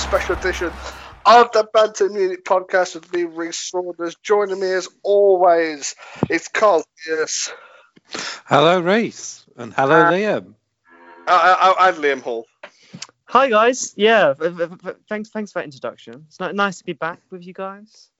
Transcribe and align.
to 0.00 0.06
special 0.06 0.36
edition 0.36 0.72
of 1.26 1.52
the 1.52 1.68
Banter 1.72 2.08
Munich 2.08 2.44
podcast 2.44 2.94
with 2.94 3.12
me, 3.12 3.24
Reese 3.24 3.70
Saunders. 3.70 4.16
Joining 4.22 4.58
me 4.58 4.72
as 4.72 4.88
always, 5.02 5.94
it's 6.28 6.48
Carl 6.48 6.84
Yes. 7.06 7.52
Hello, 8.46 8.80
Reese, 8.80 9.44
and 9.56 9.74
hello, 9.74 10.02
uh, 10.02 10.10
Liam. 10.10 10.54
I, 11.26 11.74
I, 11.78 11.88
I'm 11.88 11.96
Liam 11.96 12.22
Hall. 12.22 12.46
Hi 13.26 13.48
guys, 13.48 13.94
yeah, 13.96 14.34
thanks 15.08 15.30
thanks 15.30 15.52
for 15.52 15.60
that 15.60 15.64
introduction. 15.66 16.26
It's 16.26 16.40
nice 16.40 16.78
to 16.78 16.84
be 16.84 16.94
back 16.94 17.20
with 17.30 17.46
you 17.46 17.52
guys. 17.52 18.10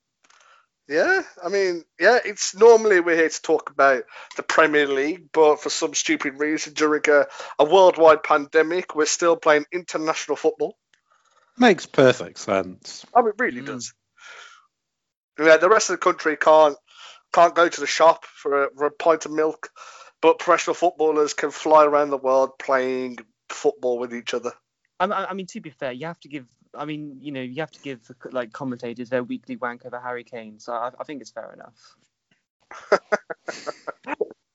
Yeah, 0.88 1.22
I 1.44 1.48
mean, 1.48 1.84
yeah, 1.98 2.18
it's 2.24 2.54
normally 2.54 3.00
we're 3.00 3.16
here 3.16 3.28
to 3.28 3.42
talk 3.42 3.70
about 3.70 4.04
the 4.36 4.42
Premier 4.42 4.86
League, 4.86 5.28
but 5.32 5.60
for 5.60 5.70
some 5.70 5.94
stupid 5.94 6.38
reason, 6.38 6.74
during 6.74 7.02
a, 7.08 7.26
a 7.58 7.64
worldwide 7.64 8.22
pandemic, 8.22 8.94
we're 8.94 9.06
still 9.06 9.36
playing 9.36 9.66
international 9.72 10.36
football. 10.36 10.76
Makes 11.60 11.84
perfect 11.84 12.38
sense. 12.38 13.04
Oh, 13.12 13.26
it 13.26 13.34
really 13.38 13.60
mm. 13.60 13.66
does. 13.66 13.92
Yeah, 15.38 15.58
the 15.58 15.68
rest 15.68 15.90
of 15.90 15.94
the 15.94 15.98
country 15.98 16.36
can't 16.36 16.76
can't 17.34 17.54
go 17.54 17.68
to 17.68 17.80
the 17.80 17.86
shop 17.86 18.24
for 18.24 18.64
a, 18.64 18.70
for 18.74 18.86
a 18.86 18.90
pint 18.90 19.26
of 19.26 19.32
milk, 19.32 19.68
but 20.22 20.38
professional 20.38 20.74
footballers 20.74 21.34
can 21.34 21.50
fly 21.50 21.84
around 21.84 22.10
the 22.10 22.16
world 22.16 22.58
playing 22.58 23.18
football 23.50 23.98
with 23.98 24.14
each 24.14 24.32
other. 24.32 24.52
I, 24.98 25.06
I 25.06 25.34
mean, 25.34 25.46
to 25.48 25.60
be 25.60 25.70
fair, 25.70 25.92
you 25.92 26.06
have 26.06 26.18
to 26.20 26.28
give 26.28 26.46
I 26.74 26.86
mean, 26.86 27.18
you 27.20 27.32
know, 27.32 27.42
you 27.42 27.60
have 27.60 27.72
to 27.72 27.80
give 27.80 28.00
like 28.32 28.52
commentators 28.52 29.10
their 29.10 29.22
weekly 29.22 29.56
wank 29.56 29.84
over 29.84 30.00
Harry 30.00 30.24
Kane, 30.24 30.60
so 30.60 30.72
I, 30.72 30.92
I 30.98 31.04
think 31.04 31.20
it's 31.20 31.30
fair 31.30 31.52
enough. 31.52 31.74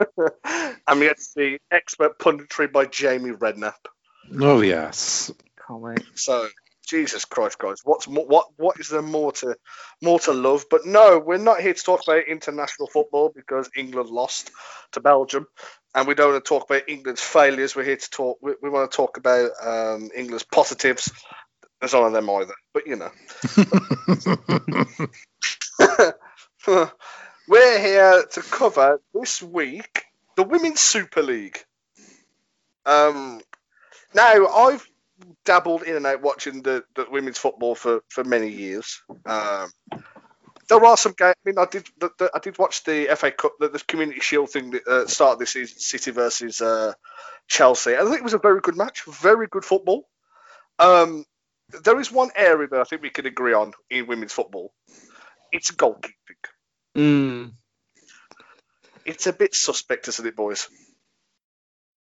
and 0.88 1.00
we 1.00 1.06
get 1.06 1.20
the 1.36 1.60
expert 1.70 2.18
punditry 2.18 2.72
by 2.72 2.86
Jamie 2.86 3.32
Redknapp. 3.32 3.86
Oh 4.40 4.62
yes, 4.62 5.32
can't 5.68 5.82
wait. 5.82 6.04
So 6.16 6.48
Jesus 6.86 7.26
Christ, 7.26 7.58
guys, 7.60 7.82
what's 7.84 8.08
more, 8.08 8.26
what 8.26 8.48
what 8.58 8.80
is 8.80 8.90
there 8.90 9.02
more 9.02 9.32
to 9.34 9.56
more 10.02 10.20
to 10.20 10.34
love? 10.34 10.66
But 10.70 10.86
no, 10.86 11.20
we're 11.20 11.38
not 11.38 11.62
here 11.62 11.74
to 11.74 11.84
talk 11.84 12.02
about 12.08 12.28
international 12.28 12.88
football 12.88 13.32
because 13.36 13.70
England 13.76 14.10
lost 14.10 14.52
to 14.94 15.00
Belgium, 15.00 15.48
and 15.94 16.08
we 16.08 16.16
don't 16.16 16.32
want 16.34 16.44
to 16.44 16.48
talk 16.48 16.70
about 16.70 16.90
England's 16.90 17.22
failures. 17.22 17.76
We're 17.76 17.84
here 17.86 17.98
to 17.98 18.10
talk. 18.10 18.38
We, 18.42 18.54
we 18.62 18.70
want 18.70 18.90
to 18.92 18.96
talk 18.96 19.18
about 19.18 19.52
um, 19.64 20.10
England's 20.16 20.44
positives 20.44 21.12
there's 21.80 21.94
none 21.94 22.06
of 22.06 22.14
them 22.14 22.30
either, 22.30 22.54
but 22.74 22.88
you 22.88 22.96
know. 22.96 23.12
We're 27.48 27.80
here 27.80 28.26
to 28.32 28.42
cover 28.42 29.00
this 29.14 29.42
week 29.42 30.04
the 30.36 30.44
Women's 30.44 30.80
Super 30.80 31.22
League. 31.22 31.64
Um, 32.86 33.42
now 34.14 34.48
I've 34.48 34.88
dabbled 35.46 35.84
in 35.84 35.96
and 35.96 36.06
out 36.06 36.22
watching 36.22 36.62
the, 36.62 36.84
the 36.96 37.06
women's 37.10 37.38
football 37.38 37.76
for, 37.76 38.02
for 38.10 38.24
many 38.24 38.50
years. 38.50 39.02
Um, 39.26 39.72
there 40.68 40.84
are 40.84 40.98
some 40.98 41.14
games. 41.18 41.36
I 41.46 41.50
mean, 41.50 41.60
I 41.60 41.66
did 41.66 41.88
the, 42.00 42.12
the, 42.18 42.32
I 42.34 42.40
did 42.40 42.58
watch 42.58 42.84
the 42.84 43.08
FA 43.16 43.32
Cup, 43.32 43.54
the, 43.60 43.70
the 43.70 43.80
Community 43.80 44.20
Shield 44.20 44.50
thing 44.50 44.72
that 44.72 44.88
uh, 44.88 45.08
started 45.08 45.40
this 45.40 45.52
season, 45.52 45.80
City 45.80 46.12
versus 46.12 46.62
uh, 46.62 46.94
Chelsea. 47.48 47.96
I 47.96 48.04
think 48.04 48.18
it 48.18 48.24
was 48.24 48.34
a 48.34 48.40
very 48.40 48.62
good 48.62 48.78
match, 48.78 49.04
very 49.06 49.48
good 49.48 49.66
football. 49.66 50.08
Um, 50.80 51.26
there 51.84 52.00
is 52.00 52.12
one 52.12 52.32
area 52.36 52.68
that 52.70 52.80
I 52.80 52.84
think 52.84 53.02
we 53.02 53.10
can 53.10 53.26
agree 53.26 53.54
on 53.54 53.74
in 53.90 54.08
women's 54.08 54.34
football. 54.34 54.72
It's 55.52 55.72
goalkeeping. 55.72 56.12
Mm. 56.98 57.52
It's 59.06 59.28
a 59.28 59.34
bit 59.34 59.54
suspect, 59.54 60.08
isn't 60.08 60.26
it, 60.26 60.36
boys? 60.36 60.68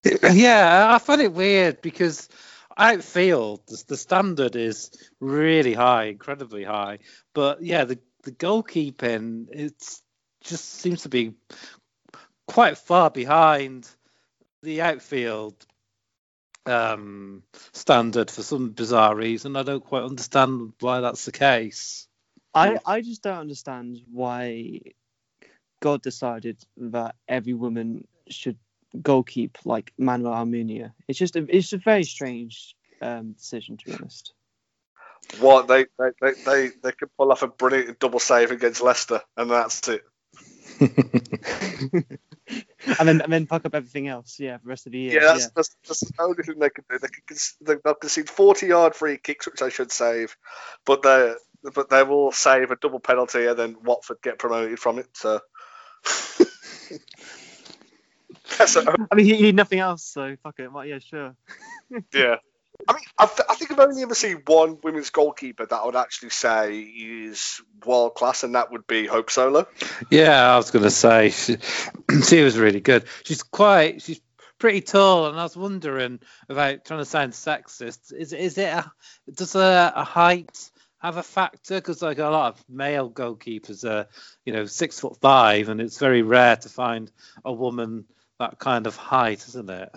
Yeah, 0.04 0.88
I 0.90 0.98
find 0.98 1.20
it 1.20 1.32
weird 1.32 1.80
because 1.80 2.28
outfield 2.76 3.60
the, 3.66 3.82
the 3.88 3.96
standard 3.96 4.56
is 4.56 4.90
really 5.20 5.74
high, 5.74 6.04
incredibly 6.04 6.64
high. 6.64 6.98
But 7.34 7.62
yeah, 7.62 7.84
the 7.84 7.98
the 8.24 8.32
goalkeeping 8.32 9.48
it 9.50 9.74
just 10.42 10.64
seems 10.64 11.02
to 11.02 11.08
be 11.08 11.34
quite 12.46 12.78
far 12.78 13.10
behind 13.10 13.88
the 14.62 14.82
outfield 14.82 15.54
um, 16.66 17.42
standard 17.72 18.30
for 18.30 18.42
some 18.42 18.70
bizarre 18.70 19.16
reason. 19.16 19.56
I 19.56 19.62
don't 19.62 19.84
quite 19.84 20.04
understand 20.04 20.72
why 20.80 21.00
that's 21.00 21.24
the 21.24 21.32
case. 21.32 22.06
I, 22.54 22.78
I 22.84 23.00
just 23.00 23.22
don't 23.22 23.38
understand 23.38 24.00
why 24.12 24.80
God 25.80 26.02
decided 26.02 26.62
that 26.76 27.14
every 27.26 27.54
woman 27.54 28.06
should 28.28 28.58
goalkeep 28.96 29.56
like 29.64 29.92
Manuel 29.98 30.34
Almunia. 30.34 30.92
It's 31.08 31.18
just 31.18 31.36
a, 31.36 31.46
it's 31.48 31.72
a 31.72 31.78
very 31.78 32.04
strange 32.04 32.74
um, 33.00 33.32
decision 33.32 33.76
to 33.78 33.84
be 33.86 33.94
honest. 33.94 34.32
What 35.40 35.68
they 35.68 35.86
they, 35.98 36.10
they 36.20 36.32
they 36.44 36.68
they 36.82 36.92
could 36.92 37.08
pull 37.16 37.32
off 37.32 37.42
a 37.42 37.48
brilliant 37.48 37.98
double 37.98 38.18
save 38.18 38.50
against 38.50 38.82
Leicester, 38.82 39.20
and 39.36 39.50
that's 39.50 39.88
it. 39.88 40.02
and 40.80 42.08
then 42.98 43.20
and 43.20 43.32
then 43.32 43.46
fuck 43.46 43.64
up 43.64 43.74
everything 43.74 44.08
else. 44.08 44.38
Yeah, 44.38 44.58
for 44.58 44.64
the 44.64 44.68
rest 44.68 44.86
of 44.86 44.92
the 44.92 44.98
year. 44.98 45.14
Yeah, 45.14 45.20
that's, 45.20 45.44
yeah. 45.44 45.48
that's, 45.54 45.76
that's 45.86 46.00
the 46.00 46.12
only 46.22 46.42
thing 46.42 46.58
they 46.58 46.70
can 46.70 46.84
do. 46.90 46.98
They 46.98 47.08
can 47.08 47.80
they'll 47.84 47.94
concede 47.94 48.28
forty 48.28 48.66
yard 48.66 48.94
free 48.94 49.16
kicks, 49.16 49.46
which 49.46 49.60
they 49.60 49.70
should 49.70 49.92
save, 49.92 50.36
but 50.84 51.02
they 51.02 51.34
but 51.74 51.88
they 51.88 52.02
will 52.02 52.32
save 52.32 52.70
a 52.70 52.76
double 52.76 53.00
penalty, 53.00 53.46
and 53.46 53.58
then 53.58 53.76
Watford 53.82 54.18
get 54.22 54.38
promoted 54.38 54.78
from 54.78 54.98
it. 54.98 55.08
So. 55.14 55.40
I 58.60 59.14
mean, 59.14 59.26
you 59.26 59.40
need 59.40 59.54
nothing 59.54 59.78
else, 59.78 60.04
so 60.04 60.36
fuck 60.42 60.58
it. 60.58 60.72
Well, 60.72 60.84
yeah, 60.84 60.98
sure. 60.98 61.34
yeah. 62.14 62.36
I 62.88 62.94
mean, 62.94 63.02
I, 63.18 63.26
th- 63.26 63.46
I, 63.48 63.54
think 63.54 63.70
I've 63.70 63.78
only 63.78 64.02
ever 64.02 64.14
seen 64.14 64.42
one 64.46 64.78
women's 64.82 65.10
goalkeeper 65.10 65.66
that 65.66 65.76
I 65.76 65.84
would 65.84 65.96
actually 65.96 66.30
say 66.30 66.80
is 66.80 67.60
world 67.84 68.14
class, 68.14 68.42
and 68.42 68.54
that 68.54 68.72
would 68.72 68.86
be 68.86 69.06
Hope 69.06 69.30
Solo. 69.30 69.66
Yeah, 70.10 70.52
I 70.52 70.56
was 70.56 70.70
going 70.70 70.84
to 70.84 70.90
say 70.90 71.30
she, 71.30 71.58
she, 72.26 72.42
was 72.42 72.58
really 72.58 72.80
good. 72.80 73.04
She's 73.24 73.42
quite, 73.42 74.02
she's 74.02 74.20
pretty 74.58 74.80
tall, 74.80 75.26
and 75.26 75.38
I 75.38 75.42
was 75.42 75.56
wondering 75.56 76.20
about 76.48 76.84
trying 76.84 77.00
to 77.00 77.04
sound 77.04 77.32
sexist. 77.32 78.12
Is 78.12 78.32
is 78.32 78.58
it 78.58 78.72
a, 78.72 78.90
does 79.32 79.54
a, 79.54 79.92
a 79.94 80.04
height 80.04 80.70
have 80.98 81.18
a 81.18 81.22
factor? 81.22 81.76
Because 81.76 82.02
like 82.02 82.18
a 82.18 82.24
lot 82.24 82.54
of 82.54 82.64
male 82.68 83.10
goalkeepers 83.10 83.84
are, 83.88 84.08
you 84.44 84.52
know, 84.52 84.64
six 84.66 84.98
foot 84.98 85.18
five, 85.20 85.68
and 85.68 85.80
it's 85.80 85.98
very 85.98 86.22
rare 86.22 86.56
to 86.56 86.68
find 86.68 87.12
a 87.44 87.52
woman 87.52 88.06
that 88.42 88.58
kind 88.58 88.86
of 88.86 88.96
height, 88.96 89.46
isn't 89.48 89.70
it? 89.70 89.90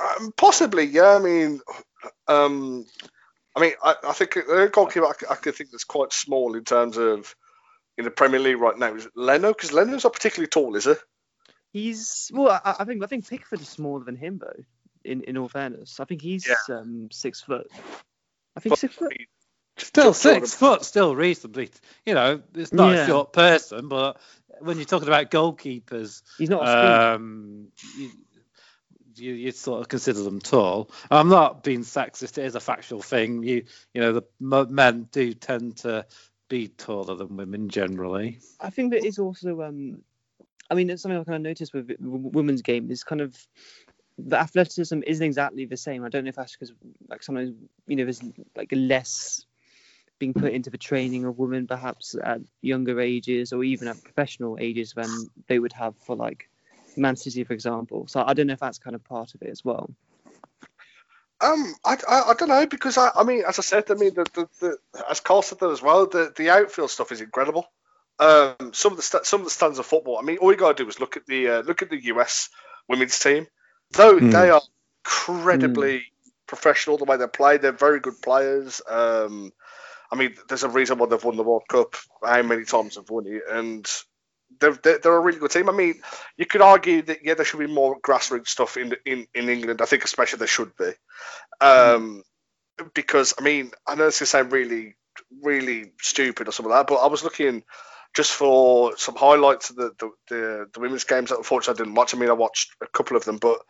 Um, 0.00 0.32
possibly, 0.36 0.84
yeah. 0.84 1.16
I 1.16 1.18
mean, 1.18 1.60
um, 2.26 2.86
I 3.54 3.60
mean, 3.60 3.72
I, 3.82 3.94
I 4.04 4.12
think 4.12 4.34
the 4.34 4.70
goalkeeper 4.72 5.06
I, 5.06 5.32
I 5.32 5.36
could 5.36 5.54
think 5.54 5.70
that's 5.70 5.84
quite 5.84 6.12
small 6.12 6.56
in 6.56 6.64
terms 6.64 6.96
of 6.96 7.34
in 7.98 8.04
the 8.04 8.10
Premier 8.10 8.40
League 8.40 8.58
right 8.58 8.78
now 8.78 8.94
is 8.94 9.06
Leno 9.14 9.52
because 9.52 9.72
Leno's 9.72 10.04
not 10.04 10.14
particularly 10.14 10.48
tall, 10.48 10.76
is 10.76 10.86
he? 10.86 10.94
He's 11.72 12.30
well, 12.32 12.60
I, 12.64 12.76
I, 12.80 12.84
think 12.84 13.02
I 13.04 13.06
think 13.06 13.28
Pickford 13.28 13.60
is 13.60 13.68
smaller 13.68 14.04
than 14.04 14.16
him 14.16 14.38
though. 14.38 14.64
In 15.04 15.22
in 15.24 15.36
all 15.36 15.48
fairness, 15.48 16.00
I 16.00 16.04
think 16.04 16.22
he's 16.22 16.48
yeah. 16.48 16.76
um, 16.76 17.08
six 17.12 17.42
foot. 17.42 17.70
I 18.56 18.60
think 18.60 18.70
but, 18.70 18.78
six 18.78 18.94
foot. 18.94 19.12
Still 19.76 20.14
six 20.14 20.54
foot, 20.54 20.84
still 20.84 21.14
reasonably. 21.14 21.68
You 22.06 22.14
know, 22.14 22.40
it's 22.54 22.72
not 22.72 22.94
yeah. 22.94 23.02
a 23.02 23.06
short 23.06 23.32
person, 23.32 23.88
but 23.88 24.18
when 24.60 24.76
you're 24.76 24.86
talking 24.86 25.08
about 25.08 25.30
goalkeepers, 25.30 26.22
he's 26.38 26.50
not. 26.50 26.66
Um, 26.66 27.68
you, 27.96 28.10
you 29.16 29.32
you 29.34 29.50
sort 29.52 29.80
of 29.80 29.88
consider 29.88 30.22
them 30.22 30.40
tall. 30.40 30.90
I'm 31.10 31.28
not 31.28 31.62
being 31.62 31.80
sexist; 31.80 32.38
it 32.38 32.44
is 32.44 32.54
a 32.54 32.60
factual 32.60 33.02
thing. 33.02 33.42
You 33.42 33.64
you 33.92 34.00
know 34.00 34.12
the 34.12 34.22
men 34.40 35.08
do 35.12 35.32
tend 35.32 35.78
to 35.78 36.06
be 36.48 36.68
taller 36.68 37.14
than 37.14 37.36
women 37.36 37.68
generally. 37.68 38.38
I 38.60 38.70
think 38.70 38.92
that 38.92 39.04
is 39.04 39.18
also 39.18 39.62
um, 39.62 40.02
I 40.70 40.74
mean, 40.74 40.90
it's 40.90 41.02
something 41.02 41.18
I 41.18 41.24
kind 41.24 41.36
of 41.36 41.42
noticed 41.42 41.74
with 41.74 41.94
women's 42.00 42.62
game 42.62 42.90
is 42.90 43.04
kind 43.04 43.20
of 43.20 43.36
the 44.18 44.38
athleticism 44.38 45.00
isn't 45.06 45.24
exactly 45.24 45.66
the 45.66 45.76
same. 45.76 46.04
I 46.04 46.08
don't 46.08 46.24
know 46.24 46.30
if 46.30 46.36
that's 46.36 46.52
because 46.52 46.72
like 47.08 47.22
sometimes 47.22 47.54
you 47.86 47.96
know 47.96 48.04
there's 48.04 48.22
like 48.56 48.70
less 48.72 49.44
being 50.18 50.34
put 50.34 50.52
into 50.52 50.70
the 50.70 50.78
training 50.78 51.24
of 51.24 51.38
women 51.38 51.66
perhaps 51.66 52.14
at 52.22 52.40
younger 52.62 53.00
ages 53.00 53.52
or 53.52 53.64
even 53.64 53.88
at 53.88 54.02
professional 54.02 54.56
ages 54.60 54.92
than 54.94 55.08
they 55.48 55.58
would 55.58 55.72
have 55.72 55.94
for 56.06 56.16
like 56.16 56.48
Man 56.96 57.16
City, 57.16 57.44
for 57.44 57.52
example. 57.52 58.06
So 58.06 58.22
I 58.24 58.34
don't 58.34 58.46
know 58.46 58.52
if 58.52 58.60
that's 58.60 58.78
kind 58.78 58.94
of 58.94 59.04
part 59.04 59.34
of 59.34 59.42
it 59.42 59.50
as 59.50 59.64
well. 59.64 59.90
Um, 61.40 61.74
I, 61.84 61.96
I, 62.08 62.22
I 62.30 62.34
don't 62.34 62.48
know 62.48 62.66
because 62.66 62.96
I, 62.96 63.10
I 63.14 63.24
mean, 63.24 63.42
as 63.46 63.58
I 63.58 63.62
said, 63.62 63.90
I 63.90 63.94
mean, 63.94 64.14
the, 64.14 64.24
the, 64.34 64.48
the 64.60 64.78
as 65.10 65.20
Carl 65.20 65.42
said 65.42 65.58
that 65.60 65.70
as 65.70 65.82
well, 65.82 66.06
the, 66.06 66.32
the 66.36 66.50
outfield 66.50 66.90
stuff 66.90 67.12
is 67.12 67.20
incredible. 67.20 67.66
Um, 68.18 68.72
some 68.72 68.92
of 68.92 68.96
the 68.96 69.02
st- 69.02 69.26
some 69.26 69.40
of 69.40 69.46
the 69.46 69.50
stands 69.50 69.78
of 69.80 69.86
football. 69.86 70.18
I 70.18 70.22
mean, 70.22 70.38
all 70.38 70.52
you 70.52 70.56
gotta 70.56 70.82
do 70.82 70.88
is 70.88 71.00
look 71.00 71.16
at 71.16 71.26
the 71.26 71.48
uh, 71.48 71.62
look 71.62 71.82
at 71.82 71.90
the 71.90 72.04
US 72.04 72.48
women's 72.88 73.18
team. 73.18 73.48
Though 73.90 74.18
mm. 74.18 74.30
they 74.30 74.50
are 74.50 74.62
incredibly 75.04 75.98
mm. 75.98 76.02
professional 76.46 76.96
the 76.96 77.04
way 77.04 77.16
they 77.16 77.26
play, 77.26 77.58
they're 77.58 77.72
very 77.72 77.98
good 77.98 78.22
players. 78.22 78.80
Um, 78.88 79.52
I 80.14 80.16
mean, 80.16 80.36
there's 80.48 80.62
a 80.62 80.68
reason 80.68 80.98
why 80.98 81.06
they've 81.06 81.24
won 81.24 81.36
the 81.36 81.42
World 81.42 81.64
Cup. 81.68 81.96
How 82.22 82.42
many 82.42 82.64
times 82.64 82.94
they've 82.94 83.10
won 83.10 83.26
it, 83.26 83.42
and 83.50 83.84
they're, 84.60 84.72
they're, 84.72 85.16
a 85.16 85.20
really 85.20 85.40
good 85.40 85.50
team. 85.50 85.68
I 85.68 85.72
mean, 85.72 86.00
you 86.36 86.46
could 86.46 86.60
argue 86.60 87.02
that 87.02 87.24
yeah, 87.24 87.34
there 87.34 87.44
should 87.44 87.58
be 87.58 87.66
more 87.66 88.00
grassroots 88.00 88.48
stuff 88.48 88.76
in 88.76 88.94
in, 89.04 89.26
in 89.34 89.48
England. 89.48 89.82
I 89.82 89.86
think 89.86 90.04
especially 90.04 90.38
there 90.38 90.46
should 90.46 90.76
be. 90.76 90.92
Um, 91.60 92.22
because 92.94 93.34
I 93.38 93.42
mean 93.42 93.72
I 93.86 93.94
know 93.94 94.04
this 94.04 94.22
is 94.22 94.30
sound 94.30 94.52
really 94.52 94.94
really 95.42 95.92
stupid 96.00 96.48
or 96.48 96.52
something 96.52 96.70
like 96.70 96.86
that, 96.86 96.94
but 96.94 97.04
I 97.04 97.08
was 97.08 97.24
looking 97.24 97.62
just 98.14 98.32
for 98.32 98.96
some 98.96 99.16
highlights 99.16 99.70
of 99.70 99.76
the 99.76 99.90
the, 99.98 100.10
the, 100.28 100.66
the 100.74 100.80
women's 100.80 101.04
games 101.04 101.30
that 101.30 101.38
unfortunately 101.38 101.82
I 101.82 101.84
didn't 101.84 101.96
watch. 101.96 102.14
I 102.14 102.18
mean 102.18 102.30
I 102.30 102.34
watched 102.34 102.74
a 102.80 102.86
couple 102.86 103.16
of 103.16 103.24
them, 103.24 103.38
but 103.38 103.60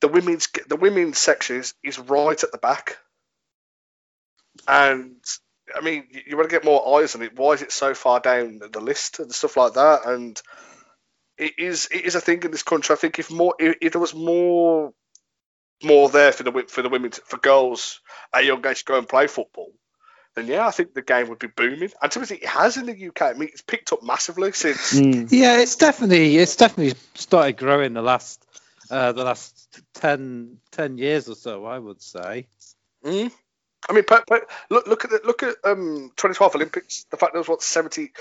the 0.00 0.08
women's 0.08 0.48
the 0.68 0.76
women's 0.76 1.18
section 1.18 1.56
is, 1.56 1.74
is 1.84 1.98
right 1.98 2.42
at 2.42 2.52
the 2.52 2.58
back, 2.58 2.98
and 4.66 5.16
I 5.74 5.80
mean 5.80 6.04
you, 6.10 6.20
you 6.28 6.36
want 6.36 6.48
to 6.48 6.54
get 6.54 6.64
more 6.64 7.00
eyes 7.00 7.14
on 7.14 7.22
it. 7.22 7.36
Why 7.36 7.52
is 7.52 7.62
it 7.62 7.72
so 7.72 7.94
far 7.94 8.20
down 8.20 8.60
the 8.72 8.80
list 8.80 9.18
and 9.20 9.32
stuff 9.32 9.56
like 9.56 9.74
that? 9.74 10.06
And 10.06 10.40
it 11.36 11.58
is 11.58 11.88
it 11.92 12.04
is 12.04 12.14
a 12.14 12.20
thing 12.20 12.42
in 12.42 12.50
this 12.50 12.62
country. 12.62 12.94
I 12.94 12.96
think 12.96 13.18
if 13.18 13.30
more 13.30 13.54
if, 13.58 13.76
if 13.80 13.92
there 13.92 14.00
was 14.00 14.14
more 14.14 14.92
more 15.82 16.08
there 16.08 16.32
for 16.32 16.42
the 16.42 16.64
for 16.68 16.82
the 16.82 16.88
women 16.88 17.10
to, 17.12 17.20
for 17.22 17.38
girls 17.38 18.00
at 18.32 18.44
young 18.44 18.66
age 18.66 18.80
to 18.80 18.84
go 18.84 18.98
and 18.98 19.08
play 19.08 19.26
football, 19.26 19.72
then 20.34 20.46
yeah, 20.46 20.66
I 20.66 20.70
think 20.70 20.94
the 20.94 21.02
game 21.02 21.28
would 21.28 21.38
be 21.38 21.48
booming. 21.48 21.90
And 22.02 22.12
to 22.12 22.20
be 22.20 22.34
it 22.34 22.46
has 22.46 22.76
in 22.76 22.86
the 22.86 23.08
UK. 23.08 23.22
I 23.22 23.32
mean, 23.34 23.48
it's 23.52 23.62
picked 23.62 23.92
up 23.92 24.02
massively 24.02 24.52
since. 24.52 24.94
Mm. 24.94 25.28
Yeah, 25.30 25.60
it's 25.60 25.76
definitely 25.76 26.36
it's 26.36 26.56
definitely 26.56 26.98
started 27.14 27.56
growing 27.56 27.92
the 27.92 28.02
last 28.02 28.44
uh, 28.90 29.12
the 29.12 29.24
last 29.24 29.80
10, 29.94 30.58
10 30.72 30.98
years 30.98 31.28
or 31.28 31.34
so. 31.34 31.64
I 31.64 31.78
would 31.78 32.02
say. 32.02 32.46
Mm. 33.04 33.30
I 33.88 33.92
mean, 33.92 34.04
per, 34.04 34.22
per, 34.26 34.46
look 34.70 34.86
look 34.86 35.04
at 35.04 35.10
the, 35.10 35.20
look 35.24 35.42
at 35.42 35.56
um 35.64 36.10
2012 36.16 36.56
Olympics. 36.56 37.04
The 37.10 37.16
fact 37.16 37.32
there 37.32 37.40
was 37.40 37.48
what 37.48 37.62
70, 37.62 38.12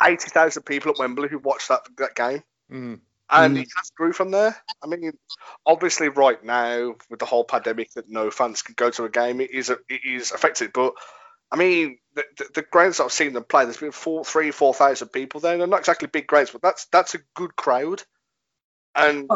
80,000 0.00 0.62
people 0.62 0.92
at 0.92 0.98
Wembley 0.98 1.28
who 1.28 1.38
watched 1.38 1.68
that 1.68 1.82
that 1.98 2.14
game. 2.14 2.42
Mm. 2.70 3.00
and 3.30 3.56
Mm. 3.56 3.62
it 3.62 3.68
has 3.76 3.90
grew 3.90 4.12
from 4.12 4.30
there. 4.30 4.56
I 4.82 4.86
mean, 4.86 5.12
obviously, 5.66 6.08
right 6.08 6.42
now 6.42 6.94
with 7.10 7.20
the 7.20 7.26
whole 7.26 7.44
pandemic, 7.44 7.92
that 7.94 8.08
no 8.08 8.30
fans 8.30 8.62
can 8.62 8.74
go 8.76 8.90
to 8.90 9.04
a 9.04 9.10
game, 9.10 9.40
it 9.40 9.50
is 9.50 9.70
it 9.70 9.80
is 9.88 10.32
affected. 10.32 10.72
But 10.72 10.94
I 11.50 11.56
mean, 11.56 11.98
the, 12.14 12.24
the, 12.38 12.46
the 12.54 12.62
grounds 12.62 12.96
that 12.96 13.04
I've 13.04 13.12
seen 13.12 13.34
them 13.34 13.44
play, 13.44 13.64
there's 13.64 13.76
been 13.76 13.92
four, 13.92 14.24
three, 14.24 14.50
four 14.50 14.72
thousand 14.72 15.08
people 15.08 15.40
there. 15.40 15.58
They're 15.58 15.66
not 15.66 15.80
exactly 15.80 16.08
big 16.08 16.26
grounds, 16.26 16.50
but 16.50 16.62
that's 16.62 16.86
that's 16.86 17.14
a 17.14 17.20
good 17.34 17.54
crowd. 17.56 18.02
And 18.94 19.30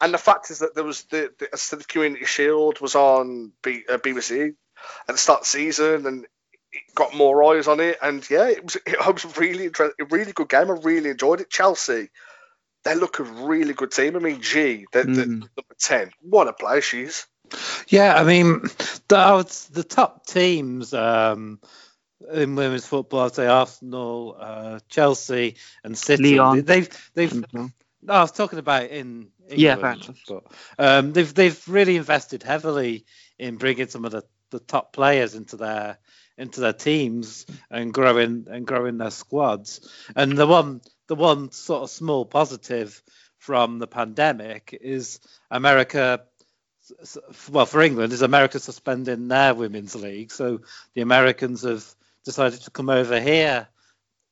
and 0.00 0.12
the 0.14 0.18
fact 0.18 0.50
is 0.50 0.60
that 0.60 0.74
there 0.74 0.84
was 0.84 1.02
the 1.04 1.30
the, 1.38 1.76
the 1.76 1.84
Community 1.84 2.24
Shield 2.24 2.80
was 2.80 2.94
on 2.94 3.52
B, 3.62 3.82
uh, 3.88 3.98
BBC 3.98 4.54
at 5.08 5.14
the 5.14 5.18
start 5.18 5.40
of 5.40 5.44
the 5.44 5.50
season, 5.50 6.06
and 6.06 6.24
it 6.72 6.82
got 6.94 7.14
more 7.14 7.42
eyes 7.44 7.68
on 7.68 7.80
it. 7.80 7.98
And 8.02 8.28
yeah, 8.28 8.48
it 8.48 8.62
was 8.64 8.76
it 8.76 8.98
was 9.06 9.24
a 9.24 9.40
really 9.40 9.66
a 9.66 10.04
really 10.10 10.32
good 10.32 10.48
game. 10.48 10.70
I 10.70 10.74
really 10.82 11.10
enjoyed 11.10 11.40
it. 11.40 11.50
Chelsea, 11.50 12.10
they 12.84 12.94
look 12.94 13.18
a 13.18 13.22
really 13.24 13.72
good 13.74 13.90
team. 13.92 14.16
I 14.16 14.18
mean, 14.18 14.40
G, 14.40 14.86
the, 14.92 15.04
the 15.04 15.10
Mm. 15.10 15.28
number 15.40 15.74
ten, 15.78 16.10
what 16.20 16.48
a 16.48 16.52
player 16.52 16.80
she 16.80 17.02
is. 17.02 17.26
Yeah, 17.88 18.14
I 18.14 18.24
mean, 18.24 18.62
the, 19.08 19.68
the 19.72 19.84
top 19.84 20.26
teams 20.26 20.94
um, 20.94 21.60
in 22.32 22.56
women's 22.56 22.86
football, 22.86 23.26
I'd 23.26 23.34
say 23.34 23.46
Arsenal, 23.46 24.36
uh, 24.40 24.78
Chelsea, 24.88 25.56
and 25.84 25.96
City. 25.96 26.36
Lyon. 26.38 26.64
They've 26.64 27.10
they've. 27.14 27.30
Mhm. 27.32 27.72
No, 28.04 28.12
I 28.14 28.20
was 28.20 28.32
talking 28.32 28.58
about 28.58 28.90
in 28.90 29.30
England, 29.48 29.60
Yeah, 29.60 29.76
fair 29.76 29.92
enough. 29.92 30.18
but 30.28 30.44
um, 30.78 31.12
they've 31.12 31.32
they've 31.34 31.68
really 31.68 31.96
invested 31.96 32.42
heavily 32.42 33.06
in 33.38 33.56
bringing 33.56 33.88
some 33.88 34.04
of 34.04 34.12
the, 34.12 34.22
the 34.50 34.60
top 34.60 34.92
players 34.92 35.34
into 35.34 35.56
their 35.56 35.98
into 36.36 36.60
their 36.60 36.72
teams 36.74 37.46
and 37.70 37.94
growing 37.94 38.46
and 38.50 38.66
growing 38.66 38.98
their 38.98 39.10
squads. 39.10 39.88
And 40.14 40.36
the 40.36 40.46
one 40.46 40.82
the 41.08 41.14
one 41.14 41.50
sort 41.50 41.82
of 41.82 41.90
small 41.90 42.24
positive 42.26 43.02
from 43.38 43.78
the 43.78 43.86
pandemic 43.86 44.76
is 44.80 45.20
America. 45.50 46.24
Well, 47.50 47.64
for 47.64 47.80
England, 47.80 48.12
is 48.12 48.20
America 48.20 48.58
suspending 48.58 49.28
their 49.28 49.54
women's 49.54 49.94
league? 49.94 50.30
So 50.30 50.60
the 50.94 51.00
Americans 51.00 51.62
have 51.62 51.84
decided 52.26 52.60
to 52.62 52.70
come 52.70 52.90
over 52.90 53.18
here 53.18 53.68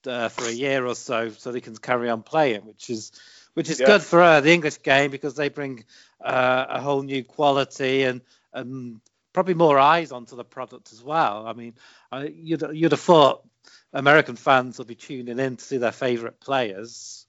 uh, 0.06 0.28
for 0.28 0.44
a 0.46 0.52
year 0.52 0.86
or 0.86 0.94
so, 0.94 1.30
so 1.30 1.50
they 1.50 1.62
can 1.62 1.76
carry 1.76 2.10
on 2.10 2.22
playing, 2.22 2.66
which 2.66 2.90
is 2.90 3.12
which 3.54 3.70
is 3.70 3.80
Yeah. 3.80 3.86
good 3.86 4.02
for 4.02 4.20
uh, 4.20 4.40
the 4.40 4.52
English 4.52 4.82
game 4.82 5.10
because 5.10 5.34
they 5.34 5.48
bring 5.48 5.84
uh, 6.24 6.66
a 6.68 6.80
whole 6.80 7.02
new 7.02 7.24
quality 7.24 8.04
and 8.04 8.20
and 8.52 9.00
probably 9.32 9.54
more 9.54 9.78
eyes 9.78 10.12
onto 10.12 10.36
the 10.36 10.44
product 10.44 10.92
as 10.92 11.02
well. 11.02 11.46
I 11.46 11.52
mean, 11.52 11.74
I, 12.10 12.26
you'd 12.26 12.64
you'd 12.72 12.92
have 12.92 13.00
thought 13.00 13.46
American 13.92 14.36
fans 14.36 14.78
will 14.78 14.84
be 14.84 14.94
tuning 14.94 15.38
in 15.38 15.56
to 15.56 15.64
see 15.64 15.78
their 15.78 15.92
favourite 15.92 16.40
players, 16.40 17.26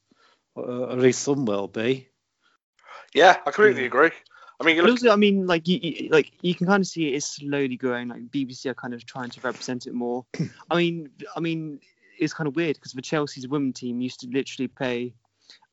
or 0.56 0.92
at 0.92 1.00
least 1.00 1.24
some 1.24 1.46
will 1.46 1.68
be. 1.68 2.10
Yeah, 3.14 3.38
I 3.46 3.52
completely 3.52 3.81
Yeah. 3.81 3.88
agree. 3.88 4.12
I 4.60 4.66
mean, 4.66 4.76
you 4.76 4.81
But 4.84 4.90
look, 4.90 5.00
also, 5.00 5.12
I 5.12 5.16
mean, 5.16 5.46
like 5.48 5.68
you, 5.68 5.80
you 5.81 6.10
like 6.10 6.31
you 6.42 6.56
can 6.56 6.68
kind 6.68 6.81
of 6.81 6.88
see 6.88 7.10
it 7.10 7.16
is 7.16 7.26
slowly 7.26 7.76
growing. 7.76 8.08
Like 8.08 8.30
BBC 8.30 8.68
are 8.68 8.74
kind 8.74 8.94
of 8.94 9.06
trying 9.06 9.30
to 9.31 9.42
represent 9.42 9.88
it 9.88 9.94
more. 9.94 10.26
I 10.72 10.78
mean, 10.78 11.10
I 11.36 11.40
mean, 11.40 11.80
it's 12.19 12.34
kind 12.34 12.48
of 12.48 12.56
weird 12.56 12.76
because 12.76 12.94
the 12.94 13.02
Chelsea's 13.02 13.48
women 13.48 13.74
team 13.74 14.00
used 14.00 14.22
to 14.22 14.28
literally 14.28 14.68
play 14.68 15.16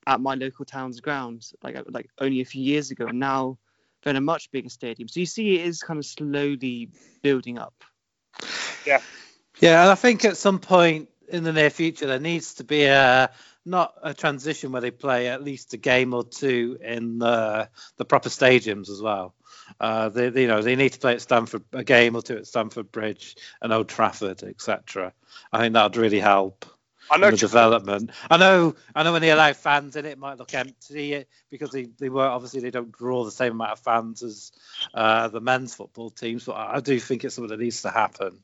at 0.06 0.20
my 0.20 0.35
local 0.35 0.64
town's 0.64 1.00
grounds 1.00 1.55
like 1.62 1.76
like 1.88 2.08
only 2.20 2.41
a 2.41 2.44
few 2.44 2.62
years 2.62 2.91
ago, 2.91 3.06
and 3.06 3.19
now 3.20 3.58
they're 4.02 4.11
in 4.12 4.17
a 4.17 4.20
much 4.20 4.50
bigger 4.50 4.69
stadium. 4.70 5.08
So 5.08 5.20
you 5.20 5.26
see, 5.26 5.56
it 5.61 5.67
is 5.67 5.82
kind 5.82 5.99
of 5.99 6.06
slowly 6.06 6.91
building 7.23 7.58
up. 7.58 7.75
Yeah, 8.87 9.00
yeah, 9.61 9.82
and 9.82 9.91
I 9.91 9.94
think 9.94 10.24
at 10.24 10.36
some 10.36 10.58
point 10.58 11.08
in 11.29 11.44
the 11.44 11.53
near 11.53 11.70
future 11.70 12.06
there 12.06 12.19
needs 12.19 12.55
to 12.55 12.65
be 12.65 12.84
a 12.84 13.31
not 13.67 13.94
a 14.03 14.15
transition 14.15 14.72
where 14.72 14.81
they 14.81 14.91
play 14.91 15.29
at 15.29 15.44
least 15.44 15.74
a 15.74 15.77
game 15.77 16.15
or 16.15 16.24
two 16.24 16.79
in 16.82 17.19
the 17.19 17.69
the 17.98 18.05
proper 18.05 18.29
stadiums 18.31 18.89
as 18.89 19.03
well. 19.03 19.34
Uh, 19.79 20.08
they, 20.08 20.31
they- 20.31 20.43
you 20.43 20.48
know, 20.48 20.63
they 20.63 20.77
need 20.77 20.93
to 20.94 20.98
play 20.98 21.13
at 21.13 21.20
Stamford 21.20 21.63
a 21.72 21.84
game 21.84 22.17
or 22.17 22.22
two 22.22 22.39
at 22.39 22.46
Stamford 22.46 22.91
Bridge 22.91 23.36
and 23.60 23.72
Old 23.72 23.89
Trafford, 23.89 24.43
etc. 24.43 25.13
I 25.53 25.58
think 25.60 25.74
that 25.74 25.82
would 25.84 25.96
really 25.96 26.20
help 26.20 26.65
I 27.10 27.17
know 27.19 27.31
the 27.31 27.36
development. 27.36 28.10
I 28.31 28.36
know, 28.36 28.76
I 28.94 29.02
know 29.02 29.12
when 29.12 29.22
they 29.22 29.31
allow 29.31 29.52
fans 29.52 29.96
in, 29.96 30.06
it 30.06 30.19
might 30.19 30.38
look 30.38 30.55
empty 30.55 31.14
eh, 31.14 31.24
because 31.50 31.70
they, 31.70 31.88
they 31.98 32.08
were 32.08 32.26
obviously 32.26 32.60
they 32.60 32.70
don't 32.70 32.93
draw 32.93 33.24
the 33.24 33.31
same 33.31 33.52
amount 33.52 33.72
of 33.72 33.81
fans 33.81 34.22
as 34.22 34.52
uh, 34.94 35.29
the 35.29 35.40
men's 35.40 35.74
football 35.74 36.10
teams, 36.10 36.44
but 36.44 36.52
I 36.52 36.76
I 36.76 36.81
do 36.81 36.98
think 37.00 37.24
it's 37.24 37.34
something 37.34 37.50
that 37.50 37.62
needs 37.62 37.82
to 37.82 37.90
happen. 37.90 38.38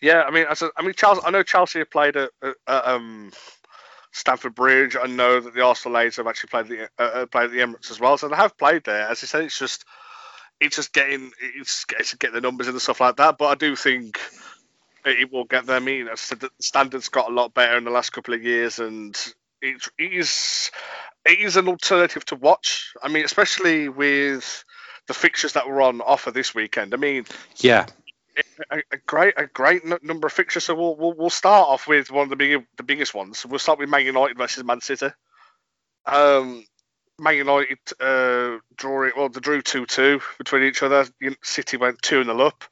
Yeah, 0.00 0.22
I 0.22 0.30
mean, 0.30 0.46
as 0.48 0.62
a, 0.62 0.70
I 0.76 0.82
mean, 0.82 0.94
Chelsea. 0.94 1.22
I 1.24 1.30
know 1.30 1.42
Chelsea 1.42 1.80
have 1.80 1.90
played 1.90 2.16
at, 2.16 2.30
at, 2.42 2.54
at 2.66 2.86
um, 2.86 3.32
Stamford 4.12 4.54
Bridge. 4.54 4.96
I 5.00 5.06
know 5.06 5.40
that 5.40 5.54
the 5.54 5.64
Arsenal 5.64 5.94
ladies 5.96 6.16
have 6.16 6.26
actually 6.26 6.48
played 6.48 6.68
the 6.68 6.84
uh, 6.98 7.02
uh, 7.02 7.26
played 7.26 7.46
at 7.46 7.50
the 7.50 7.58
Emirates 7.58 7.90
as 7.90 8.00
well. 8.00 8.16
So 8.18 8.28
they 8.28 8.36
have 8.36 8.56
played 8.56 8.84
there. 8.84 9.08
As 9.08 9.22
I 9.22 9.26
said, 9.26 9.44
it's 9.44 9.58
just 9.58 9.84
it's 10.60 10.76
just 10.76 10.92
getting 10.92 11.32
it's, 11.40 11.84
it's 11.98 12.14
getting 12.14 12.34
the 12.34 12.40
numbers 12.40 12.68
and 12.68 12.80
stuff 12.80 13.00
like 13.00 13.16
that. 13.16 13.38
But 13.38 13.46
I 13.46 13.54
do 13.56 13.74
think 13.74 14.20
it, 15.04 15.32
will 15.32 15.44
get 15.44 15.66
there. 15.66 15.76
I 15.76 15.80
mean, 15.80 16.08
I 16.08 16.14
said, 16.16 16.40
the 16.40 16.50
standards 16.60 17.08
got 17.08 17.30
a 17.30 17.34
lot 17.34 17.54
better 17.54 17.76
in 17.76 17.84
the 17.84 17.90
last 17.90 18.10
couple 18.10 18.34
of 18.34 18.42
years, 18.42 18.78
and 18.78 19.16
it, 19.62 19.82
it 19.98 20.12
is 20.12 20.70
it 21.24 21.40
is 21.40 21.56
an 21.56 21.68
alternative 21.68 22.24
to 22.26 22.36
watch. 22.36 22.92
I 23.02 23.08
mean, 23.08 23.24
especially 23.24 23.88
with 23.88 24.64
the 25.08 25.14
fixtures 25.14 25.54
that 25.54 25.68
were 25.68 25.82
on 25.82 26.00
offer 26.00 26.30
this 26.30 26.54
weekend. 26.54 26.94
I 26.94 26.96
mean, 26.98 27.26
Yeah, 27.58 27.86
a, 28.70 28.78
a 28.92 28.96
great 29.06 29.34
a 29.36 29.46
great 29.46 29.82
n- 29.84 29.98
number 30.02 30.26
of 30.26 30.32
fixtures. 30.32 30.64
So 30.64 30.74
we'll, 30.74 30.96
we'll 30.96 31.14
we'll 31.14 31.30
start 31.30 31.68
off 31.68 31.86
with 31.88 32.10
one 32.10 32.24
of 32.24 32.30
the 32.30 32.36
big 32.36 32.64
the 32.76 32.82
biggest 32.82 33.14
ones. 33.14 33.44
We'll 33.46 33.58
start 33.58 33.78
with 33.78 33.88
Man 33.88 34.04
United 34.06 34.38
versus 34.38 34.64
Man 34.64 34.80
City. 34.80 35.08
Um, 36.06 36.64
Man 37.18 37.36
United 37.36 37.78
uh, 38.00 38.58
draw 38.76 39.04
it. 39.04 39.16
Well, 39.16 39.28
they 39.28 39.40
drew 39.40 39.62
two 39.62 39.86
two 39.86 40.20
between 40.38 40.64
each 40.64 40.82
other. 40.82 41.06
City 41.42 41.76
went 41.76 42.02
two 42.02 42.24
0 42.24 42.40
up 42.40 42.64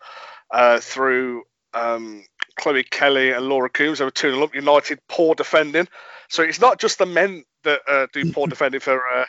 uh, 0.51 0.81
through 0.81 1.45
um, 1.77 2.25
Chloe 2.57 2.83
Kelly 2.85 3.31
and 3.33 3.49
Laura 3.49 3.69
Coombs. 3.69 3.99
They 3.99 4.05
were 4.05 4.11
two 4.11 4.33
0 4.33 4.45
up. 4.45 4.55
United 4.55 4.99
poor 5.09 5.35
defending. 5.35 5.87
So 6.29 6.43
it's 6.43 6.61
not 6.61 6.81
just 6.81 6.99
the 6.99 7.07
men 7.07 7.45
that 7.65 7.81
uh, 7.89 8.07
do 8.13 8.33
poor 8.33 8.47
defending 8.49 8.81
for. 8.81 9.01
Uh, 9.07 9.25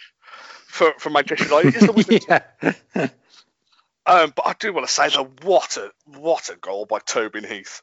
for, 0.68 0.94
for 1.00 1.10
Manchester 1.10 1.46
United, 1.46 1.76
it's 1.76 1.86
the 1.86 1.92
women 1.94 2.20
yeah. 2.30 3.08
um, 4.06 4.34
but 4.36 4.46
I 4.48 4.54
do 4.60 4.74
want 4.74 4.86
to 4.86 4.94
say 4.94 5.10
that 5.10 5.44
what 5.44 5.78
a 5.78 5.92
what 6.20 6.50
a 6.50 6.56
goal 6.56 6.86
by 6.86 7.00
Tobin 7.00 7.44
Heath. 7.44 7.82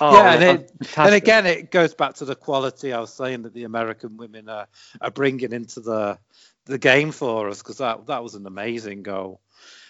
Oh, 0.00 0.14
Yeah, 0.16 0.32
and 0.34 0.42
it- 0.42 0.72
and 0.96 1.14
again, 1.14 1.46
it 1.46 1.70
goes 1.70 1.94
back 1.94 2.14
to 2.16 2.24
the 2.24 2.34
quality 2.34 2.92
I 2.92 3.00
was 3.00 3.12
saying 3.12 3.42
that 3.42 3.54
the 3.54 3.64
American 3.64 4.16
women 4.16 4.48
are, 4.48 4.66
are 5.00 5.10
bringing 5.10 5.52
into 5.52 5.80
the 5.80 6.18
the 6.66 6.78
game 6.78 7.12
for 7.12 7.48
us 7.48 7.58
because 7.58 7.78
that 7.78 8.06
that 8.06 8.22
was 8.22 8.34
an 8.34 8.46
amazing 8.46 9.02
goal, 9.02 9.40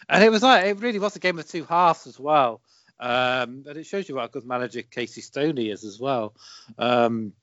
and 0.09 0.23
it 0.23 0.31
was 0.31 0.43
like 0.43 0.67
it 0.67 0.81
really 0.81 0.99
was 0.99 1.17
a 1.17 1.21
game 1.21 1.39
of 1.39 1.47
two 1.49 1.65
halves 1.65 2.07
as 2.07 2.19
well. 2.19 2.61
Um, 3.05 3.65
and 3.69 3.77
it 3.77 3.85
shows 3.85 4.09
you 4.09 4.15
what 4.15 4.25
a 4.25 4.33
good 4.33 4.47
manager 4.47 4.81
Casey 4.81 5.21
Stoney 5.21 5.69
is 5.69 5.85
as 5.85 6.01
well, 6.01 6.35
um, 6.79 7.35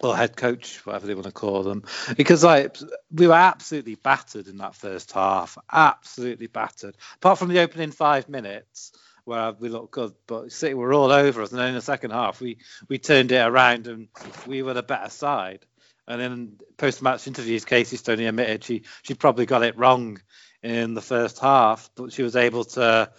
or 0.00 0.16
head 0.16 0.38
coach, 0.38 0.84
whatever 0.86 1.06
they 1.06 1.14
want 1.14 1.26
to 1.26 1.32
call 1.32 1.62
them, 1.64 1.84
because 2.16 2.42
like 2.42 2.78
we 3.12 3.26
were 3.26 3.34
absolutely 3.34 3.96
battered 3.96 4.48
in 4.48 4.56
that 4.56 4.74
first 4.74 5.12
half, 5.12 5.58
absolutely 5.70 6.46
battered. 6.46 6.96
Apart 7.16 7.38
from 7.38 7.48
the 7.48 7.60
opening 7.60 7.90
five 7.90 8.30
minutes, 8.30 8.92
where 9.24 9.52
we 9.52 9.68
looked 9.68 9.92
good, 9.92 10.14
but 10.26 10.50
City 10.50 10.72
were 10.72 10.94
all 10.94 11.12
over 11.12 11.42
us. 11.42 11.50
And 11.50 11.60
then 11.60 11.68
in 11.68 11.74
the 11.74 11.82
second 11.82 12.12
half, 12.12 12.40
we 12.40 12.56
we 12.88 12.96
turned 12.96 13.32
it 13.32 13.46
around 13.46 13.88
and 13.88 14.08
we 14.46 14.62
were 14.62 14.74
the 14.74 14.82
better 14.82 15.10
side. 15.10 15.66
And 16.08 16.22
in 16.22 16.52
post-match 16.78 17.26
interviews, 17.26 17.66
Casey 17.66 17.98
Stoney 17.98 18.24
admitted 18.24 18.64
she 18.64 18.84
she 19.02 19.12
probably 19.12 19.44
got 19.44 19.62
it 19.62 19.76
wrong 19.76 20.22
in 20.62 20.94
the 20.94 21.02
first 21.02 21.38
half, 21.38 21.90
but 21.96 22.12
she 22.12 22.22
was 22.22 22.34
able 22.34 22.64
to 22.64 23.12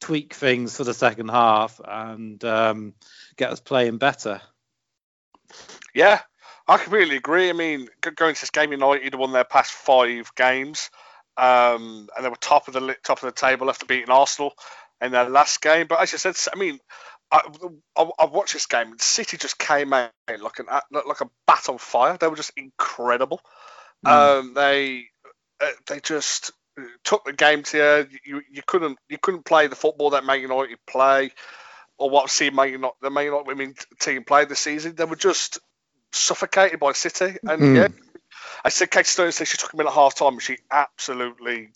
tweak 0.00 0.34
things 0.34 0.76
for 0.76 0.84
the 0.84 0.94
second 0.94 1.28
half 1.28 1.80
and 1.84 2.42
um, 2.44 2.94
get 3.36 3.50
us 3.50 3.60
playing 3.60 3.98
better. 3.98 4.40
Yeah, 5.94 6.20
I 6.66 6.78
completely 6.78 7.16
agree. 7.16 7.50
I 7.50 7.52
mean, 7.52 7.88
going 8.14 8.34
to 8.34 8.40
this 8.40 8.50
game, 8.50 8.72
United 8.72 9.14
won 9.14 9.32
their 9.32 9.44
past 9.44 9.72
five 9.72 10.32
games, 10.34 10.90
um, 11.36 12.08
and 12.16 12.24
they 12.24 12.28
were 12.28 12.36
top 12.36 12.68
of 12.68 12.74
the 12.74 12.96
top 13.02 13.22
of 13.22 13.26
the 13.26 13.32
table 13.32 13.68
after 13.68 13.86
beating 13.86 14.10
Arsenal 14.10 14.54
in 15.00 15.12
their 15.12 15.28
last 15.28 15.60
game. 15.60 15.86
But 15.88 16.00
as 16.00 16.12
you 16.12 16.18
said, 16.18 16.36
I 16.52 16.56
mean, 16.56 16.78
I, 17.32 17.40
I, 17.96 18.10
I 18.20 18.24
watched 18.26 18.52
this 18.52 18.66
game. 18.66 18.94
City 18.98 19.36
just 19.36 19.58
came 19.58 19.92
out 19.92 20.10
like 20.28 20.58
an 20.58 20.66
like 20.90 21.20
a 21.20 21.30
bat 21.46 21.68
on 21.68 21.78
fire. 21.78 22.16
They 22.18 22.28
were 22.28 22.36
just 22.36 22.52
incredible. 22.56 23.40
Mm. 24.06 24.10
Um, 24.10 24.54
they 24.54 25.06
uh, 25.60 25.68
they 25.86 26.00
just 26.00 26.52
took 27.04 27.24
the 27.24 27.32
game 27.32 27.62
to 27.64 28.08
you. 28.10 28.18
you. 28.24 28.42
You 28.50 28.62
couldn't 28.66 28.98
you 29.08 29.18
couldn't 29.18 29.44
play 29.44 29.66
the 29.66 29.76
football 29.76 30.10
that 30.10 30.24
Man 30.24 30.40
United 30.40 30.78
play, 30.86 31.30
or 31.98 32.10
what 32.10 32.24
I've 32.24 32.30
seen 32.30 32.54
Man 32.54 32.72
United, 32.72 32.94
the 33.00 33.10
Man 33.10 33.24
United 33.24 33.46
women 33.46 33.74
team 34.00 34.24
play 34.24 34.44
this 34.44 34.60
season. 34.60 34.94
They 34.94 35.04
were 35.04 35.16
just 35.16 35.58
suffocated 36.12 36.80
by 36.80 36.92
City. 36.92 37.36
And 37.42 37.62
mm. 37.62 37.76
yeah, 37.76 37.88
I 38.64 38.68
said 38.68 38.90
Kate 38.90 39.06
Stone 39.06 39.32
said 39.32 39.48
she 39.48 39.58
took 39.58 39.72
him 39.72 39.80
in 39.80 39.86
at 39.86 39.92
half 39.92 40.14
time, 40.14 40.34
and 40.34 40.42
she 40.42 40.58
absolutely 40.70 41.70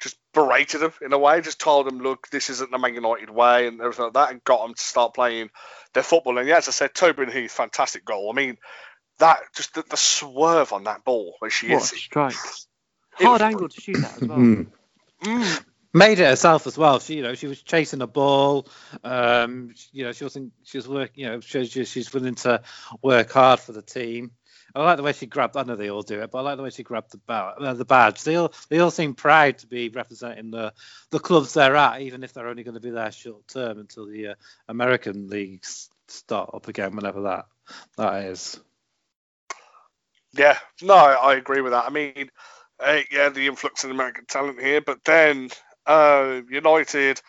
just 0.00 0.16
berated 0.32 0.82
him 0.82 0.92
in 1.02 1.12
a 1.12 1.18
way, 1.18 1.40
just 1.40 1.60
told 1.60 1.86
him, 1.86 2.00
look, 2.00 2.28
this 2.30 2.48
isn't 2.50 2.70
the 2.70 2.78
Man 2.78 2.94
United 2.94 3.30
way 3.30 3.66
and 3.66 3.80
everything 3.80 4.06
like 4.06 4.14
that, 4.14 4.30
and 4.30 4.44
got 4.44 4.62
them 4.62 4.74
to 4.74 4.82
start 4.82 5.14
playing 5.14 5.50
their 5.92 6.02
football. 6.02 6.38
And 6.38 6.48
yeah, 6.48 6.56
as 6.56 6.68
I 6.68 6.72
said, 6.72 6.94
Tobin 6.94 7.30
Heath, 7.30 7.52
fantastic 7.52 8.04
goal. 8.04 8.30
I 8.30 8.34
mean, 8.34 8.56
that 9.18 9.40
just 9.54 9.74
the, 9.74 9.84
the 9.88 9.96
swerve 9.96 10.72
on 10.72 10.84
that 10.84 11.04
ball 11.04 11.36
where 11.38 11.50
she 11.50 11.68
what 11.72 11.82
is. 11.82 11.90
strike. 11.90 12.34
Hard 13.20 13.42
angle 13.42 13.68
to 13.68 13.80
shoot 13.80 14.00
that 14.00 14.16
as 14.16 14.28
well. 14.28 14.38
Mm. 14.38 14.66
Mm. 15.22 15.64
Made 15.92 16.20
it 16.20 16.26
herself 16.26 16.66
as 16.66 16.78
well. 16.78 17.00
She, 17.00 17.16
you 17.16 17.22
know, 17.22 17.34
she 17.34 17.48
was 17.48 17.62
chasing 17.62 18.00
a 18.00 18.06
ball. 18.06 18.68
Um, 19.02 19.74
you 19.92 20.04
know, 20.04 20.12
she 20.12 20.24
wasn't. 20.24 20.52
She 20.62 20.78
was 20.78 20.88
working. 20.88 21.24
You 21.24 21.30
know, 21.30 21.40
she's 21.40 21.70
she's 21.88 22.12
willing 22.14 22.36
to 22.36 22.62
work 23.02 23.32
hard 23.32 23.60
for 23.60 23.72
the 23.72 23.82
team. 23.82 24.30
I 24.74 24.84
like 24.84 24.96
the 24.98 25.02
way 25.02 25.12
she 25.12 25.26
grabbed. 25.26 25.56
I 25.56 25.64
know 25.64 25.76
they 25.76 25.90
all 25.90 26.02
do 26.02 26.22
it, 26.22 26.30
but 26.30 26.38
I 26.38 26.42
like 26.42 26.56
the 26.56 26.62
way 26.62 26.70
she 26.70 26.82
grabbed 26.84 27.12
the, 27.12 27.20
ba- 27.26 27.54
uh, 27.58 27.74
the 27.74 27.84
badge. 27.84 28.22
They 28.22 28.36
all 28.36 28.52
they 28.68 28.78
all 28.78 28.90
seem 28.90 29.14
proud 29.14 29.58
to 29.58 29.66
be 29.66 29.88
representing 29.88 30.50
the 30.50 30.72
the 31.10 31.18
clubs 31.18 31.54
they're 31.54 31.74
at, 31.76 32.02
even 32.02 32.22
if 32.22 32.32
they're 32.32 32.48
only 32.48 32.62
going 32.62 32.74
to 32.74 32.80
be 32.80 32.90
there 32.90 33.10
short 33.10 33.48
term 33.48 33.78
until 33.78 34.06
the 34.06 34.28
uh, 34.28 34.34
American 34.68 35.28
leagues 35.28 35.90
start 36.06 36.50
up 36.54 36.68
again, 36.68 36.94
whenever 36.94 37.22
that 37.22 37.46
that 37.96 38.26
is. 38.26 38.60
Yeah, 40.32 40.58
no, 40.80 40.94
I 40.94 41.34
agree 41.34 41.60
with 41.60 41.72
that. 41.72 41.86
I 41.86 41.90
mean, 41.90 42.30
uh, 42.82 43.00
yeah, 43.10 43.28
the 43.28 43.46
influx 43.46 43.84
of 43.84 43.90
American 43.90 44.24
talent 44.26 44.60
here, 44.60 44.80
but 44.80 45.04
then 45.04 45.50
uh, 45.86 46.40
United. 46.48 47.20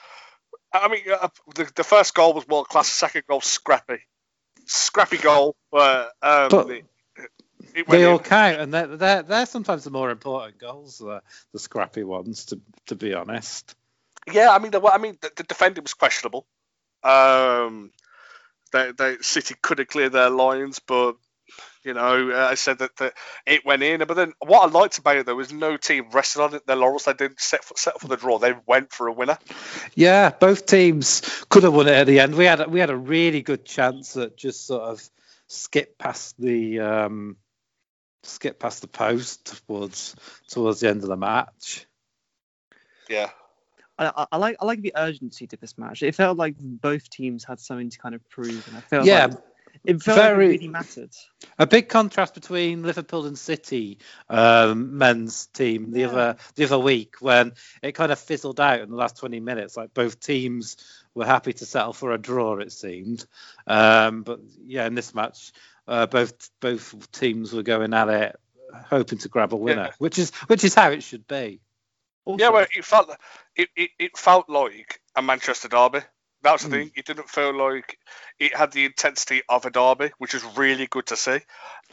I 0.74 0.88
mean, 0.88 1.02
uh, 1.20 1.28
the, 1.56 1.70
the 1.76 1.84
first 1.84 2.14
goal 2.14 2.34
was 2.34 2.48
world 2.48 2.70
class. 2.70 2.88
Second 2.88 3.24
goal, 3.28 3.42
scrappy, 3.42 4.00
scrappy 4.66 5.18
goal. 5.18 5.56
But, 5.72 6.12
um, 6.22 6.50
but 6.50 6.68
the, 6.68 6.84
they 7.88 8.06
all 8.06 8.20
count, 8.20 8.60
and 8.60 8.74
they're, 8.74 8.88
they're, 8.88 9.24
they're 9.24 9.46
sometimes 9.46 9.84
the 9.84 9.92
more 9.92 10.10
important 10.10 10.60
goals, 10.60 11.00
the, 11.00 11.22
the 11.54 11.60
scrappy 11.60 12.04
ones, 12.04 12.46
to 12.46 12.60
to 12.88 12.96
be 12.96 13.14
honest. 13.14 13.76
Yeah, 14.32 14.52
I 14.52 14.60
mean, 14.60 14.72
the, 14.72 14.82
I 14.82 14.98
mean, 14.98 15.18
the, 15.22 15.32
the 15.36 15.44
defending 15.44 15.84
was 15.84 15.94
questionable. 15.94 16.46
Um, 17.04 17.92
they, 18.72 18.92
they 18.92 19.18
City 19.22 19.56
could 19.62 19.80
have 19.80 19.88
cleared 19.88 20.14
their 20.14 20.30
lines, 20.30 20.80
but 20.80 21.16
you 21.84 21.94
know, 21.94 22.32
uh, 22.32 22.48
I 22.50 22.56
said 22.56 22.80
that, 22.80 22.96
that 22.98 23.14
it 23.46 23.66
went 23.66 23.84
in. 23.84 24.00
But 24.06 24.16
then 24.16 24.34
what 24.40 24.68
I 24.68 24.72
liked 24.72 24.98
about 24.98 25.18
it 25.18 25.26
though 25.26 25.36
was 25.36 25.52
no 25.52 25.78
team 25.78 26.10
rested 26.12 26.42
on 26.42 26.56
it, 26.56 26.68
their 26.68 26.76
laurels. 26.76 27.06
They 27.06 27.14
didn't 27.14 27.40
set 27.40 27.64
for, 27.64 27.76
set 27.78 28.00
for 28.00 28.08
the 28.08 28.18
draw. 28.18 28.38
They 28.38 28.54
went 28.66 28.92
for 28.92 29.08
a 29.08 29.14
winner. 29.14 29.38
Yeah, 29.96 30.30
both 30.30 30.66
teams 30.66 31.22
could 31.50 31.64
have 31.64 31.74
won 31.74 31.88
it 31.88 31.94
at 31.94 32.08
the 32.08 32.20
end. 32.20 32.36
We 32.36 32.46
had 32.46 32.66
we 32.72 32.80
had 32.80 32.90
a 32.90 32.98
really 32.98 33.42
good 33.42 33.66
chance 33.66 34.14
that 34.14 34.38
just 34.38 34.66
sort 34.66 34.84
of 34.84 35.10
skip 35.48 35.98
past 35.98 36.40
the 36.40 36.80
um, 36.80 37.38
skip 38.24 38.60
past 38.60 38.82
the 38.82 38.88
post 38.88 39.64
towards 39.66 40.16
towards 40.48 40.80
the 40.80 40.90
end 40.90 41.04
of 41.04 41.10
the 41.10 41.18
match. 41.18 41.86
Yeah. 43.10 43.30
I, 43.98 44.26
I, 44.32 44.38
like 44.38 44.56
I 44.60 44.66
like 44.66 44.82
the 44.82 44.94
urgency 44.96 45.48
to 45.48 45.58
this 45.58 45.78
match. 45.78 46.02
It 46.02 46.16
felt 46.16 46.38
like 46.38 46.56
both 46.58 47.10
teams 47.10 47.44
had 47.44 47.60
something 47.60 47.90
to 47.90 48.00
kind 48.00 48.16
of 48.16 48.28
prove, 48.30 48.68
and 48.68 48.78
I 48.78 48.80
felt 48.82 49.06
yeah, 49.06 49.26
like 49.26 49.38
it 49.84 50.02
felt 50.02 50.18
very, 50.18 50.48
really 50.50 50.68
mattered. 50.68 51.12
A 51.58 51.66
big 51.66 51.90
contrast 51.90 52.34
between 52.34 52.84
Liverpool 52.84 53.26
and 53.26 53.38
City 53.38 53.98
um, 54.30 54.98
men's 54.98 55.48
team 55.48 55.92
the 55.92 56.02
yeah. 56.02 56.08
other 56.08 56.36
the 56.56 56.66
other 56.66 56.80
week 56.80 57.16
when 57.20 57.54
it 57.82 57.94
kind 57.94 58.12
of 58.12 58.20
fizzled 58.20 58.60
out 58.60 58.82
in 58.82 58.90
the 58.90 58.96
last 58.96 59.18
20 59.18 59.40
minutes. 59.40 59.76
Like 59.76 59.94
both 59.94 60.20
teams 60.20 60.78
were 61.16 61.26
happy 61.26 61.54
to 61.54 61.66
settle 61.66 61.94
for 61.94 62.12
a 62.12 62.18
draw, 62.18 62.58
it 62.58 62.72
seemed. 62.72 63.26
Um, 63.66 64.24
but 64.24 64.40
yeah, 64.66 64.86
in 64.86 64.96
this 64.96 65.16
match, 65.16 65.52
uh, 65.88 66.06
both 66.06 66.50
both 66.60 67.12
teams 67.12 67.52
were 67.52 67.64
going 67.64 67.94
at 67.94 68.10
it, 68.10 68.40
hoping 68.90 69.18
to 69.20 69.30
grab 69.30 69.54
a 69.54 69.58
winner, 69.58 69.86
yeah. 69.86 69.94
which 69.98 70.20
is 70.20 70.32
which 70.48 70.64
is 70.64 70.76
how 70.76 70.92
it 70.92 71.02
should 71.02 71.28
be. 71.28 71.60
Also, 72.24 72.44
yeah, 72.44 72.50
well, 72.50 72.68
it 72.76 72.86
felt 72.86 73.10
it, 73.56 73.70
it, 73.76 73.90
it 73.98 74.18
felt 74.18 74.48
like 74.48 75.02
a 75.16 75.22
Manchester 75.22 75.68
derby. 75.68 76.02
That's 76.44 76.64
the 76.64 76.70
mm. 76.70 76.72
thing. 76.72 76.92
It 76.96 77.06
didn't 77.06 77.30
feel 77.30 77.56
like 77.56 77.98
it 78.40 78.56
had 78.56 78.72
the 78.72 78.86
intensity 78.86 79.42
of 79.48 79.66
a 79.66 79.70
derby, 79.70 80.12
which 80.18 80.34
is 80.34 80.44
really 80.56 80.88
good 80.88 81.06
to 81.08 81.16
see. 81.16 81.40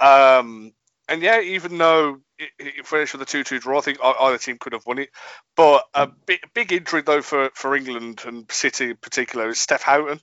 Um, 0.01 0.73
and 1.09 1.23
yeah, 1.23 1.41
even 1.41 1.79
though 1.79 2.21
it, 2.39 2.51
it 2.59 2.87
finished 2.87 3.13
with 3.13 3.23
a 3.23 3.27
2 3.27 3.45
2 3.45 3.59
draw, 3.61 3.79
I 3.79 3.83
think 3.83 3.99
either 4.03 4.39
team 4.39 4.59
could 4.59 4.73
have 4.73 4.87
won 4.87 4.99
it. 4.99 5.11
But 5.57 5.85
a 5.95 6.07
hmm. 6.07 6.13
big, 6.27 6.41
big 6.55 6.73
injury, 6.73 7.03
though, 7.03 7.23
for, 7.23 7.51
for 7.55 7.75
England 7.75 8.23
and 8.27 8.51
City 8.51 8.91
in 8.91 8.97
particular 8.97 9.49
is 9.49 9.59
Steph 9.59 9.83
Houghton. 9.83 10.21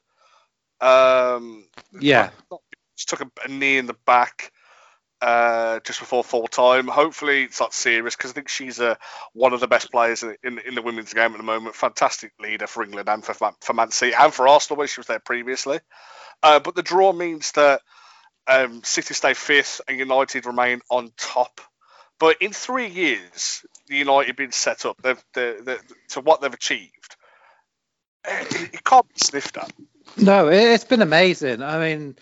Um, 0.82 1.68
yeah. 2.00 2.30
Just 2.98 3.10
took 3.10 3.22
a, 3.22 3.30
a 3.44 3.48
knee 3.48 3.78
in 3.78 3.88
the 3.88 3.96
back 4.06 4.52
uh, 5.22 5.80
just 5.80 6.00
before 6.00 6.24
full 6.24 6.48
time. 6.48 6.88
Hopefully, 6.88 7.44
it's 7.44 7.60
not 7.60 7.74
serious 7.74 8.16
because 8.16 8.32
I 8.32 8.34
think 8.34 8.50
she's 8.50 8.80
uh, 8.80 8.96
one 9.34 9.54
of 9.54 9.60
the 9.60 9.68
best 9.68 9.92
players 9.92 10.24
in, 10.24 10.36
in, 10.44 10.60
in, 10.60 10.76
the 10.76 10.82
women's 10.82 11.14
game 11.14 11.32
at 11.32 11.38
the 11.38 11.44
moment. 11.44 11.76
Fantastic 11.76 12.34
leader 12.40 12.68
for 12.68 12.84
England 12.84 13.10
and 13.10 13.24
for, 13.24 13.34
for 13.62 13.74
Man 13.74 13.92
City 13.92 14.14
and 14.14 14.34
for 14.34 14.48
Arsenal, 14.48 14.78
where 14.78 14.88
she 14.88 15.00
was 15.00 15.08
there 15.08 15.20
previously. 15.20 15.80
Uh, 16.44 16.60
but 16.60 16.76
the 16.76 16.84
draw 16.84 17.14
means 17.14 17.52
that 17.54 17.82
um, 18.48 18.84
City 18.84 19.14
stay 19.14 19.34
fifth 19.34 19.82
and 19.88 19.98
United 19.98 20.46
remain 20.46 20.82
on 20.90 21.12
top. 21.18 21.62
But 22.20 22.42
in 22.42 22.54
three 22.54 22.88
years, 22.88 23.66
the 23.88 23.98
United 23.98 24.36
been 24.36 24.52
set 24.52 24.86
up 24.86 25.02
they've, 25.02 25.24
they're, 25.34 25.62
they're, 25.62 25.80
to 26.10 26.22
what 26.22 26.42
they've 26.42 26.54
achieved, 26.54 27.16
it, 28.26 28.74
it 28.74 28.84
can't 28.84 29.08
be 29.08 29.16
sniffed 29.18 29.58
at. 29.58 29.72
No, 30.18 30.48
it's 30.48 30.86
been 30.86 31.02
amazing. 31.02 31.62
I 31.62 31.80
mean, 31.80 32.16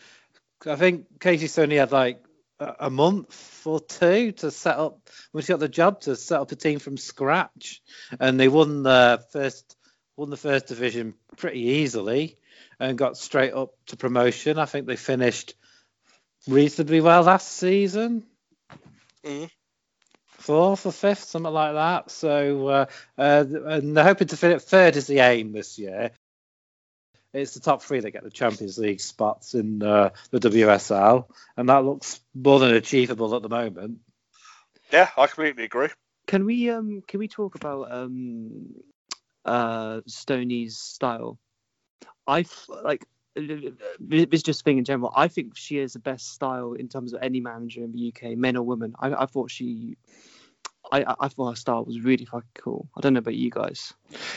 I 0.66 0.76
think 0.76 1.20
Casey 1.20 1.48
Stoney 1.48 1.76
had 1.76 1.92
like 1.92 2.23
a 2.80 2.90
month 2.90 3.66
or 3.66 3.80
two 3.80 4.32
to 4.34 4.52
set 4.52 4.78
up 4.78 5.10
when 5.32 5.44
she 5.44 5.54
got 5.54 5.60
the 5.60 5.68
job 5.70 6.02
to 6.02 6.16
set 6.16 6.40
up 6.40 6.52
a 6.52 6.56
team 6.56 6.80
from 6.80 6.98
scratch, 6.98 7.82
and 8.20 8.40
they 8.40 8.48
won 8.48 8.84
the 8.84 9.24
first 9.32 9.76
won 10.16 10.30
the 10.30 10.38
first 10.38 10.68
division 10.68 11.16
pretty 11.38 11.60
easily 11.60 12.38
and 12.80 12.98
got 12.98 13.18
straight 13.18 13.54
up 13.54 13.74
to 13.88 13.98
promotion. 13.98 14.60
I 14.60 14.66
think 14.66 14.86
they 14.86 14.96
finished 14.96 15.56
reasonably 16.48 17.02
well 17.02 17.24
last 17.24 17.48
season. 17.48 18.24
Mm. 19.24 19.50
Fourth 20.28 20.86
or 20.86 20.92
fifth, 20.92 21.24
something 21.24 21.52
like 21.52 21.74
that. 21.74 22.12
So, 22.12 22.68
uh, 22.68 22.86
uh, 23.18 23.46
and 23.66 23.96
they're 23.96 24.04
hoping 24.04 24.28
to 24.28 24.38
finish 24.38 24.62
third 24.64 24.98
is 24.98 25.08
the 25.08 25.20
aim 25.20 25.54
this 25.54 25.80
year 25.80 26.12
it's 27.34 27.54
the 27.54 27.60
top 27.60 27.82
three 27.82 28.00
that 28.00 28.12
get 28.12 28.24
the 28.24 28.30
Champions 28.30 28.78
League 28.78 29.02
spots 29.02 29.56
in 29.56 29.82
uh, 29.82 30.12
the 30.32 30.40
WSL, 30.40 31.26
and 31.58 31.70
that 31.70 31.84
looks 31.84 32.22
more 32.34 32.60
than 32.60 32.76
achievable 32.76 33.36
at 33.36 33.42
the 33.42 33.50
moment. 33.50 34.00
Yeah, 34.92 35.10
I 35.18 35.28
completely 35.28 35.64
agree. 35.64 35.90
Can 36.28 36.46
we 36.46 36.70
um 36.70 37.04
can 37.08 37.20
we 37.20 37.28
talk 37.28 37.56
about 37.56 37.92
um 37.92 38.76
uh 39.44 40.02
Stoney's 40.08 40.78
style? 40.78 41.40
I 42.28 42.46
like 42.84 43.06
it's 43.36 44.44
just 44.44 44.64
thing 44.64 44.78
in 44.78 44.86
general. 44.86 45.12
I 45.16 45.28
think 45.28 45.58
she 45.58 45.80
is 45.80 45.94
the 45.94 46.00
best 46.00 46.32
style 46.34 46.74
in 46.74 46.88
terms 46.88 47.14
of 47.14 47.24
any 47.24 47.40
manager 47.40 47.84
in 47.84 47.92
the 47.92 48.14
UK, 48.14 48.38
men 48.38 48.56
or 48.56 48.64
women. 48.64 48.94
I, 49.00 49.14
I 49.14 49.26
thought 49.26 49.50
she 49.50 49.98
I, 50.94 51.16
I 51.20 51.28
thought 51.28 51.50
her 51.50 51.56
style 51.56 51.86
was 51.86 52.00
really 52.00 52.26
fucking 52.26 52.50
cool. 52.54 52.88
I 52.96 53.02
don't 53.02 53.14
know 53.14 53.20
about 53.20 53.34
you 53.34 53.50
guys. 53.50 53.94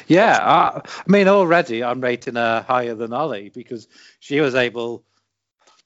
Yeah, 0.06 0.38
I, 0.40 0.80
I 0.80 1.04
mean, 1.06 1.28
already 1.28 1.84
I'm 1.84 2.00
rating 2.00 2.36
her 2.36 2.64
higher 2.66 2.94
than 2.94 3.12
Ollie 3.12 3.50
because 3.50 3.86
she 4.20 4.40
was 4.40 4.54
able 4.54 5.04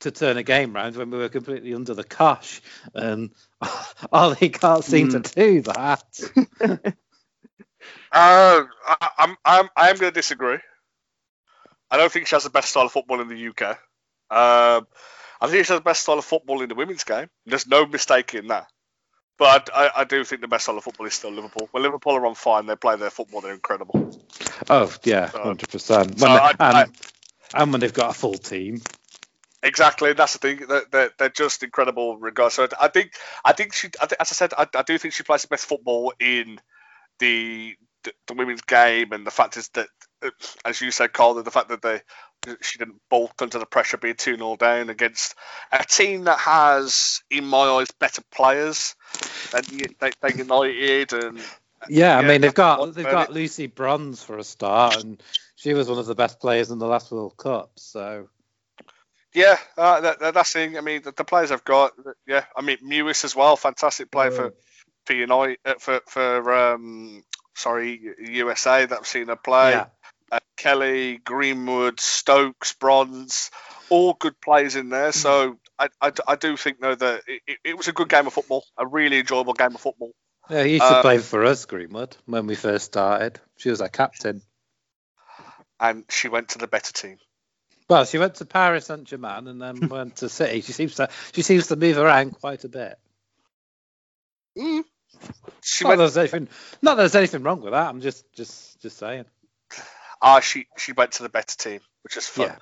to 0.00 0.12
turn 0.12 0.36
a 0.36 0.44
game 0.44 0.72
round 0.72 0.94
when 0.94 1.10
we 1.10 1.18
were 1.18 1.28
completely 1.28 1.74
under 1.74 1.94
the 1.94 2.04
cosh, 2.04 2.62
and 2.94 3.30
Ollie 4.12 4.48
can't 4.48 4.84
seem 4.84 5.08
mm. 5.08 5.22
to 5.24 5.28
hmm. 5.28 5.40
do 5.40 5.60
that. 5.62 6.04
uh, 6.60 6.76
I, 8.12 9.10
I'm 9.18 9.36
I'm 9.44 9.68
I'm 9.76 9.96
going 9.96 10.12
to 10.12 10.18
disagree. 10.18 10.58
I 11.90 11.96
don't 11.96 12.12
think 12.12 12.28
she 12.28 12.36
has 12.36 12.44
the 12.44 12.50
best 12.50 12.70
style 12.70 12.86
of 12.86 12.92
football 12.92 13.20
in 13.20 13.28
the 13.28 13.48
UK. 13.48 13.70
Um, 14.30 14.86
I 15.40 15.48
think 15.48 15.66
she 15.66 15.72
has 15.72 15.80
the 15.80 15.80
best 15.80 16.04
style 16.04 16.18
of 16.18 16.24
football 16.24 16.62
in 16.62 16.68
the 16.68 16.76
women's 16.76 17.02
game. 17.02 17.26
There's 17.44 17.66
no 17.66 17.86
mistake 17.86 18.34
in 18.34 18.46
that. 18.48 18.68
But 19.40 19.70
I, 19.75 19.90
I, 19.97 20.04
do 20.04 20.23
think 20.23 20.42
the 20.42 20.49
best 20.49 20.64
style 20.64 20.76
of 20.76 20.85
football 20.85 21.06
is 21.06 21.14
still 21.14 21.30
Liverpool. 21.32 21.66
When 21.70 21.82
Liverpool 21.82 22.14
are 22.14 22.26
on 22.26 22.35
fire 22.35 22.61
and 22.61 22.68
they 22.68 22.76
play 22.76 22.97
their 22.97 23.09
football, 23.09 23.40
they're 23.40 23.54
incredible. 23.54 24.12
Oh 24.68 24.94
yeah, 25.02 25.28
hundred 25.28 25.70
percent. 25.70 26.23
And 26.23 27.73
when 27.73 27.80
they've 27.80 27.90
got 27.90 28.11
a 28.11 28.12
full 28.12 28.35
team. 28.35 28.82
Exactly, 29.62 30.12
that's 30.12 30.35
the 30.35 30.40
thing. 30.40 30.66
They're, 30.68 31.11
they're, 31.16 31.30
just 31.30 31.62
incredible. 31.62 32.18
Regardless, 32.18 32.54
so 32.54 32.68
I 32.78 32.88
think 32.88 33.12
I 33.42 33.54
think 33.54 33.73
she, 33.73 33.88
as 34.02 34.12
I 34.20 34.25
said, 34.25 34.52
I, 34.59 34.66
I 34.75 34.82
do 34.82 34.99
think 34.99 35.14
she 35.14 35.23
plays 35.23 35.40
the 35.40 35.49
best 35.49 35.64
football 35.64 36.12
in 36.20 36.61
the, 37.18 37.76
the, 38.04 38.12
the 38.26 38.35
women's 38.35 38.61
game, 38.61 39.12
and 39.12 39.26
the 39.26 39.30
fact 39.30 39.56
is 39.56 39.68
that, 39.70 39.88
uh, 40.23 40.30
as 40.66 40.82
you 40.82 40.90
said, 40.90 41.14
Carl, 41.14 41.42
the 41.42 41.50
fact 41.50 41.70
that 41.70 41.80
they 41.80 42.02
she 42.61 42.78
didn't 42.78 43.00
bolt 43.09 43.40
under 43.40 43.59
the 43.59 43.66
pressure 43.66 43.97
being 43.97 44.14
2 44.14 44.37
0 44.37 44.56
down 44.56 44.90
against 44.90 45.35
a 45.73 45.85
team 45.85 46.25
that 46.25 46.38
has, 46.38 47.23
in 47.30 47.44
my 47.44 47.64
eyes, 47.64 47.90
better 47.90 48.23
players 48.30 48.94
than, 49.52 49.64
than 49.99 50.38
United. 50.38 51.12
And 51.12 51.40
yeah, 51.88 52.18
I 52.18 52.26
mean 52.26 52.40
they've 52.40 52.54
got 52.54 52.94
they've 52.94 53.04
got 53.04 53.32
Lucy 53.32 53.66
Bronze 53.66 54.23
for 54.23 54.38
a 54.38 54.44
start, 54.44 55.02
and 55.02 55.23
she 55.56 55.75
was 55.75 55.88
one 55.88 55.99
of 55.99 56.06
the 56.06 56.14
best 56.14 56.40
players 56.40 56.70
in 56.70 56.78
the 56.78 56.87
last 56.87 57.11
World 57.11 57.37
Cup. 57.37 57.73
So 57.76 58.28
yeah, 59.35 59.56
uh, 59.76 60.00
that, 60.00 60.35
that's 60.35 60.52
the 60.52 60.59
thing. 60.59 60.78
I 60.78 60.80
mean, 60.80 61.02
the, 61.02 61.12
the, 61.12 61.25
players 61.25 61.52
I've 61.52 61.64
got, 61.64 61.92
yeah, 62.26 62.44
I 62.56 62.62
mean 62.62 62.78
Mewis 62.78 63.25
as 63.25 63.37
well, 63.37 63.56
fantastic 63.56 64.11
player 64.11 64.30
for 64.30 64.54
for 65.06 65.12
United 65.12 65.59
uh, 65.64 65.75
for 65.78 66.00
for 66.06 66.54
um, 66.54 67.23
sorry 67.54 68.00
USA 68.18 68.87
that 68.87 68.99
I've 68.99 69.06
seen 69.06 69.28
her 69.28 69.37
play. 69.37 69.73
Yeah 69.73 69.87
uh, 70.30 70.38
Kelly, 70.56 71.18
Greenwood, 71.18 72.00
Stokes, 72.00 72.75
Bronze, 72.75 73.50
all 73.88 74.14
good 74.14 74.40
players 74.40 74.76
in 74.76 74.88
there. 74.88 75.12
So 75.12 75.58
I, 75.78 75.88
I, 76.00 76.12
I 76.26 76.37
do 76.37 76.56
think 76.56 76.80
though 76.80 76.94
that 76.94 77.22
it, 77.26 77.58
it, 77.64 77.76
was 77.76 77.88
a 77.88 77.92
good 77.92 78.08
game 78.08 78.26
of 78.26 78.32
football, 78.32 78.64
a 78.76 78.87
really 78.87 79.18
enjoyable 79.18 79.54
game 79.54 79.75
of 79.75 79.80
football. 79.80 80.12
Yeah, 80.49 80.64
he 80.64 80.72
used 80.72 80.82
to 80.82 80.96
uh, 80.96 81.02
play 81.02 81.18
for 81.18 81.44
us, 81.44 81.64
Greenwood, 81.64 82.16
when 82.26 82.46
we 82.46 82.54
first 82.54 82.87
started. 82.87 83.40
She 83.56 83.70
was 83.70 83.80
our 83.80 83.88
captain. 83.88 84.42
And 85.78 86.04
she 86.10 86.28
went 86.28 86.50
to 86.50 86.58
the 86.58 86.66
better 86.66 86.92
team. 86.92 87.18
Well, 87.88 88.04
she 88.04 88.18
went 88.18 88.37
to 88.37 88.44
Paris 88.44 88.87
Saint 88.87 89.04
Germain 89.04 89.49
and 89.49 89.60
then 89.60 89.88
went 89.88 90.16
to 90.16 90.28
City. 90.28 90.60
She 90.60 90.72
seems 90.72 90.96
to 90.96 91.08
she 91.32 91.42
seems 91.42 91.68
to 91.68 91.76
move 91.76 91.99
around 91.99 92.38
quite 92.38 92.64
a 92.64 92.68
bit. 92.68 92.99
Mm. 94.56 94.84
She 95.62 95.84
not, 95.84 95.90
went... 95.90 95.99
there's 95.99 96.16
anything, 96.16 96.49
not 96.82 96.96
that 96.96 97.02
there's 97.02 97.14
anything 97.16 97.42
wrong 97.42 97.60
with 97.62 97.72
that. 97.72 97.88
I'm 97.88 98.00
just 98.00 98.32
just 98.34 98.80
just 98.80 98.99
saying 98.99 99.25
ah, 100.22 100.40
she 100.40 100.66
she 100.76 100.92
went 100.92 101.12
to 101.12 101.22
the 101.22 101.28
better 101.28 101.56
team, 101.56 101.80
which 102.02 102.16
is 102.16 102.26
fun. 102.26 102.56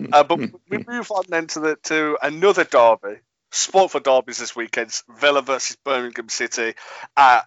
Yeah. 0.00 0.08
uh, 0.12 0.24
but 0.24 0.38
we 0.68 0.78
move 0.86 1.10
on 1.10 1.24
then 1.28 1.46
to 1.48 1.60
the 1.60 1.76
to 1.84 2.18
another 2.22 2.64
derby. 2.64 3.20
Sport 3.50 3.92
for 3.92 4.00
derbies 4.00 4.38
this 4.38 4.56
weekend: 4.56 4.92
Villa 5.08 5.42
versus 5.42 5.76
Birmingham 5.84 6.28
City 6.28 6.74
at 7.16 7.46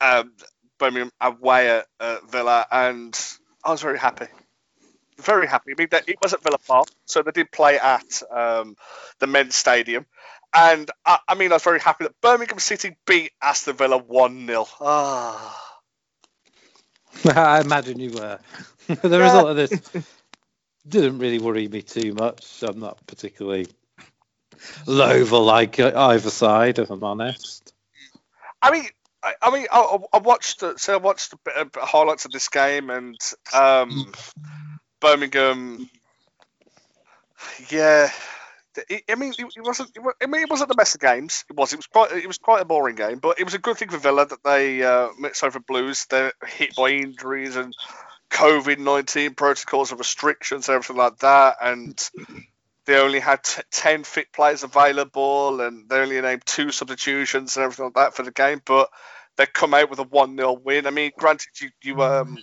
um, 0.00 0.32
Birmingham 0.78 1.12
away 1.20 1.70
at 1.70 1.86
uh, 1.98 2.18
Villa, 2.28 2.66
and 2.70 3.18
I 3.64 3.70
was 3.70 3.80
very 3.80 3.98
happy. 3.98 4.26
Very 5.18 5.46
happy. 5.46 5.72
I 5.72 5.74
mean, 5.78 5.88
it 6.06 6.16
was 6.22 6.34
at 6.34 6.42
Villa 6.42 6.58
Park, 6.58 6.88
so 7.04 7.22
they 7.22 7.30
did 7.30 7.50
play 7.50 7.78
at 7.78 8.22
um, 8.30 8.76
the 9.18 9.26
men's 9.26 9.54
stadium. 9.54 10.06
And 10.52 10.90
I, 11.04 11.18
I, 11.28 11.34
mean, 11.34 11.52
I 11.52 11.56
was 11.56 11.62
very 11.62 11.78
happy 11.78 12.04
that 12.04 12.20
Birmingham 12.20 12.58
City 12.58 12.96
beat 13.06 13.32
Aston 13.40 13.76
Villa 13.76 13.98
1 13.98 14.46
0. 14.46 14.66
Ah. 14.80 15.69
I 17.24 17.60
imagine 17.60 17.98
you 17.98 18.12
were. 18.12 18.38
the 18.86 19.18
result 19.18 19.50
of 19.50 19.56
this 19.56 19.70
didn't 20.88 21.18
really 21.18 21.38
worry 21.38 21.68
me 21.68 21.82
too 21.82 22.14
much. 22.14 22.62
I'm 22.62 22.80
not 22.80 23.04
particularly 23.06 23.66
loath 24.86 25.30
like 25.30 25.78
either 25.78 26.30
side, 26.30 26.78
if 26.78 26.90
I'm 26.90 27.04
honest. 27.04 27.72
I 28.62 28.70
mean, 28.70 28.84
I, 29.22 29.34
I 29.42 29.50
mean, 29.50 29.66
I, 29.70 29.98
I, 30.12 30.18
watched 30.18 30.62
so 30.76 30.94
I 30.94 30.96
watched 30.96 31.32
a 31.32 31.38
bit 31.44 31.56
of 31.56 31.70
highlights 31.74 32.24
of 32.24 32.32
this 32.32 32.48
game 32.48 32.90
and 32.90 33.18
um, 33.54 34.12
Birmingham. 35.00 35.88
Yeah, 37.70 38.10
I 39.08 39.14
mean, 39.14 39.32
it, 39.38 39.46
wasn't. 39.58 39.90
I 40.22 40.26
mean, 40.26 40.42
it 40.42 40.50
wasn't 40.50 40.68
the 40.68 40.74
best 40.74 40.94
of 40.94 41.00
games. 41.00 41.44
It 41.48 41.56
was. 41.56 41.72
It 41.72 41.76
was 41.76 41.86
quite. 41.86 42.12
It 42.12 42.26
was 42.26 42.38
quite 42.38 42.62
a 42.62 42.64
boring 42.64 42.96
game, 42.96 43.18
but 43.18 43.40
it 43.40 43.44
was 43.44 43.54
a 43.54 43.58
good 43.58 43.76
thing 43.76 43.88
for 43.88 43.98
Villa 43.98 44.26
that 44.26 44.42
they 44.44 44.82
uh, 44.82 45.08
mixed 45.18 45.44
over 45.44 45.60
Blues. 45.60 46.06
They're 46.06 46.32
hit 46.46 46.74
by 46.76 46.90
injuries 46.90 47.56
and 47.56 47.74
COVID 48.30 48.78
nineteen 48.78 49.34
protocols 49.34 49.90
and 49.90 49.98
restrictions, 49.98 50.68
and 50.68 50.74
everything 50.74 50.96
like 50.96 51.18
that, 51.18 51.56
and 51.60 52.10
they 52.86 52.98
only 52.98 53.20
had 53.20 53.42
t- 53.42 53.62
ten 53.70 54.04
fit 54.04 54.32
players 54.32 54.62
available, 54.62 55.60
and 55.60 55.88
they 55.88 55.98
only 55.98 56.20
named 56.20 56.42
two 56.46 56.70
substitutions 56.70 57.56
and 57.56 57.64
everything 57.64 57.86
like 57.86 57.94
that 57.94 58.14
for 58.14 58.22
the 58.22 58.32
game. 58.32 58.60
But 58.64 58.88
they 59.36 59.46
come 59.46 59.74
out 59.74 59.90
with 59.90 59.98
a 59.98 60.04
one 60.04 60.36
0 60.36 60.60
win. 60.64 60.86
I 60.86 60.90
mean, 60.90 61.12
granted, 61.18 61.48
you 61.60 61.70
you 61.82 62.02
um 62.02 62.38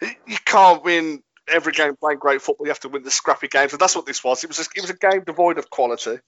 you 0.00 0.38
can't 0.44 0.84
win 0.84 1.22
every 1.50 1.72
game 1.72 1.96
playing 1.96 2.18
great 2.18 2.42
football. 2.42 2.66
You 2.66 2.70
have 2.70 2.80
to 2.80 2.88
win 2.88 3.02
the 3.02 3.10
scrappy 3.10 3.48
games, 3.48 3.72
and 3.72 3.80
that's 3.80 3.96
what 3.96 4.06
this 4.06 4.22
was. 4.22 4.44
It 4.44 4.48
was 4.48 4.58
a, 4.58 4.64
it 4.74 4.80
was 4.80 4.90
a 4.90 4.96
game 4.96 5.22
devoid 5.24 5.58
of 5.58 5.70
quality. 5.70 6.18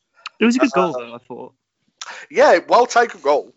It 0.41 0.45
was 0.45 0.57
a 0.57 0.61
good 0.61 0.71
uh, 0.75 0.93
goal, 0.93 0.93
though. 0.93 1.15
I 1.15 1.19
thought. 1.19 1.55
Yeah, 2.31 2.59
well 2.69 2.87
taken 2.87 3.21
goal. 3.21 3.53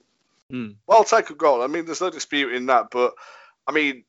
Hmm. 0.50 0.72
Well 0.88 1.04
taken 1.04 1.36
goal. 1.38 1.62
I 1.62 1.68
mean, 1.68 1.86
there's 1.86 2.02
no 2.02 2.10
dispute 2.10 2.54
in 2.54 2.68
that, 2.68 2.88
but 2.92 3.14
I 3.68 3.72
mean, 3.72 4.04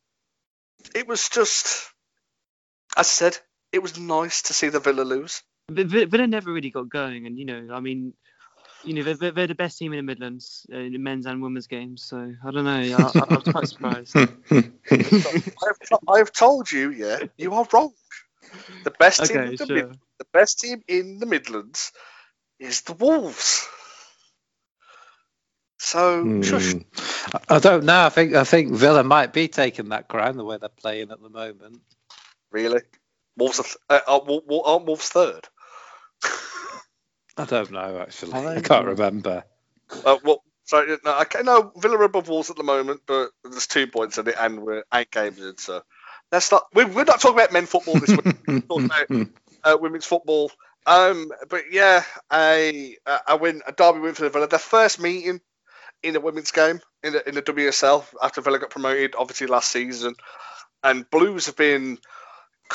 it 0.94 1.08
was 1.08 1.28
just, 1.28 1.90
as 2.96 2.98
I 2.98 3.02
said, 3.02 3.38
it 3.72 3.82
was 3.82 3.98
nice 3.98 4.42
to 4.42 4.54
see 4.54 4.68
the 4.68 4.80
Villa 4.80 5.02
lose. 5.02 5.42
But 5.68 5.86
Villa 5.86 6.26
never 6.26 6.52
really 6.52 6.70
got 6.70 6.88
going, 6.88 7.26
and 7.26 7.38
you 7.38 7.44
know, 7.44 7.68
I 7.72 7.80
mean, 7.80 8.12
you 8.86 8.94
know, 8.94 9.14
they're, 9.14 9.32
they're 9.32 9.46
the 9.46 9.54
best 9.54 9.78
team 9.78 9.92
in 9.92 9.98
the 9.98 10.02
Midlands 10.02 10.66
uh, 10.72 10.76
in 10.76 11.02
men's 11.02 11.26
and 11.26 11.42
women's 11.42 11.66
games. 11.66 12.02
So 12.02 12.34
I 12.44 12.50
don't 12.50 12.64
know. 12.64 12.70
I, 12.70 12.92
I, 12.92 13.24
I 13.30 13.34
was 13.34 13.44
quite 13.44 13.68
surprised. 13.68 14.16
I've, 14.50 15.98
I've, 16.08 16.32
told 16.32 16.70
you, 16.70 16.90
yeah, 16.90 17.18
you 17.36 17.52
are 17.54 17.66
wrong. 17.72 17.92
The 18.84 18.92
best 18.92 19.24
team, 19.26 19.36
okay, 19.36 19.50
in 19.50 19.56
the, 19.56 19.66
sure. 19.66 19.76
Mid, 19.76 19.98
the 20.18 20.26
best 20.32 20.60
team 20.60 20.82
in 20.88 21.18
the 21.18 21.26
Midlands 21.26 21.92
is 22.58 22.82
the 22.82 22.92
Wolves. 22.92 23.68
So, 25.78 26.22
hmm. 26.22 26.78
I 27.48 27.58
don't 27.58 27.84
know. 27.84 28.06
I 28.06 28.08
think 28.08 28.34
I 28.34 28.44
think 28.44 28.72
Villa 28.72 29.04
might 29.04 29.32
be 29.32 29.48
taking 29.48 29.90
that 29.90 30.08
crown 30.08 30.36
the 30.36 30.44
way 30.44 30.58
they're 30.58 30.68
playing 30.68 31.10
at 31.10 31.22
the 31.22 31.28
moment. 31.28 31.80
Really, 32.50 32.80
Wolves 33.36 33.60
are, 33.90 34.02
uh, 34.08 34.20
aren't 34.26 34.86
Wolves 34.86 35.08
third? 35.08 35.46
I 37.36 37.44
don't 37.44 37.70
know 37.70 38.00
actually. 38.00 38.32
I, 38.32 38.56
I 38.56 38.60
can't 38.60 38.86
remember. 38.86 39.44
Uh, 40.04 40.16
well, 40.24 40.42
sorry, 40.64 40.96
no, 41.04 41.12
I 41.12 41.42
no 41.42 41.72
Villa 41.76 41.98
above 41.98 42.28
Wolves 42.28 42.50
at 42.50 42.56
the 42.56 42.62
moment, 42.62 43.02
but 43.06 43.30
there's 43.44 43.66
two 43.66 43.86
points 43.86 44.18
in 44.18 44.28
it, 44.28 44.36
and 44.38 44.60
we're 44.60 44.84
eight 44.92 45.10
games 45.10 45.40
in, 45.40 45.56
so 45.58 45.82
that's 46.30 46.50
not. 46.50 46.64
We're, 46.74 46.88
we're 46.88 47.04
not 47.04 47.20
talking 47.20 47.38
about 47.38 47.52
men 47.52 47.66
football 47.66 47.98
this 47.98 48.10
week. 48.10 48.36
we're 48.46 48.60
talking 48.60 48.86
about 48.86 49.28
uh, 49.64 49.78
women's 49.80 50.06
football. 50.06 50.50
Um, 50.86 51.30
but 51.48 51.64
yeah, 51.72 52.04
a 52.32 52.96
a 53.26 53.36
win, 53.36 53.62
a 53.66 53.72
derby 53.72 54.00
win 54.00 54.14
for 54.14 54.24
the 54.24 54.30
Villa. 54.30 54.48
Their 54.48 54.58
first 54.58 55.00
meeting 55.00 55.40
in 56.02 56.16
a 56.16 56.20
women's 56.20 56.52
game 56.52 56.80
in 57.02 57.12
the 57.14 57.28
in 57.28 57.34
the 57.34 57.42
WSL 57.42 58.04
after 58.22 58.40
Villa 58.40 58.58
got 58.58 58.70
promoted, 58.70 59.14
obviously 59.18 59.46
last 59.46 59.70
season, 59.70 60.14
and 60.82 61.08
Blues 61.10 61.46
have 61.46 61.56
been 61.56 61.98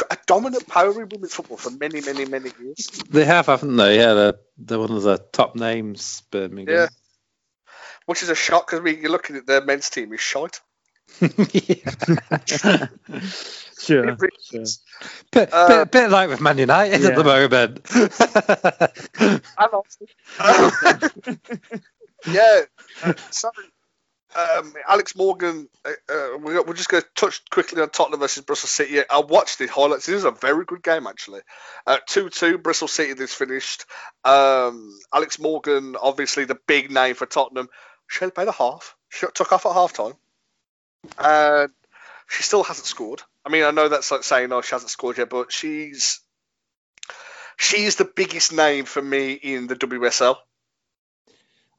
a 0.09 0.17
dominant 0.25 0.67
power 0.67 1.01
in 1.01 1.09
women's 1.09 1.33
football 1.33 1.57
for 1.57 1.71
many, 1.71 1.99
many, 2.01 2.25
many 2.25 2.51
years. 2.61 2.87
They 3.09 3.25
have, 3.25 3.47
haven't 3.47 3.75
they? 3.75 3.97
Yeah, 3.97 4.13
they're, 4.13 4.35
they're 4.57 4.79
one 4.79 4.91
of 4.91 5.03
the 5.03 5.17
top 5.31 5.55
names, 5.55 6.23
Birmingham. 6.31 6.75
Yeah. 6.75 6.87
Which 8.05 8.23
is 8.23 8.29
a 8.29 8.35
shock 8.35 8.67
because 8.67 8.79
I 8.79 8.83
mean, 8.83 9.01
you're 9.01 9.11
looking 9.11 9.35
at 9.35 9.45
their 9.45 9.63
men's 9.63 9.89
team 9.89 10.13
is 10.13 10.21
shite. 10.21 10.61
sure. 11.19 11.29
sure. 13.79 14.15
Bit, 15.31 15.49
uh, 15.51 15.67
bit, 15.67 15.91
bit, 15.91 16.09
like 16.09 16.29
with 16.29 16.39
Man 16.39 16.57
United 16.57 17.01
yeah. 17.01 17.09
at 17.09 17.15
the 17.15 17.23
moment. 17.23 17.81
yeah. 22.33 22.61
Uh, 23.03 23.13
sorry 23.29 23.70
um, 24.35 24.73
Alex 24.87 25.15
Morgan, 25.15 25.67
uh, 25.85 25.89
uh 26.09 26.37
we're 26.37 26.73
just 26.73 26.89
going 26.89 27.03
to 27.03 27.09
touch 27.15 27.41
quickly 27.49 27.81
on 27.81 27.89
Tottenham 27.89 28.19
versus 28.19 28.43
Bristol 28.43 28.67
City. 28.67 29.01
I 29.09 29.19
watched 29.19 29.59
the 29.59 29.67
highlights. 29.67 30.05
This 30.05 30.15
is 30.15 30.25
a 30.25 30.31
very 30.31 30.65
good 30.65 30.83
game, 30.83 31.07
actually. 31.07 31.41
Uh, 31.85 31.97
2 32.07 32.29
2, 32.29 32.57
Bristol 32.57 32.87
City 32.87 33.13
this 33.13 33.33
finished. 33.33 33.85
Um, 34.23 34.97
Alex 35.13 35.39
Morgan, 35.39 35.95
obviously 36.01 36.45
the 36.45 36.57
big 36.67 36.91
name 36.91 37.15
for 37.15 37.25
Tottenham. 37.25 37.69
She 38.07 38.29
played 38.29 38.47
a 38.47 38.51
half. 38.51 38.95
She 39.09 39.25
took 39.33 39.51
off 39.51 39.65
at 39.65 39.73
half 39.73 39.93
time. 39.93 40.13
And 41.17 41.71
she 42.29 42.43
still 42.43 42.63
hasn't 42.63 42.87
scored. 42.87 43.21
I 43.45 43.49
mean, 43.49 43.63
I 43.63 43.71
know 43.71 43.89
that's 43.89 44.11
like 44.11 44.23
saying, 44.23 44.51
oh, 44.51 44.61
she 44.61 44.73
hasn't 44.73 44.91
scored 44.91 45.17
yet, 45.17 45.29
but 45.29 45.51
she's 45.51 46.21
she's 47.57 47.95
the 47.95 48.05
biggest 48.05 48.53
name 48.53 48.85
for 48.85 49.01
me 49.01 49.33
in 49.33 49.67
the 49.67 49.75
WSL. 49.75 50.37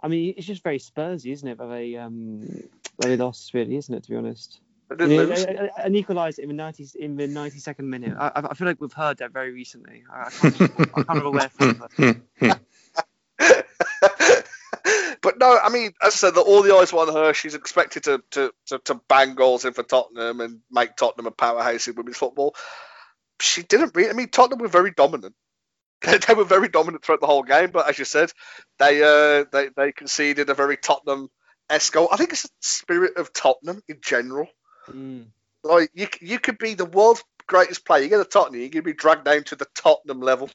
I 0.03 0.09
mean, 0.09 0.35
it's 0.37 0.47
just 0.47 0.63
very 0.63 0.79
Spursy, 0.79 1.33
isn't 1.33 1.47
it? 1.47 1.59
Very 1.59 1.93
they 1.93 1.97
um 1.97 2.69
they 2.99 3.17
lost, 3.17 3.55
really, 3.55 3.77
isn't 3.77 3.95
it? 3.95 4.03
To 4.05 4.11
be 4.11 4.17
honest. 4.17 4.61
an 4.91 5.95
equaliser 5.95 6.41
in 6.41 6.49
the 6.49 6.55
90 6.55 6.89
in 6.99 7.17
the 7.17 7.27
92nd 7.27 7.85
minute. 7.85 8.17
I, 8.19 8.43
I 8.51 8.55
feel 8.55 8.67
like 8.67 8.81
we've 8.81 8.93
heard 8.93 9.19
that 9.19 9.33
very 9.33 9.53
recently. 9.53 10.05
I, 10.13 10.27
I 10.27 10.31
can't, 10.31 10.61
I 10.61 10.85
can't 10.85 11.09
remember 11.09 11.31
where 11.31 11.49
from. 11.49 11.83
But. 12.39 12.61
but 15.23 15.39
no, 15.39 15.59
I 15.63 15.71
mean, 15.71 15.93
as 16.03 16.15
I 16.15 16.17
said, 16.17 16.35
that 16.35 16.43
all 16.43 16.63
the 16.63 16.75
eyes 16.75 16.93
were 16.93 17.01
on 17.01 17.13
her. 17.13 17.33
She's 17.33 17.55
expected 17.55 18.05
to, 18.05 18.23
to, 18.33 18.53
to, 18.67 18.79
to 18.81 19.01
bang 19.09 19.35
goals 19.35 19.65
in 19.65 19.73
for 19.73 19.83
Tottenham 19.83 20.41
and 20.41 20.61
make 20.71 20.97
Tottenham 20.97 21.27
a 21.27 21.31
powerhouse 21.31 21.89
in 21.89 21.95
women's 21.95 22.19
football. 22.19 22.55
She 23.41 23.63
didn't 23.63 23.95
really. 23.95 24.11
I 24.11 24.13
mean, 24.13 24.29
Tottenham 24.29 24.59
were 24.59 24.69
very 24.69 24.91
dominant. 24.91 25.35
they 26.27 26.35
were 26.35 26.45
very 26.45 26.69
dominant 26.69 27.05
throughout 27.05 27.21
the 27.21 27.27
whole 27.27 27.43
game, 27.43 27.71
but 27.71 27.89
as 27.89 27.99
you 27.99 28.05
said, 28.05 28.33
they 28.79 29.03
uh, 29.03 29.45
they 29.53 29.69
they 29.77 29.93
conceded 29.93 30.51
a 30.51 30.55
very 30.55 30.77
Tottenham 30.77 31.31
esque 31.71 31.93
goal. 31.93 32.09
I 32.11 32.17
think 32.17 32.33
it's 32.33 32.43
the 32.43 32.51
spirit 32.61 33.17
of 33.17 33.33
Tottenham 33.33 33.83
in 33.89 33.99
general. 34.03 34.49
Mm. 34.91 35.27
Like 35.63 35.91
you, 35.95 36.09
you 36.21 36.39
could 36.39 36.59
be 36.59 36.75
the 36.75 36.85
world's 36.85 37.23
greatest 37.47 37.85
player. 37.85 38.03
You 38.03 38.09
get 38.09 38.21
a 38.21 38.25
Tottenham, 38.25 38.61
you 38.61 38.71
could 38.71 38.85
be 38.85 38.93
dragged 38.95 39.25
down 39.25 39.45
to 39.45 39.57
the 39.57 39.67
Tottenham 39.75 40.21
level. 40.21 40.51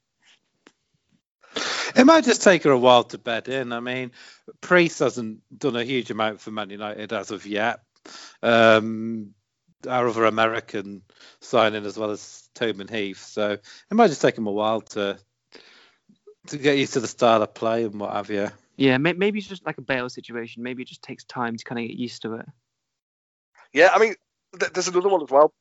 It 1.96 2.06
might 2.06 2.26
just 2.26 2.44
take 2.44 2.64
her 2.64 2.72
a 2.72 2.78
while 2.78 3.06
to 3.06 3.18
bed 3.18 3.48
in. 3.48 3.72
I 3.72 3.80
mean, 3.80 4.12
Press 4.62 5.00
hasn't 5.00 5.40
done 5.58 5.76
a 5.76 5.84
huge 5.84 6.12
amount 6.12 6.42
for 6.42 6.52
Man 6.52 6.70
United 6.70 7.14
as 7.14 7.32
of 7.32 7.46
yet. 7.46 7.80
Um, 8.44 9.34
our 9.88 10.08
other 10.08 10.26
American 10.26 11.04
signing 11.40 11.86
as 11.86 11.98
well 11.98 12.12
as 12.12 12.50
Tobin 12.54 12.88
Heath, 12.88 13.24
so 13.24 13.52
it 13.52 13.62
might 13.92 14.10
just 14.10 14.22
take 14.22 14.38
him 14.38 14.48
a 14.48 14.52
while 14.52 14.82
to 14.82 15.18
to 16.48 16.58
get 16.58 16.78
used 16.78 16.94
to 16.94 17.00
the 17.00 17.08
style 17.08 17.42
of 17.42 17.54
play 17.54 17.84
and 17.84 18.00
what 18.00 18.14
have 18.14 18.30
you. 18.30 18.50
Yeah, 18.76 18.98
may- 18.98 19.14
maybe 19.14 19.40
it's 19.40 19.48
just 19.48 19.66
like 19.66 19.78
a 19.78 19.82
Bale 19.82 20.10
situation. 20.10 20.64
Maybe 20.64 20.84
it 20.84 20.88
just 20.88 21.02
takes 21.02 21.24
time 21.24 21.58
to 21.58 21.64
kind 21.64 21.80
of 21.80 21.88
get 21.88 21.98
used 21.98 22.22
to 22.24 22.36
it. 22.36 22.46
Yeah, 23.74 23.90
I 23.94 24.00
mean, 24.00 24.16
th- 24.60 24.72
there's 24.72 24.88
another 24.88 25.10
one 25.10 25.24
as 25.24 25.30
well. 25.30 25.54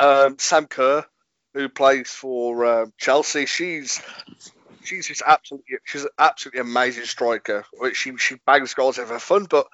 Um, 0.00 0.38
Sam 0.38 0.66
Kerr, 0.66 1.04
who 1.54 1.68
plays 1.68 2.10
for 2.10 2.64
um, 2.64 2.92
Chelsea, 2.98 3.46
she's 3.46 4.00
she's 4.84 5.08
just 5.08 5.22
absolutely 5.26 5.78
she's 5.84 6.04
an 6.04 6.10
absolutely 6.18 6.60
amazing 6.60 7.04
striker. 7.04 7.64
She 7.94 8.16
she 8.16 8.36
bangs 8.46 8.74
goals 8.74 8.98
of 8.98 9.08
her 9.08 9.18
fun, 9.18 9.46
but 9.50 9.66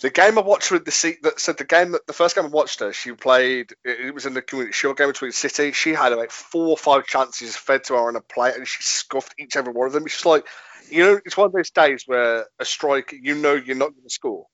the 0.00 0.10
game 0.10 0.38
I 0.38 0.42
watched 0.42 0.68
her 0.68 0.78
the 0.78 0.90
seat 0.90 1.22
that 1.22 1.40
said 1.40 1.58
the 1.58 1.64
game 1.64 1.92
that 1.92 2.06
the 2.06 2.12
first 2.12 2.34
game 2.34 2.44
I 2.44 2.48
watched 2.48 2.80
her, 2.80 2.92
she 2.92 3.12
played. 3.12 3.72
It 3.84 4.14
was 4.14 4.26
in 4.26 4.34
the 4.34 4.42
community 4.42 4.72
shield 4.72 4.96
game 4.96 5.08
between 5.08 5.32
City. 5.32 5.72
She 5.72 5.90
had 5.90 6.12
like 6.14 6.30
four 6.30 6.68
or 6.68 6.76
five 6.76 7.06
chances 7.06 7.56
fed 7.56 7.84
to 7.84 7.94
her 7.94 8.08
on 8.08 8.16
a 8.16 8.20
plate, 8.20 8.54
and 8.56 8.66
she 8.66 8.82
scuffed 8.82 9.34
each 9.38 9.56
and 9.56 9.66
every 9.66 9.72
one 9.72 9.86
of 9.86 9.92
them. 9.92 10.06
Just 10.06 10.26
like 10.26 10.46
you 10.90 11.04
know, 11.04 11.20
it's 11.24 11.36
one 11.36 11.46
of 11.46 11.52
those 11.52 11.70
days 11.70 12.04
where 12.06 12.46
a 12.58 12.64
striker, 12.64 13.16
you 13.16 13.34
know, 13.34 13.54
you're 13.54 13.76
not 13.76 13.90
going 13.90 14.04
to 14.04 14.10
score. 14.10 14.46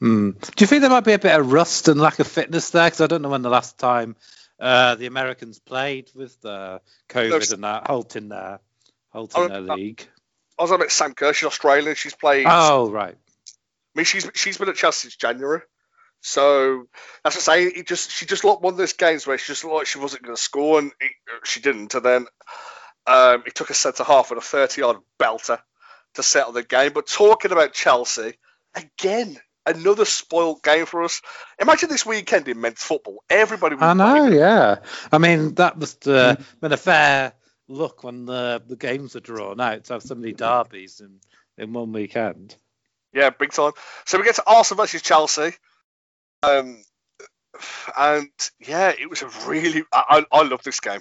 Hmm. 0.00 0.30
Do 0.30 0.52
you 0.58 0.66
think 0.66 0.80
there 0.80 0.90
might 0.90 1.04
be 1.04 1.12
a 1.12 1.18
bit 1.18 1.38
of 1.38 1.52
rust 1.52 1.88
and 1.88 2.00
lack 2.00 2.18
of 2.18 2.26
fitness 2.26 2.70
there? 2.70 2.86
Because 2.86 3.00
I 3.00 3.06
don't 3.06 3.22
know 3.22 3.28
when 3.28 3.42
the 3.42 3.50
last 3.50 3.78
time 3.78 4.16
uh, 4.58 4.96
the 4.96 5.06
Americans 5.06 5.58
played 5.58 6.10
with 6.14 6.40
the 6.40 6.80
COVID 7.08 7.52
and 7.52 7.64
that 7.64 7.86
halting 7.86 8.28
their 8.28 8.60
halting 9.10 9.42
Oh, 9.42 9.48
their 9.48 9.72
uh, 9.72 9.76
league. 9.76 10.06
I 10.58 10.62
was 10.62 10.72
on 10.72 10.76
about 10.76 10.90
Sam 10.90 11.14
Kerr. 11.14 11.32
She's 11.32 11.46
Australian. 11.46 11.94
She's 11.94 12.14
played. 12.14 12.46
Oh 12.48 12.90
right. 12.90 13.16
I 13.94 13.98
mean, 13.98 14.04
she's 14.04 14.30
she's 14.34 14.58
been 14.58 14.68
at 14.68 14.76
Chelsea 14.76 15.02
since 15.02 15.16
January. 15.16 15.60
So 16.20 16.86
that's 17.24 17.34
what 17.36 17.54
I'm 17.54 17.62
saying. 17.64 17.72
It 17.76 17.86
just 17.86 18.10
she 18.10 18.26
just 18.26 18.44
looked 18.44 18.62
one 18.62 18.74
of 18.74 18.78
those 18.78 18.92
games 18.92 19.26
where 19.26 19.36
she 19.38 19.52
just 19.52 19.64
looked 19.64 19.76
like 19.76 19.86
she 19.86 19.98
wasn't 19.98 20.22
going 20.22 20.36
to 20.36 20.40
score, 20.40 20.78
and 20.78 20.92
it, 21.00 21.12
she 21.44 21.60
didn't. 21.60 21.94
And 21.94 22.04
then 22.04 22.26
um, 23.06 23.42
it 23.46 23.54
took 23.54 23.70
a 23.70 23.74
centre 23.74 24.04
half 24.04 24.30
with 24.30 24.38
a 24.38 24.42
30 24.42 24.80
yard 24.80 24.96
belter 25.20 25.58
to 26.14 26.22
settle 26.22 26.52
the 26.52 26.62
game. 26.62 26.92
But 26.92 27.06
talking 27.08 27.50
about 27.50 27.72
Chelsea 27.72 28.34
again, 28.74 29.38
another 29.66 30.04
spoiled 30.04 30.62
game 30.62 30.86
for 30.86 31.02
us. 31.02 31.20
Imagine 31.60 31.88
this 31.88 32.06
weekend 32.06 32.48
in 32.48 32.60
men's 32.60 32.82
football. 32.82 33.22
Everybody. 33.28 33.74
was 33.74 33.82
I 33.82 33.94
know, 33.94 34.26
playing. 34.26 34.38
yeah. 34.38 34.76
I 35.10 35.18
mean, 35.18 35.54
that 35.56 35.78
must 35.78 36.06
uh, 36.06 36.36
been 36.60 36.72
a 36.72 36.76
fair 36.76 37.32
look 37.68 38.04
when 38.04 38.26
the 38.26 38.62
the 38.66 38.76
games 38.76 39.16
are 39.16 39.20
drawn 39.20 39.60
out 39.60 39.84
to 39.84 39.94
have 39.94 40.02
so 40.02 40.14
many 40.14 40.32
derbies 40.32 41.00
in 41.00 41.18
in 41.58 41.72
one 41.72 41.92
weekend. 41.92 42.54
Yeah, 43.12 43.30
big 43.30 43.52
time. 43.52 43.72
So 44.06 44.18
we 44.18 44.24
get 44.24 44.36
to 44.36 44.44
Arsenal 44.46 44.82
versus 44.82 45.02
Chelsea. 45.02 45.52
Um, 46.42 46.82
and 47.98 48.30
yeah, 48.60 48.92
it 48.98 49.08
was 49.08 49.22
a 49.22 49.28
really. 49.46 49.84
I, 49.92 50.24
I, 50.32 50.38
I 50.38 50.42
love 50.42 50.62
this 50.62 50.80
game. 50.80 51.00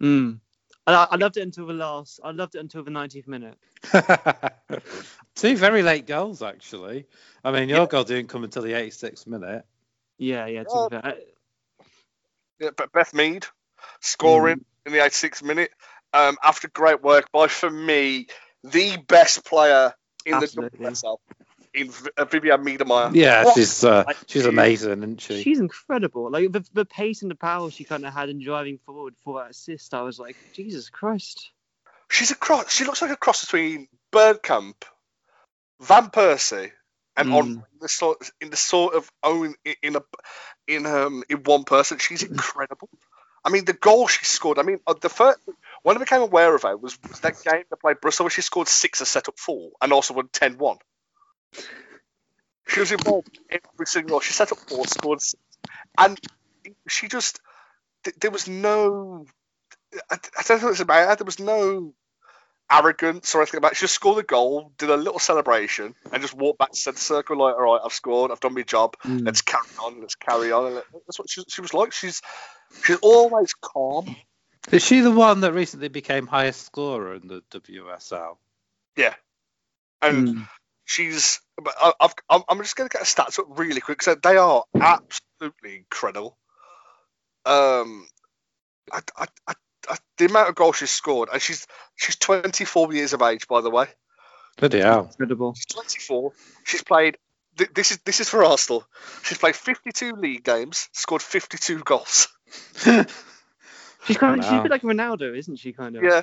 Mm. 0.00 0.40
And 0.86 0.96
I, 0.96 1.06
I 1.10 1.16
loved 1.16 1.36
it 1.36 1.42
until 1.42 1.66
the 1.66 1.72
last. 1.74 2.20
I 2.22 2.30
loved 2.30 2.54
it 2.54 2.58
until 2.58 2.82
the 2.84 2.90
90th 2.90 3.26
minute. 3.26 3.56
Two 5.34 5.56
very 5.56 5.82
late 5.82 6.06
goals, 6.06 6.42
actually. 6.42 7.06
I 7.44 7.52
mean, 7.52 7.68
your 7.68 7.80
Yeah. 7.80 7.86
goal 7.86 8.04
didn't 8.04 8.28
come 8.28 8.44
until 8.44 8.62
the 8.62 8.72
86th 8.72 9.26
minute. 9.26 9.64
Yeah, 10.18 10.46
yeah. 10.46 10.64
To. 10.64 11.14
Yeah, 12.60 12.70
but 12.76 12.92
Beth 12.92 13.14
Mead 13.14 13.46
scoring 14.00 14.64
in 14.86 14.92
the 14.92 14.98
86th 14.98 15.42
minute 15.42 15.70
um, 16.12 16.36
after 16.42 16.68
great 16.68 17.02
work 17.02 17.30
by, 17.32 17.48
for 17.48 17.70
me, 17.70 18.28
the 18.62 18.96
best 19.08 19.44
player 19.44 19.94
in 20.26 20.34
Absolutely. 20.34 20.78
the 20.78 20.90
WSL, 20.90 21.18
in 21.74 21.90
V- 21.90 22.10
uh, 22.16 22.24
Vivianne 22.24 22.64
Miedema. 22.64 23.14
Yeah, 23.14 23.44
What- 23.44 23.54
she's 23.54 23.84
uh, 23.84 24.04
she's 24.26 24.46
amazing, 24.46 24.98
isn't 24.98 25.20
she? 25.20 25.42
She's 25.42 25.60
incredible. 25.60 26.30
Like 26.30 26.52
the, 26.52 26.64
the 26.72 26.84
pace 26.84 27.22
and 27.22 27.30
the 27.30 27.34
power 27.36 27.70
she 27.70 27.84
kind 27.84 28.04
of 28.06 28.12
had 28.12 28.28
in 28.28 28.42
driving 28.42 28.78
forward 28.86 29.14
for 29.24 29.40
that 29.40 29.50
assist. 29.50 29.92
I 29.94 30.02
was 30.02 30.18
like, 30.18 30.36
Jesus 30.52 30.88
Christ. 30.90 31.50
She's 32.10 32.30
a 32.30 32.36
cross. 32.36 32.70
She 32.72 32.84
looks 32.84 33.02
like 33.02 33.10
a 33.10 33.16
cross 33.16 33.44
between 33.44 33.88
Bergkamp, 34.12 34.74
Van 35.80 36.10
Persie, 36.10 36.70
and 37.16 37.28
Mm. 37.30 37.34
on 37.34 37.64
the 37.80 37.88
sort 37.88 38.30
in 38.40 38.50
the 38.50 38.56
sort 38.56 38.94
of 38.94 39.10
own 39.22 39.54
in 39.82 39.96
a 39.96 40.02
in 40.68 40.86
um 40.86 41.22
in 41.28 41.38
one 41.44 41.64
person. 41.64 41.98
She's 41.98 42.22
incredible. 42.30 42.88
I 43.44 43.50
mean, 43.50 43.64
the 43.64 43.74
goal 43.74 44.08
she 44.08 44.24
scored. 44.24 44.58
I 44.58 44.62
mean, 44.62 44.80
uh, 44.86 44.94
the 45.00 45.08
first 45.10 45.38
when 45.82 45.96
I 45.96 46.00
became 46.00 46.22
aware 46.22 46.54
of 46.54 46.62
her 46.62 46.76
was, 46.76 46.96
that 47.22 47.42
game 47.44 47.64
they 47.70 47.76
played 47.80 48.00
Bristol 48.00 48.24
where 48.24 48.30
she 48.30 48.42
scored 48.42 48.68
six 48.68 49.00
and 49.00 49.08
set 49.08 49.28
up 49.28 49.38
four, 49.38 49.72
and 49.82 49.92
also 49.92 50.14
won 50.14 50.28
10-1. 50.28 50.78
She 52.68 52.80
was 52.80 52.92
involved 52.92 53.38
in 53.50 53.60
every 53.74 53.86
single. 53.86 54.20
She 54.20 54.32
set 54.32 54.52
up 54.52 54.58
four, 54.68 54.86
scored 54.86 55.20
six, 55.22 55.42
and 55.98 56.18
she 56.88 57.08
just 57.08 57.40
there 58.20 58.30
was 58.30 58.48
no. 58.48 59.26
I, 60.10 60.18
I 60.38 60.42
don't 60.46 60.60
know 60.60 60.66
what 60.68 60.72
it's 60.72 60.80
about. 60.80 61.08
her, 61.08 61.16
There 61.16 61.24
was 61.26 61.40
no 61.40 61.94
arrogance 62.70 63.34
or 63.34 63.40
anything 63.42 63.58
about 63.58 63.72
it. 63.72 63.76
She 63.76 63.82
just 63.84 63.94
scored 63.94 64.18
a 64.18 64.26
goal, 64.26 64.72
did 64.78 64.90
a 64.90 64.96
little 64.96 65.18
celebration, 65.18 65.94
and 66.12 66.22
just 66.22 66.34
walked 66.34 66.58
back 66.58 66.72
to 66.72 66.76
centre 66.76 66.98
circle 66.98 67.38
like, 67.38 67.54
all 67.54 67.62
right, 67.62 67.80
I've 67.84 67.92
scored, 67.92 68.30
I've 68.30 68.40
done 68.40 68.54
my 68.54 68.62
job. 68.62 68.96
Mm. 69.04 69.24
Let's 69.26 69.42
carry 69.42 69.62
on. 69.82 70.00
Let's 70.00 70.14
carry 70.14 70.52
on. 70.52 70.72
And 70.72 70.82
that's 71.06 71.18
what 71.18 71.28
she, 71.30 71.42
she 71.48 71.60
was 71.60 71.74
like. 71.74 71.92
She's 71.92 72.22
she's 72.84 72.98
always 73.02 73.54
calm. 73.54 74.16
Is 74.72 74.84
she 74.84 75.00
the 75.00 75.10
one 75.10 75.40
that 75.42 75.52
recently 75.52 75.88
became 75.88 76.26
highest 76.26 76.64
scorer 76.64 77.14
in 77.14 77.28
the 77.28 77.42
WSL? 77.50 78.36
Yeah, 78.96 79.14
and 80.00 80.28
Mm. 80.28 80.48
she's. 80.84 81.40
I, 81.66 81.92
I've, 82.00 82.14
I'm, 82.28 82.42
I'm 82.48 82.58
just 82.58 82.74
going 82.76 82.88
to 82.88 82.96
get 82.96 83.06
stats 83.06 83.38
up 83.38 83.46
really 83.58 83.80
quick. 83.80 84.02
So 84.02 84.14
they 84.14 84.36
are 84.36 84.64
absolutely 84.74 85.76
incredible. 85.76 86.36
Um, 87.46 88.08
I, 88.90 89.00
I, 89.16 89.26
I, 89.46 89.54
Uh, 89.88 89.96
the 90.18 90.26
amount 90.26 90.48
of 90.48 90.54
goals 90.54 90.76
she's 90.76 90.90
scored, 90.90 91.28
and 91.32 91.40
she's 91.42 91.66
she's 91.96 92.16
24 92.16 92.92
years 92.92 93.12
of 93.12 93.22
age, 93.22 93.46
by 93.48 93.60
the 93.60 93.70
way. 93.70 93.86
Bloody 94.58 94.80
hell. 94.80 95.06
Incredible. 95.10 95.54
She's 95.54 95.66
24. 95.66 96.32
She's 96.64 96.82
played. 96.82 97.18
th- 97.58 97.70
This 97.74 97.90
is 97.90 97.98
this 98.04 98.20
is 98.20 98.28
for 98.28 98.44
Arsenal. 98.44 98.84
She's 99.24 99.38
played 99.38 99.56
52 99.56 100.12
league 100.12 100.44
games, 100.44 100.88
scored 100.92 101.22
52 101.22 101.80
goals. 101.80 102.28
She's 104.06 104.18
kind 104.18 104.38
of, 104.38 104.44
she's 104.44 104.52
a 104.52 104.62
bit 104.62 104.70
like 104.70 104.82
Ronaldo, 104.82 105.36
isn't 105.36 105.56
she? 105.56 105.72
Kind 105.72 105.96
of. 105.96 106.02
Yeah. 106.02 106.22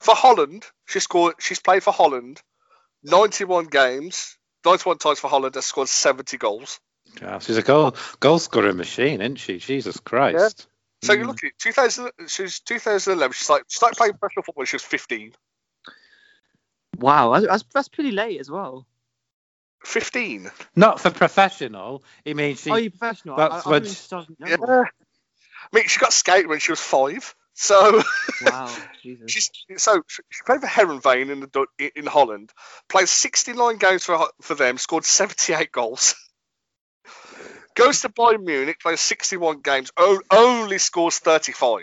For 0.00 0.14
Holland, 0.14 0.64
she 0.86 1.00
scored. 1.00 1.36
She's 1.38 1.60
played 1.60 1.82
for 1.82 1.92
Holland, 1.92 2.42
91 3.04 3.66
games, 3.66 4.36
91 4.66 4.98
times 4.98 5.18
for 5.18 5.28
Holland, 5.28 5.54
has 5.54 5.64
scored 5.64 5.88
70 5.88 6.36
goals. 6.36 6.78
Yeah, 7.20 7.38
she's 7.38 7.56
a 7.56 7.62
goal 7.62 7.96
goal 8.20 8.38
scoring 8.38 8.76
machine, 8.76 9.20
isn't 9.22 9.36
she? 9.36 9.58
Jesus 9.58 9.98
Christ. 10.00 10.66
So 11.02 11.12
you 11.14 11.24
Mm. 11.24 11.26
look 11.28 11.42
at 11.44 11.48
it, 11.48 11.58
2000. 11.58 12.10
She's 12.28 12.60
2011. 12.60 13.32
She's 13.34 13.50
like 13.50 13.64
she 13.68 13.76
started 13.76 13.96
playing 13.96 14.14
professional 14.14 14.44
football. 14.44 14.60
when 14.60 14.66
She 14.66 14.76
was 14.76 14.82
15. 14.84 15.34
Wow, 16.98 17.32
that's- 17.32 17.50
that's, 17.50 17.72
that's 17.74 17.88
pretty 17.88 18.12
late 18.12 18.38
as 18.40 18.50
well. 18.50 18.86
15. 19.84 20.50
Not 20.76 21.00
for 21.00 21.10
professional. 21.10 22.04
I 22.26 22.34
mean, 22.34 22.54
she. 22.56 22.70
Are 22.70 22.78
you 22.78 22.90
professional? 22.90 23.36
that's 23.36 23.66
I, 23.66 23.68
I, 23.68 23.72
when 23.72 23.82
I 23.84 23.88
she- 23.88 24.26
Yeah. 24.38 24.56
I 24.60 25.76
mean, 25.76 25.88
she 25.88 25.98
got 26.00 26.12
skated 26.12 26.46
when 26.48 26.60
she 26.60 26.70
was 26.72 26.80
five. 26.80 27.34
So 27.54 28.02
Wow, 28.42 28.74
Jesus. 29.02 29.30
she's 29.30 29.50
so 29.82 30.02
she 30.08 30.22
played 30.46 30.60
for 30.60 30.66
Heerenveen 30.66 31.30
in 31.30 31.40
the 31.40 31.66
in 31.96 32.06
Holland. 32.06 32.50
Played 32.88 33.08
69 33.08 33.76
games 33.76 34.04
for 34.04 34.28
for 34.40 34.54
them. 34.54 34.78
Scored 34.78 35.04
78 35.04 35.70
goals. 35.72 36.14
Goes 37.74 38.00
to 38.02 38.08
Bayern 38.08 38.44
Munich. 38.44 38.80
Plays 38.80 39.00
61 39.00 39.60
games. 39.60 39.90
O- 39.96 40.20
only 40.30 40.78
scores 40.78 41.18
35. 41.18 41.78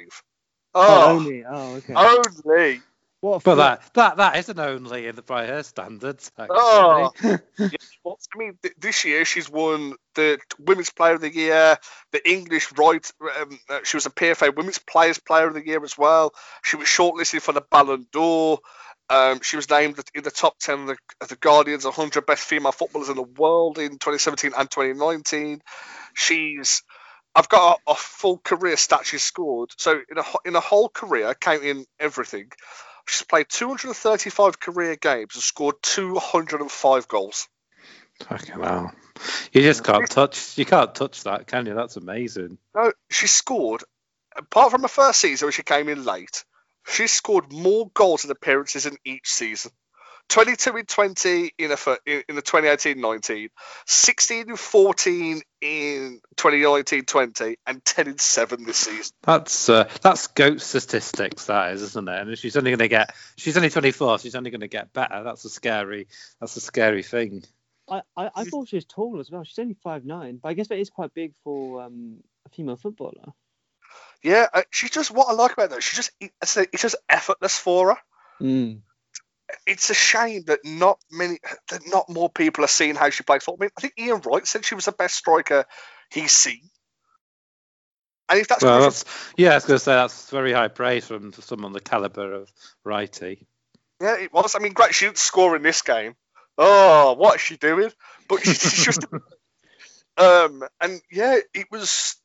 oh, 0.76 0.82
Oh, 0.82 1.10
only. 1.16 1.44
Oh, 1.46 1.76
okay. 1.76 1.94
only. 1.94 2.82
what 3.22 3.38
a 3.38 3.40
but 3.44 3.56
that 3.56 3.94
that 3.96 4.18
that 4.18 4.36
isn't 4.38 4.60
only 4.60 5.08
in 5.08 5.16
the 5.16 5.22
by 5.22 5.46
her 5.48 5.64
standards. 5.64 6.32
Actually. 6.38 6.58
Oh. 6.60 7.12
Well, 8.04 8.18
I 8.34 8.38
mean, 8.38 8.58
th- 8.62 8.76
this 8.80 9.04
year 9.04 9.26
she's 9.26 9.50
won 9.50 9.94
the 10.16 10.40
Women's 10.60 10.90
Player 10.90 11.16
of 11.16 11.22
the 11.22 11.34
Year, 11.34 11.78
the 12.12 12.30
English 12.30 12.72
Right. 12.78 13.10
Um, 13.42 13.60
uh, 13.70 13.80
she 13.84 13.98
was 13.98 14.06
a 14.06 14.10
PFA 14.10 14.56
Women's 14.56 14.80
Players 14.80 15.20
Player 15.20 15.48
of 15.48 15.54
the 15.54 15.66
Year 15.66 15.84
as 15.84 15.98
well. 15.98 16.34
She 16.64 16.78
was 16.78 16.88
shortlisted 16.88 17.42
for 17.42 17.52
the 17.52 17.62
Ballon 17.62 18.08
d'Or. 18.12 18.60
Um, 19.10 19.42
she 19.42 19.56
was 19.56 19.70
named 19.70 20.00
in 20.14 20.24
the 20.24 20.32
top 20.32 20.60
10 20.60 20.82
of 20.82 20.88
the, 20.88 20.98
of 21.22 21.28
the 21.30 21.36
Guardian's 21.36 21.86
100 21.86 22.26
best 22.26 22.44
female 22.44 22.72
footballers 22.72 23.10
in 23.10 23.16
the 23.16 23.24
world 23.24 23.80
in 23.80 23.92
2017 23.92 24.52
and 24.56 24.70
2019. 24.70 25.62
She's 26.14 26.84
I've 27.36 27.50
got 27.50 27.80
a, 27.88 27.92
a 27.92 27.96
full 27.96 28.38
career 28.38 28.78
stat 28.78 29.06
she's 29.06 29.24
scored. 29.24 29.72
So 29.78 30.00
in 30.10 30.18
a 30.18 30.24
in 30.46 30.56
a 30.56 30.60
whole 30.60 30.90
career, 30.90 31.34
counting 31.34 31.86
everything, 32.00 32.52
she's 33.08 33.24
played 33.24 33.48
235 33.50 34.60
career 34.60 34.96
games 34.96 35.36
and 35.36 35.44
scored 35.44 35.76
205 35.82 37.08
goals. 37.08 37.48
Fucking 38.28 38.62
hell. 38.62 38.92
You 39.52 39.62
just 39.62 39.84
can't 39.84 40.10
touch. 40.10 40.58
You 40.58 40.66
can't 40.66 40.94
touch 40.94 41.24
that, 41.24 41.48
can 41.48 41.66
you? 41.66 41.74
That's 41.74 41.98
amazing. 41.98 42.58
No, 42.76 42.92
she 43.10 43.28
scored. 43.28 43.84
Apart 44.36 44.72
from 44.72 44.82
the 44.82 44.88
first 44.88 45.20
season 45.20 45.48
when 45.48 45.54
she 45.54 45.64
came 45.64 45.90
in 45.90 46.06
late, 46.06 46.46
she 46.88 47.08
scored 47.08 47.52
more 47.52 47.90
goals 47.94 48.24
and 48.24 48.32
appearances 48.32 48.86
in 48.86 48.98
each 49.06 49.28
season. 49.28 49.72
22 50.30 50.78
in 50.78 50.86
20 50.86 51.52
in, 51.58 51.72
a, 51.72 51.98
in 52.06 52.36
the 52.36 52.42
2018-19, 52.42 53.50
16 53.88 54.50
in 54.50 54.56
14 54.56 55.42
in 55.62 56.22
2019-20, 56.36 57.56
and 57.66 57.84
10 57.84 58.08
in 58.08 58.18
7 58.20 58.64
this 58.64 58.78
season. 58.78 59.12
That's 59.24 59.70
uh, 59.70 59.90
that's 60.02 60.28
goat 60.28 60.62
statistics, 60.62 61.46
that 61.46 61.74
is, 61.74 61.82
isn't 61.82 62.08
it? 62.08 62.28
And 62.28 62.38
she's 62.38 62.56
only 62.56 62.70
going 62.70 62.80
to 62.80 62.88
get. 62.88 63.16
She's 63.38 63.58
only 63.58 63.72
24. 63.72 64.20
She's 64.20 64.36
only 64.36 64.52
going 64.52 64.62
to 64.62 64.68
get 64.68 64.94
better. 64.94 65.24
That's 65.24 65.46
a 65.46 65.50
scary. 65.50 66.08
That's 66.40 66.56
a 66.56 66.62
scary 66.62 67.02
thing. 67.02 67.44
I, 67.90 68.04
I, 68.16 68.30
I 68.36 68.44
thought 68.44 68.68
she 68.68 68.76
was 68.78 68.86
tall 68.86 69.20
as 69.20 69.32
well. 69.32 69.44
She's 69.44 69.58
only 69.58 69.76
five 69.84 70.06
nine, 70.06 70.40
but 70.42 70.50
I 70.50 70.54
guess 70.54 70.68
that 70.68 70.78
is 70.78 70.92
quite 70.92 71.12
big 71.16 71.34
for 71.44 71.82
um, 71.82 72.18
a 72.46 72.50
female 72.50 72.78
footballer. 72.78 73.34
Yeah, 74.24 74.48
uh, 74.54 74.64
she's 74.70 74.92
just 74.92 75.12
what 75.12 75.30
I 75.30 75.34
like 75.34 75.54
about 75.54 75.70
that. 75.70 75.84
She's 75.84 75.98
just 75.98 76.12
it's, 76.20 76.58
it's 76.58 76.82
just 76.82 76.96
effortless 77.08 77.58
for 77.58 77.94
her. 77.94 77.98
Mm. 78.42 78.82
It's 79.66 79.90
a 79.90 79.94
shame 79.94 80.44
that 80.48 80.60
not 80.64 81.00
many, 81.12 81.40
that 81.70 81.82
not 81.88 82.10
more 82.10 82.30
people 82.30 82.64
are 82.64 82.68
seeing 82.68 82.96
how 82.96 83.10
she 83.10 83.24
plays 83.24 83.44
football. 83.44 83.58
I, 83.62 83.64
mean, 83.66 83.72
I 83.78 83.82
think 83.82 83.94
Ian 83.98 84.22
Wright 84.22 84.46
said 84.46 84.66
she 84.66 84.76
was 84.76 84.86
the 84.86 84.92
best 84.92 85.16
striker 85.16 85.66
he's 86.12 86.32
seen. 86.32 86.70
And 88.30 88.40
if 88.40 88.48
that's, 88.48 88.64
well, 88.64 88.82
that's 88.82 89.06
yeah, 89.38 89.52
I 89.52 89.56
was 89.56 89.66
going 89.66 89.80
to 89.80 89.84
say 89.84 89.94
that's 89.94 90.30
very 90.30 90.54
high 90.54 90.68
praise 90.68 91.08
from 91.08 91.34
someone 91.34 91.74
the 91.74 91.80
caliber 91.80 92.34
of 92.34 92.52
Wrighty. 92.86 93.46
Yeah, 94.02 94.18
it 94.18 94.32
was. 94.32 94.56
I 94.56 94.60
mean, 94.60 94.74
great. 94.74 94.94
She 94.94 95.06
didn't 95.06 95.18
score 95.18 95.56
in 95.56 95.64
this 95.64 95.82
game. 95.82 96.16
Oh, 96.58 97.14
what 97.14 97.36
is 97.36 97.42
she 97.42 97.58
doing? 97.58 97.90
But 98.28 98.44
she's 98.44 98.84
just, 98.84 99.06
um, 100.18 100.64
and 100.80 101.02
yeah, 101.12 101.38
it 101.54 101.68
was, 101.72 102.18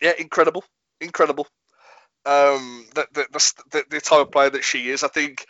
yeah, 0.00 0.12
incredible, 0.18 0.64
incredible. 1.02 1.46
Um, 2.24 2.86
the 2.94 3.06
the, 3.12 3.52
the, 3.70 3.84
the 3.90 4.00
type 4.00 4.20
of 4.20 4.30
player 4.30 4.50
that 4.50 4.64
she 4.64 4.90
is, 4.90 5.02
I 5.02 5.08
think 5.08 5.46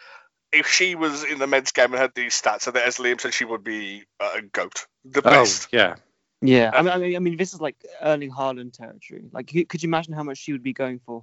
if 0.52 0.66
she 0.68 0.94
was 0.94 1.24
in 1.24 1.38
the 1.38 1.46
men's 1.46 1.72
game 1.72 1.92
and 1.92 2.00
had 2.00 2.14
these 2.14 2.40
stats, 2.40 2.68
I 2.68 2.72
think 2.72 2.86
as 2.86 2.96
Liam 2.96 3.20
said, 3.20 3.34
she 3.34 3.44
would 3.44 3.64
be 3.64 4.04
a 4.20 4.42
goat, 4.42 4.86
the 5.04 5.22
best. 5.22 5.68
Oh, 5.72 5.76
yeah. 5.76 5.96
Yeah, 6.44 6.72
I 6.74 6.82
mean, 6.82 7.14
I 7.14 7.18
mean, 7.20 7.36
this 7.36 7.54
is 7.54 7.60
like 7.60 7.76
Erling 8.00 8.32
Haaland 8.32 8.72
territory. 8.72 9.28
Like, 9.30 9.46
could 9.46 9.80
you 9.80 9.86
imagine 9.88 10.12
how 10.12 10.24
much 10.24 10.38
she 10.38 10.50
would 10.50 10.64
be 10.64 10.72
going 10.72 10.98
for? 11.06 11.22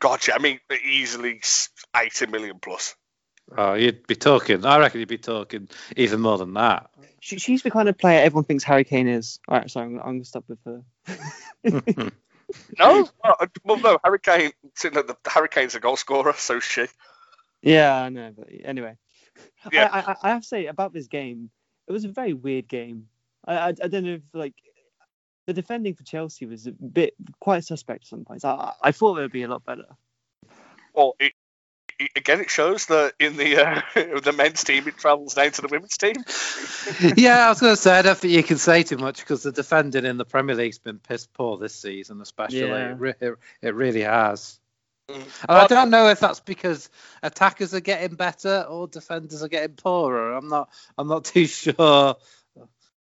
Gotcha. 0.00 0.34
I 0.34 0.38
mean, 0.38 0.58
easily 0.84 1.40
eighty 1.96 2.26
million 2.26 2.58
plus. 2.60 2.96
Oh, 3.56 3.74
you'd 3.74 4.06
be 4.08 4.16
talking. 4.16 4.64
I 4.66 4.78
reckon 4.78 5.00
you'd 5.00 5.08
be 5.08 5.18
talking 5.18 5.68
even 5.96 6.20
more 6.20 6.36
than 6.36 6.54
that. 6.54 6.90
She, 7.20 7.38
she's 7.38 7.62
the 7.62 7.70
kind 7.70 7.88
of 7.88 7.96
player 7.96 8.20
everyone 8.20 8.44
thinks 8.44 8.64
Harry 8.64 8.82
Kane 8.82 9.06
is. 9.06 9.38
All 9.46 9.58
right, 9.58 9.70
sorry, 9.70 9.86
I'm, 9.86 9.98
I'm 9.98 10.04
going 10.04 10.22
to 10.22 10.28
stop 10.28 10.44
with 10.48 10.58
her. 10.64 10.82
no, 12.78 13.08
well, 13.22 13.36
uh, 13.40 13.46
no, 13.76 13.98
Harry 14.04 14.20
Kane. 14.20 14.52
The, 14.80 14.90
the 14.90 15.16
Harry 15.30 15.48
Kane's 15.48 15.74
a 15.74 15.80
goal 15.80 15.96
scorer, 15.96 16.34
so 16.36 16.60
she. 16.60 16.86
Yeah, 17.62 17.94
I 17.94 18.08
know, 18.08 18.32
but 18.36 18.48
anyway, 18.64 18.96
yeah. 19.72 19.88
I, 19.92 20.12
I, 20.12 20.16
I, 20.22 20.28
have 20.28 20.42
to 20.42 20.48
say 20.48 20.66
about 20.66 20.92
this 20.92 21.08
game, 21.08 21.50
it 21.88 21.92
was 21.92 22.04
a 22.04 22.08
very 22.08 22.32
weird 22.32 22.68
game. 22.68 23.08
I, 23.44 23.56
I, 23.56 23.68
I 23.68 23.88
don't 23.88 24.04
know 24.04 24.14
if 24.14 24.22
like 24.32 24.54
the 25.46 25.52
defending 25.52 25.94
for 25.94 26.04
Chelsea 26.04 26.46
was 26.46 26.66
a 26.66 26.72
bit 26.72 27.14
quite 27.40 27.64
suspect 27.64 28.04
at 28.04 28.08
some 28.08 28.24
points. 28.24 28.44
I, 28.44 28.72
I 28.82 28.92
thought 28.92 29.18
it 29.18 29.22
would 29.22 29.32
be 29.32 29.42
a 29.42 29.48
lot 29.48 29.64
better. 29.64 29.86
Well, 30.94 31.14
it, 31.18 31.32
again, 32.14 32.40
it 32.40 32.50
shows 32.50 32.86
that 32.86 33.14
in 33.18 33.36
the 33.36 33.56
uh, 33.56 33.80
the 34.20 34.32
men's 34.32 34.64
team, 34.64 34.86
it 34.88 34.96
travels 34.96 35.34
down 35.34 35.50
to 35.52 35.62
the 35.62 35.68
women's 35.68 35.96
team. 35.96 36.14
yeah, 37.16 37.46
I 37.46 37.48
was 37.50 37.60
going 37.60 37.74
to 37.74 37.80
say, 37.80 37.98
I 37.98 38.02
don't 38.02 38.18
think 38.18 38.32
you 38.32 38.42
can 38.42 38.58
say 38.58 38.82
too 38.82 38.98
much 38.98 39.20
because 39.20 39.42
the 39.42 39.52
defending 39.52 40.04
in 40.04 40.16
the 40.16 40.24
Premier 40.24 40.54
League's 40.54 40.78
been 40.78 40.98
piss 40.98 41.26
poor 41.26 41.56
this 41.58 41.74
season, 41.74 42.20
especially. 42.20 42.60
Yeah. 42.60 42.90
It, 42.90 42.98
re- 42.98 43.36
it 43.62 43.74
really 43.74 44.02
has. 44.02 44.58
Mm. 45.08 45.22
And 45.48 45.58
I 45.58 45.66
don't 45.66 45.90
know 45.90 46.08
if 46.08 46.20
that's 46.20 46.40
because 46.40 46.90
attackers 47.22 47.74
are 47.74 47.80
getting 47.80 48.16
better 48.16 48.66
or 48.68 48.88
defenders 48.88 49.42
are 49.42 49.48
getting 49.48 49.76
poorer. 49.76 50.34
I'm 50.34 50.48
not. 50.48 50.68
I'm 50.98 51.08
not 51.08 51.24
too 51.24 51.46
sure. 51.46 52.16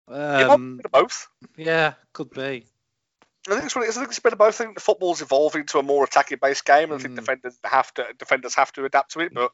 Um, 0.07 0.81
both. 0.91 1.27
Yeah, 1.55 1.93
could 2.13 2.31
be. 2.31 2.65
I 3.47 3.53
think 3.53 3.65
it's 3.65 3.75
is. 3.75 3.97
I 3.97 4.01
think 4.01 4.09
it's 4.09 4.19
a 4.19 4.21
bit 4.21 4.33
of 4.33 4.39
both. 4.39 4.61
I 4.61 4.63
think 4.63 4.75
the 4.75 4.81
football's 4.81 5.21
evolving 5.21 5.65
to 5.67 5.79
a 5.79 5.83
more 5.83 6.03
attacking-based 6.03 6.63
game, 6.63 6.91
and 6.91 6.93
I 6.93 6.97
think 6.97 7.13
mm. 7.13 7.17
defenders 7.17 7.57
have 7.63 7.91
to 7.95 8.05
defenders 8.19 8.55
have 8.55 8.71
to 8.73 8.85
adapt 8.85 9.13
to 9.13 9.21
it. 9.21 9.33
But 9.33 9.51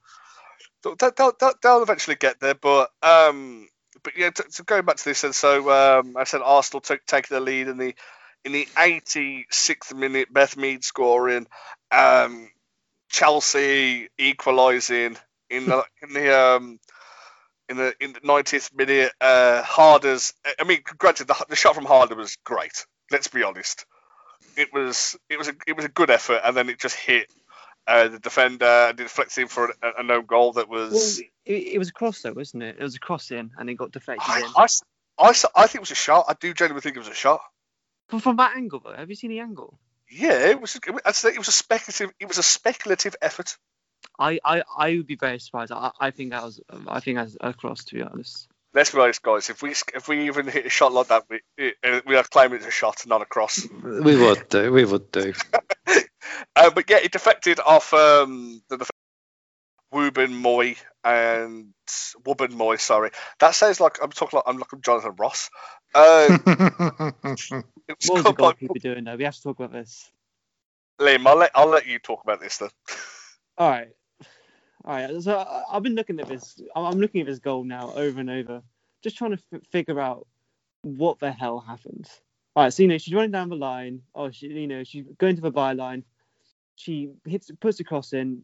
they'll, 0.83 1.33
they'll, 1.39 1.53
they'll 1.61 1.83
eventually 1.83 2.17
get 2.17 2.39
there. 2.39 2.55
But 2.55 2.89
um, 3.01 3.69
but 4.03 4.17
yeah, 4.17 4.31
so 4.49 4.63
going 4.65 4.83
back 4.83 4.97
to 4.97 5.05
this, 5.05 5.23
and 5.23 5.33
so 5.33 5.69
um, 5.71 6.17
I 6.17 6.25
said 6.25 6.41
Arsenal 6.43 6.81
took 6.81 7.05
taking 7.05 7.35
the 7.35 7.41
lead 7.41 7.69
in 7.69 7.77
the 7.77 7.95
in 8.43 8.51
the 8.51 8.67
86th 8.77 9.93
minute, 9.93 10.33
Beth 10.33 10.55
Mead 10.57 10.83
scoring, 10.83 11.47
um, 11.91 12.49
Chelsea 13.09 14.09
equalising 14.17 15.17
in 15.49 15.65
the 15.65 15.83
in 16.01 16.13
the 16.13 16.37
um, 16.37 16.79
in 17.69 17.77
the 17.77 17.93
in 17.99 18.13
the 18.13 18.19
90th 18.21 18.75
minute. 18.75 19.11
Uh, 19.19 19.63
Harders, 19.63 20.33
I 20.59 20.63
mean, 20.63 20.81
granted, 20.97 21.27
the, 21.27 21.45
the 21.49 21.55
shot 21.55 21.75
from 21.75 21.85
Harder 21.85 22.15
was 22.15 22.37
great. 22.43 22.85
Let's 23.11 23.27
be 23.27 23.43
honest. 23.43 23.85
It 24.55 24.73
was 24.73 25.17
it 25.29 25.37
was 25.37 25.47
a 25.47 25.53
it 25.65 25.75
was 25.75 25.85
a 25.85 25.89
good 25.89 26.09
effort, 26.09 26.41
and 26.43 26.55
then 26.55 26.69
it 26.69 26.79
just 26.79 26.95
hit 26.95 27.27
uh, 27.87 28.09
the 28.09 28.19
defender 28.19 28.93
deflecting 28.95 29.47
for 29.47 29.73
a, 29.81 29.99
a 29.99 30.03
no 30.03 30.21
goal 30.21 30.53
that 30.53 30.69
was. 30.69 30.91
Well, 30.91 31.27
it, 31.45 31.73
it, 31.73 31.77
was 31.79 31.89
a 31.89 31.93
cross 31.93 32.21
though, 32.21 32.33
wasn't 32.33 32.63
it? 32.63 32.75
It 32.77 32.83
was 32.83 32.95
a 32.95 32.99
cross 32.99 33.31
in, 33.31 33.51
and 33.57 33.69
it 33.69 33.75
got 33.75 33.91
deflected 33.91 34.29
I, 34.29 34.39
in. 34.39 34.45
I, 34.55 34.67
I, 35.19 35.33
I, 35.55 35.67
think 35.67 35.75
it 35.75 35.81
was 35.81 35.91
a 35.91 35.95
shot. 35.95 36.25
I 36.27 36.35
do 36.39 36.53
genuinely 36.53 36.81
think 36.81 36.97
it 36.97 36.99
was 36.99 37.07
a 37.07 37.13
shot. 37.13 37.41
From, 38.09 38.19
from 38.19 38.35
that 38.37 38.55
angle, 38.55 38.81
though, 38.83 38.93
have 38.93 39.09
you 39.09 39.15
seen 39.15 39.29
the 39.29 39.39
angle? 39.39 39.79
Yeah, 40.09 40.49
it 40.49 40.61
was. 40.61 40.75
It 40.75 41.37
was 41.37 41.47
a 41.47 41.51
speculative. 41.51 42.11
It 42.19 42.27
was 42.27 42.37
a 42.37 42.43
speculative 42.43 43.15
effort. 43.21 43.57
I, 44.19 44.39
I, 44.43 44.63
I 44.77 44.89
would 44.95 45.07
be 45.07 45.15
very 45.15 45.39
surprised. 45.39 45.71
I, 45.71 45.91
I 45.99 46.11
think 46.11 46.31
that 46.31 46.43
was. 46.43 46.61
I 46.87 46.99
think 46.99 47.17
that's 47.17 47.37
a 47.39 47.53
cross, 47.53 47.85
to 47.85 47.95
be 47.95 48.01
honest. 48.01 48.47
Let's 48.77 48.91
be 48.91 48.99
honest, 48.99 49.23
guys. 49.23 49.49
If 49.49 49.63
we 49.63 49.71
if 49.71 50.07
we 50.07 50.27
even 50.27 50.47
hit 50.47 50.67
a 50.67 50.69
shot 50.69 50.93
like 50.93 51.07
that, 51.07 51.23
we 51.27 51.41
we 52.05 52.15
are 52.15 52.23
claiming 52.25 52.57
it's 52.57 52.67
a 52.67 52.69
shot, 52.69 53.07
not 53.07 53.23
a 53.23 53.25
cross. 53.25 53.67
We 53.83 54.15
would 54.15 54.49
do. 54.49 54.71
We 54.71 54.85
would 54.85 55.11
do. 55.11 55.33
uh, 56.55 56.69
but 56.69 56.87
yeah, 56.87 56.97
it 56.97 57.11
defected 57.11 57.59
off 57.59 57.91
um, 57.95 58.61
the 58.69 58.87
Wubben 59.91 60.31
Moy 60.31 60.75
and 61.03 61.73
Wubben 62.23 62.51
Moy. 62.51 62.75
Sorry, 62.75 63.09
that 63.39 63.55
sounds 63.55 63.79
like 63.79 63.97
I'm 63.99 64.11
talking 64.11 64.37
like 64.37 64.43
I'm 64.45 64.59
like 64.59 64.71
I'm 64.71 64.81
Jonathan 64.81 65.15
Ross. 65.17 65.49
Uh, 65.95 66.37
what 68.05 68.15
was 68.15 68.23
the 68.25 68.33
goalkeeper 68.33 68.73
like, 68.75 68.81
doing 68.83 69.05
though? 69.05 69.15
We 69.15 69.23
have 69.23 69.35
to 69.35 69.41
talk 69.41 69.57
about 69.57 69.71
this. 69.71 70.11
Liam, 70.99 71.25
I'll 71.25 71.37
let 71.37 71.51
I'll 71.55 71.69
let 71.69 71.87
you 71.87 71.97
talk 71.97 72.21
about 72.23 72.41
this 72.41 72.57
then. 72.57 72.69
All 73.57 73.69
right, 73.69 73.87
all 74.87 74.93
right. 74.93 75.21
So 75.21 75.63
I've 75.69 75.83
been 75.83 75.95
looking 75.95 76.19
at 76.21 76.27
this. 76.27 76.61
I'm 76.73 76.97
looking 76.99 77.19
at 77.19 77.27
this 77.27 77.39
goal 77.39 77.65
now 77.65 77.91
over 77.93 78.21
and 78.21 78.29
over, 78.29 78.63
just 79.03 79.17
trying 79.17 79.35
to 79.35 79.43
f- 79.53 79.61
figure 79.69 79.99
out 79.99 80.25
what 80.81 81.19
the 81.19 81.31
hell 81.31 81.59
happened. 81.59 82.09
All 82.55 82.63
right, 82.63 82.73
so 82.73 82.83
you 82.83 82.89
know 82.89 82.97
she's 82.97 83.13
running 83.13 83.31
down 83.31 83.49
the 83.49 83.57
line. 83.57 84.01
Oh, 84.15 84.31
she, 84.31 84.47
you 84.47 84.65
know, 84.65 84.85
she's 84.85 85.05
going 85.17 85.35
to 85.35 85.41
the 85.41 85.51
byline. 85.51 86.03
She 86.75 87.09
hits, 87.25 87.51
puts 87.59 87.77
the 87.77 87.83
cross 87.83 88.13
in, 88.13 88.43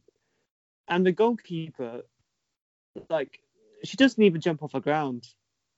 and 0.90 1.06
the 1.06 1.14
goalkeeper, 1.14 2.02
like, 3.10 3.40
she 3.84 3.96
doesn't 3.96 4.22
even 4.22 4.42
jump 4.42 4.64
off 4.64 4.74
the 4.74 4.82
ground. 4.82 5.28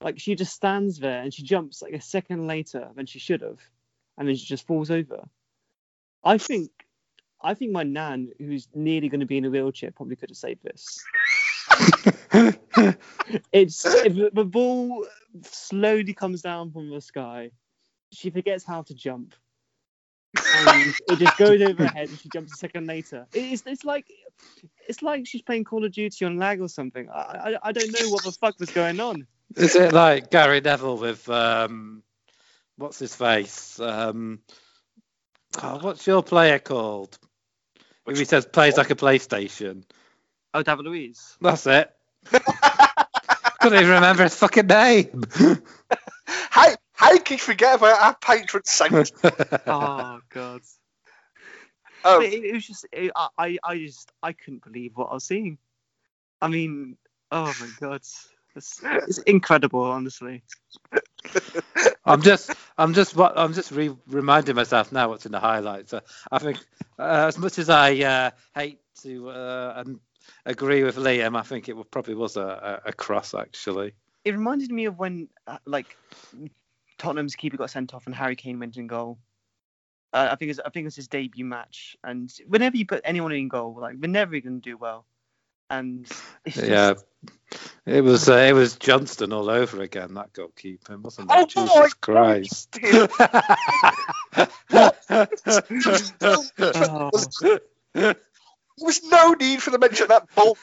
Like 0.02 0.20
she 0.20 0.36
just 0.36 0.54
stands 0.54 1.00
there 1.00 1.22
and 1.22 1.34
she 1.34 1.44
jumps 1.44 1.82
like 1.82 1.94
a 1.94 2.02
second 2.02 2.48
later 2.48 2.90
than 2.96 3.06
she 3.06 3.20
should 3.20 3.42
have, 3.42 3.60
and 4.18 4.28
then 4.28 4.36
she 4.36 4.46
just 4.46 4.66
falls 4.66 4.90
over. 4.90 5.30
I 6.24 6.40
think, 6.40 6.72
I 7.46 7.54
think 7.54 7.72
my 7.72 7.84
nan, 7.84 8.32
who's 8.40 8.68
nearly 8.74 9.08
going 9.08 9.20
to 9.20 9.26
be 9.26 9.38
in 9.38 9.46
a 9.46 9.50
wheelchair, 9.50 9.92
probably 9.92 10.16
could 10.16 10.32
have 10.32 10.38
saved 10.38 10.64
this. 10.64 11.04
it's 13.52 13.84
the 13.84 14.48
ball 14.50 15.06
slowly 15.44 16.14
comes 16.14 16.42
down 16.42 16.72
from 16.72 16.90
the 16.90 17.02
sky. 17.02 17.52
She 18.12 18.30
forgets 18.30 18.64
how 18.66 18.82
to 18.84 18.96
jump, 18.96 19.36
and 20.36 20.96
it 21.08 21.20
just 21.20 21.38
goes 21.38 21.62
over 21.62 21.84
her 21.84 21.94
head, 21.94 22.10
and 22.10 22.20
she 22.20 22.30
jumps 22.30 22.54
a 22.54 22.58
second 22.58 22.88
later. 22.88 23.28
It's 23.34 23.64
it's 23.66 23.84
like 23.84 24.06
it's 24.88 25.02
like 25.02 25.28
she's 25.28 25.42
playing 25.42 25.66
Call 25.66 25.86
of 25.86 25.92
Duty 25.92 26.26
on 26.26 26.38
lag 26.38 26.62
or 26.62 26.70
something. 26.70 27.10
I 27.10 27.58
I, 27.64 27.70
I 27.70 27.72
don't 27.72 27.92
know 28.00 28.10
what 28.10 28.24
the 28.24 28.32
fuck 28.32 28.60
was 28.60 28.72
going 28.72 29.00
on. 29.00 29.28
Is 29.56 29.76
it 29.76 29.94
like 29.94 30.32
Gary 30.32 30.62
Neville 30.62 30.98
with 30.98 31.30
um, 31.30 32.04
what's 32.78 33.00
his 33.00 33.16
face? 33.16 33.80
Um, 33.80 34.40
oh, 35.62 35.80
what's 35.80 36.08
your 36.08 36.24
player 36.24 36.60
called? 36.60 37.18
Which 38.06 38.20
he 38.20 38.26
says 38.26 38.46
plays 38.46 38.78
like 38.78 38.92
a 38.92 38.96
PlayStation. 38.96 39.84
Oh, 40.54 40.64
David 40.64 40.86
Luiz. 40.86 41.38
That's 41.42 41.68
it. 41.68 41.92
Couldn't 42.32 43.80
even 43.80 43.90
remember 43.90 44.24
his 44.24 44.36
fucking 44.36 44.68
name. 44.68 45.24
How 46.26 46.76
how 46.94 47.18
can 47.18 47.36
you 47.36 47.40
forget 47.40 47.76
about 47.76 48.02
our 48.02 48.16
patron 48.16 48.64
saint? 48.66 49.12
Oh 49.68 50.22
God. 50.30 50.62
Um, 52.04 52.20
but 52.20 52.26
it, 52.26 52.44
it 52.46 52.54
was 52.54 52.66
just 52.66 52.86
it, 52.92 53.12
I 53.16 53.28
I 53.38 53.58
I 53.64 53.78
just 53.80 54.12
I 54.22 54.34
couldn't 54.34 54.64
believe 54.64 54.96
what 54.96 55.08
I 55.10 55.16
was 55.16 55.24
seeing. 55.24 55.58
I 56.42 56.48
mean, 56.48 56.98
oh 57.32 57.54
my 57.60 57.68
God, 57.80 58.02
it's, 58.56 58.82
it's 58.84 59.18
incredible, 59.20 59.84
honestly. 59.84 60.44
I'm 62.06 62.22
just, 62.22 62.52
I'm 62.78 62.94
just, 62.94 63.18
I'm 63.18 63.54
just 63.54 63.72
re- 63.72 63.96
reminding 64.08 64.56
myself 64.56 64.92
now 64.92 65.10
what's 65.10 65.26
in 65.26 65.32
the 65.32 65.40
highlights. 65.40 65.94
Uh, 65.94 66.02
I 66.32 66.40
think, 66.40 66.60
uh, 67.00 67.26
as 67.28 67.38
much 67.38 67.58
as 67.60 67.70
I 67.70 67.96
uh, 67.98 68.32
hate 68.54 68.80
to 69.02 69.30
uh, 69.30 69.74
and 69.78 70.00
agree 70.46 70.84
with 70.84 70.98
Liam, 70.98 71.38
I 71.38 71.42
think 71.42 71.70
it 71.70 71.76
probably 71.92 72.16
was 72.16 72.38
a, 72.38 72.82
a, 72.86 72.90
a 72.90 72.94
cross 72.94 73.34
actually. 73.34 73.94
It 74.24 74.32
reminded 74.32 74.72
me 74.72 74.86
of 74.86 74.98
when 74.98 75.30
uh, 75.48 75.58
like 75.66 75.98
Tottenham's 76.98 77.36
keeper 77.36 77.58
got 77.58 77.70
sent 77.70 77.94
off 77.94 78.06
and 78.06 78.16
Harry 78.16 78.36
Kane 78.36 78.60
went 78.60 78.78
in 78.78 78.88
goal. 78.88 79.20
Uh, 80.14 80.30
I 80.32 80.36
think 80.36 80.52
it's 80.52 80.60
I 80.66 80.70
think 80.70 80.88
it's 80.88 80.96
his 80.96 81.10
debut 81.10 81.44
match, 81.44 81.98
and 82.04 82.32
whenever 82.48 82.78
you 82.78 82.86
put 82.86 83.02
anyone 83.04 83.34
in 83.34 83.50
goal, 83.50 83.78
like 83.80 84.00
they're 84.00 84.10
never 84.10 84.40
going 84.40 84.62
to 84.62 84.70
do 84.70 84.78
well. 84.78 85.06
And 85.70 86.08
it's 86.46 86.56
just, 86.56 86.68
Yeah, 86.68 86.94
it 87.86 88.02
was, 88.02 88.30
uh, 88.30 88.36
it 88.36 88.54
was 88.54 88.76
Johnston 88.76 89.34
all 89.34 89.50
over 89.50 89.82
again. 89.82 90.14
That 90.14 90.34
goalkeeper, 90.34 90.98
wasn't 90.98 91.32
it? 91.32 91.36
Oh 91.36 91.46
Jesus 91.46 91.94
Christ! 91.96 92.78
Oh. 96.22 97.10
there 97.94 98.16
was 98.80 99.04
no 99.04 99.34
need 99.34 99.64
for 99.64 99.72
the 99.72 99.80
mention 99.80 100.04
of 100.04 100.10
that 100.10 100.28
ball. 100.36 100.58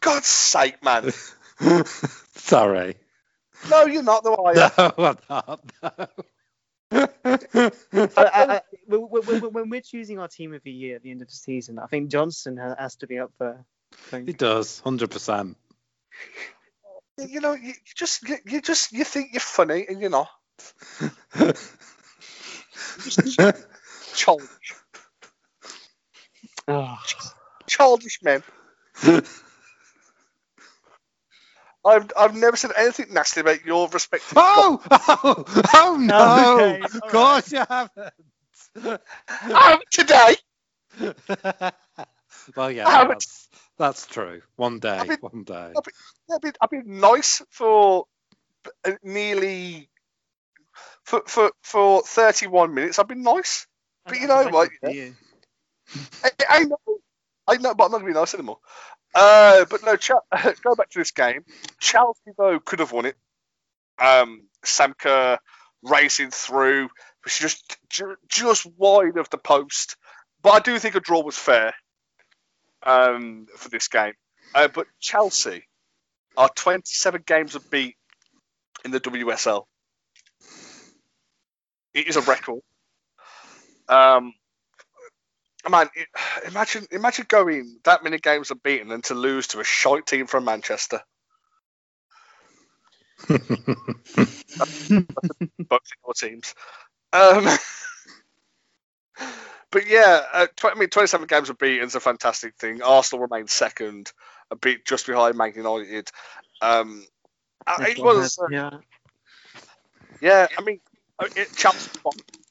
God's 0.00 0.26
sake, 0.26 0.82
man. 0.82 1.12
Sorry. 2.34 2.96
No, 3.70 3.86
you're 3.86 4.02
not, 4.02 4.24
the 4.24 4.30
you? 4.30 4.54
No, 4.78 4.92
I'm 4.98 5.18
not. 5.28 5.60
No. 5.82 6.06
I, 6.92 7.38
I, 8.16 8.56
I, 8.56 8.60
when, 8.86 9.00
when, 9.00 9.52
when 9.52 9.70
we're 9.70 9.80
choosing 9.80 10.18
our 10.18 10.28
team 10.28 10.52
of 10.54 10.62
the 10.62 10.70
year 10.70 10.96
at 10.96 11.02
the 11.02 11.10
end 11.10 11.22
of 11.22 11.28
the 11.28 11.34
season, 11.34 11.78
I 11.78 11.86
think 11.86 12.10
Johnson 12.10 12.56
has 12.58 12.96
to 12.96 13.06
be 13.06 13.18
up 13.18 13.32
there. 13.38 13.64
He 14.10 14.32
does, 14.32 14.80
hundred 14.80 15.10
percent. 15.10 15.56
You 17.18 17.40
know, 17.40 17.52
you, 17.52 17.68
you 17.68 17.94
just, 17.94 18.28
you, 18.28 18.36
you 18.46 18.60
just, 18.60 18.92
you 18.92 19.04
think 19.04 19.32
you're 19.32 19.40
funny, 19.40 19.86
and 19.88 20.00
you're 20.00 20.10
not. 20.10 20.28
Childish, 24.14 24.74
Oh, 26.68 26.96
childish 27.66 28.20
men. 28.22 28.42
I've, 31.84 32.10
I've 32.16 32.34
never 32.34 32.56
said 32.56 32.72
anything 32.76 33.12
nasty 33.12 33.40
about 33.40 33.64
your 33.64 33.88
respective. 33.88 34.32
Oh, 34.36 34.80
oh, 34.90 35.44
oh 35.74 35.96
no! 35.98 36.58
Okay, 36.58 36.80
of 36.84 36.94
all 37.02 37.10
course 37.10 37.52
you 37.52 37.64
haven't. 37.68 38.12
Um, 39.54 39.80
today, 39.90 40.36
well, 42.56 42.70
yeah, 42.70 42.86
I 42.86 42.90
haven't- 42.92 43.14
that's, 43.14 43.48
that's 43.78 44.06
true. 44.06 44.42
One 44.56 44.78
day, 44.78 44.88
I've 44.98 45.08
been- 45.08 45.18
one 45.20 45.44
day. 45.44 45.72
I've 45.76 45.84
I've 46.32 46.40
been, 46.40 46.52
I've 46.60 46.70
been 46.70 47.00
nice 47.00 47.42
for 47.50 48.06
uh, 48.84 48.92
nearly 49.02 49.88
for, 51.04 51.22
for 51.26 51.52
for 51.62 52.02
31 52.02 52.74
minutes. 52.74 52.98
I've 52.98 53.08
been 53.08 53.22
nice. 53.22 53.66
But 54.06 54.20
you 54.20 54.26
know 54.28 54.48
what? 54.48 54.70
For 54.80 54.90
you. 54.90 55.14
I, 56.24 56.30
I 56.48 56.64
know, 56.64 56.78
I 57.46 57.56
know, 57.56 57.74
but 57.74 57.84
I'm 57.86 57.92
not 57.92 57.98
going 58.00 58.12
to 58.12 58.14
be 58.14 58.20
nice 58.20 58.34
anymore. 58.34 58.58
Uh, 59.14 59.64
but 59.66 59.84
no, 59.84 59.96
go 60.62 60.74
back 60.74 60.90
to 60.90 60.98
this 60.98 61.10
game. 61.10 61.44
Chelsea 61.78 62.32
though 62.36 62.58
could 62.60 62.78
have 62.78 62.92
won 62.92 63.06
it. 63.06 63.16
Um, 63.98 64.42
Sam 64.64 64.94
Kerr 64.94 65.38
racing 65.82 66.30
through, 66.30 66.88
was 67.24 67.38
just 67.38 67.78
just 68.28 68.66
wide 68.76 69.16
of 69.16 69.28
the 69.30 69.38
post. 69.38 69.96
But 70.42 70.50
I 70.50 70.60
do 70.60 70.78
think 70.78 70.94
a 70.94 71.00
draw 71.00 71.22
was 71.22 71.36
fair 71.36 71.74
um, 72.82 73.46
for 73.56 73.68
this 73.68 73.88
game. 73.88 74.14
Uh, 74.54 74.68
but 74.68 74.86
Chelsea 75.00 75.64
are 76.36 76.48
27 76.48 77.22
games 77.26 77.54
of 77.54 77.70
beat 77.70 77.96
in 78.84 78.90
the 78.90 79.00
WSL. 79.00 79.64
It 81.94 82.08
is 82.08 82.16
a 82.16 82.22
record. 82.22 82.60
Um, 83.88 84.32
man, 85.70 85.88
imagine 86.46 86.86
imagine 86.90 87.26
going 87.28 87.78
that 87.84 88.04
many 88.04 88.18
games 88.18 88.50
unbeaten 88.50 88.90
and 88.90 89.04
to 89.04 89.14
lose 89.14 89.48
to 89.48 89.60
a 89.60 89.64
shite 89.64 90.06
team 90.06 90.26
from 90.26 90.44
Manchester. 90.44 91.00
Both 93.28 93.38
your 94.88 96.14
teams. 96.16 96.54
Um, 97.12 97.46
but 99.70 99.86
yeah, 99.86 100.22
uh, 100.32 100.46
tw- 100.56 100.66
I 100.66 100.74
mean, 100.74 100.88
27 100.88 101.26
games 101.26 101.50
unbeaten 101.50 101.86
is 101.86 101.94
a 101.94 102.00
fantastic 102.00 102.56
thing. 102.56 102.82
Arsenal 102.82 103.26
remain 103.26 103.46
second, 103.46 104.12
a 104.50 104.56
beat 104.56 104.84
just 104.84 105.06
behind 105.06 105.36
Man 105.36 105.52
United. 105.54 106.10
Um, 106.60 107.04
it 107.80 107.98
was, 107.98 108.38
uh, 108.38 108.46
yeah. 108.50 108.70
yeah. 110.20 110.46
I 110.58 110.62
mean, 110.62 110.80
uh, 111.18 111.28
it, 111.36 111.54
Chelsea 111.54 111.90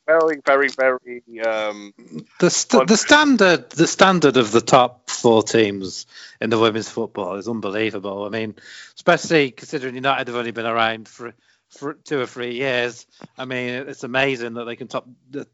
very, 0.07 0.41
very, 0.45 0.69
very. 0.69 1.23
Um, 1.45 1.93
the 2.39 2.49
st- 2.49 2.87
the 2.87 2.97
standard 2.97 3.69
the 3.71 3.87
standard 3.87 4.37
of 4.37 4.51
the 4.51 4.61
top 4.61 5.09
four 5.09 5.43
teams 5.43 6.05
in 6.39 6.49
the 6.49 6.59
women's 6.59 6.89
football 6.89 7.35
is 7.35 7.47
unbelievable. 7.47 8.25
I 8.25 8.29
mean, 8.29 8.55
especially 8.95 9.51
considering 9.51 9.95
United 9.95 10.27
have 10.27 10.37
only 10.37 10.51
been 10.51 10.65
around 10.65 11.07
for 11.07 11.33
for 11.69 11.93
two 11.93 12.19
or 12.19 12.25
three 12.25 12.55
years. 12.55 13.05
I 13.37 13.45
mean, 13.45 13.69
it's 13.87 14.03
amazing 14.03 14.55
that 14.55 14.65
they 14.65 14.75
can 14.75 14.87
top 14.87 15.07
the 15.29 15.47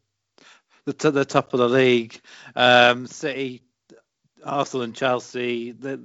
the, 0.84 1.10
the 1.10 1.24
top 1.24 1.52
of 1.52 1.60
the 1.60 1.68
league. 1.68 2.20
Um, 2.56 3.06
City, 3.06 3.62
Arsenal, 4.44 4.84
and 4.84 4.94
Chelsea. 4.94 5.72
They're, 5.72 5.98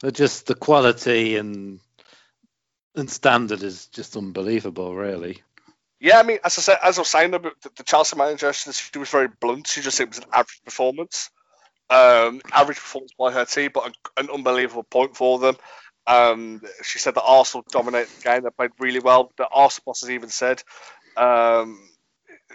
they're 0.00 0.10
just 0.10 0.46
the 0.46 0.54
quality 0.54 1.36
and 1.36 1.80
and 2.94 3.10
standard 3.10 3.62
is 3.62 3.86
just 3.86 4.16
unbelievable, 4.16 4.94
really. 4.94 5.42
Yeah, 6.02 6.18
I 6.18 6.24
mean, 6.24 6.38
as 6.42 6.58
I 6.58 6.62
said, 6.62 6.78
as 6.82 6.98
I 6.98 7.00
was 7.02 7.08
saying, 7.08 7.30
the, 7.30 7.52
the 7.76 7.84
Chelsea 7.84 8.16
manager, 8.16 8.52
she, 8.52 8.98
was 8.98 9.08
very 9.08 9.28
blunt. 9.28 9.68
She 9.68 9.82
just 9.82 9.96
said 9.96 10.04
it 10.04 10.08
was 10.08 10.18
an 10.18 10.24
average 10.32 10.60
performance, 10.64 11.30
um, 11.90 12.40
average 12.52 12.78
performance 12.78 13.12
by 13.16 13.30
her 13.30 13.44
team, 13.44 13.70
but 13.72 13.94
an, 14.16 14.28
unbelievable 14.28 14.82
point 14.82 15.16
for 15.16 15.38
them. 15.38 15.54
Um, 16.08 16.60
she 16.82 16.98
said 16.98 17.14
that 17.14 17.22
Arsenal 17.22 17.64
dominated 17.70 18.08
the 18.18 18.22
game. 18.24 18.42
They 18.42 18.50
played 18.50 18.72
really 18.80 18.98
well. 18.98 19.32
The 19.38 19.46
Arsenal 19.46 19.84
boss 19.86 20.00
has 20.00 20.10
even 20.10 20.28
said, 20.28 20.60
um, 21.16 21.88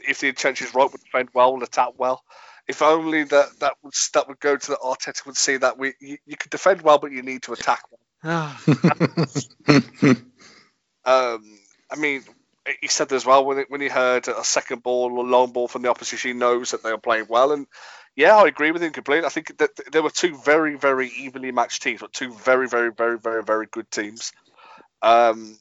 if 0.05 0.19
the 0.19 0.27
intention 0.27 0.67
is 0.67 0.75
right, 0.75 0.91
would 0.91 1.01
defend 1.01 1.29
well, 1.33 1.53
would 1.53 1.63
attack 1.63 1.93
well. 1.97 2.25
If 2.67 2.81
only 2.81 3.23
that 3.23 3.59
that 3.61 3.75
would 3.81 3.93
that 4.13 4.27
would 4.27 4.41
go 4.41 4.57
to 4.57 4.67
the 4.67 4.75
Arteta 4.75 5.25
would 5.25 5.37
see 5.37 5.55
that 5.55 5.77
we 5.77 5.93
you, 6.01 6.17
you 6.25 6.35
can 6.35 6.49
defend 6.49 6.81
well, 6.81 6.97
but 6.97 7.13
you 7.13 7.21
need 7.21 7.43
to 7.43 7.53
attack 7.53 7.83
well. 7.89 8.01
Ah, 8.25 8.61
Um, 11.05 11.41
I 11.89 11.95
mean, 11.97 12.23
he 12.81 12.87
said 12.87 13.11
as 13.13 13.25
well 13.25 13.45
when 13.45 13.59
it, 13.59 13.69
when 13.69 13.81
he 13.81 13.87
heard 13.87 14.27
a 14.27 14.43
second 14.43 14.83
ball 14.83 15.17
or 15.17 15.25
long 15.25 15.51
ball 15.51 15.67
from 15.67 15.81
the 15.83 15.89
opposition, 15.89 16.31
he 16.31 16.37
knows 16.37 16.71
that 16.71 16.83
they 16.83 16.89
are 16.89 16.97
playing 16.97 17.27
well. 17.29 17.51
And 17.51 17.67
yeah, 18.15 18.35
I 18.35 18.47
agree 18.47 18.71
with 18.71 18.83
him 18.83 18.91
completely. 18.93 19.25
I 19.25 19.29
think 19.29 19.57
that 19.57 19.71
there 19.91 20.03
were 20.03 20.09
two 20.09 20.37
very, 20.37 20.77
very 20.77 21.09
evenly 21.09 21.51
matched 21.51 21.83
teams, 21.83 22.01
but 22.01 22.13
two 22.13 22.33
very, 22.33 22.67
very, 22.67 22.91
very, 22.91 23.19
very, 23.19 23.43
very 23.43 23.67
good 23.67 23.89
teams. 23.91 24.31
Um, 25.01 25.57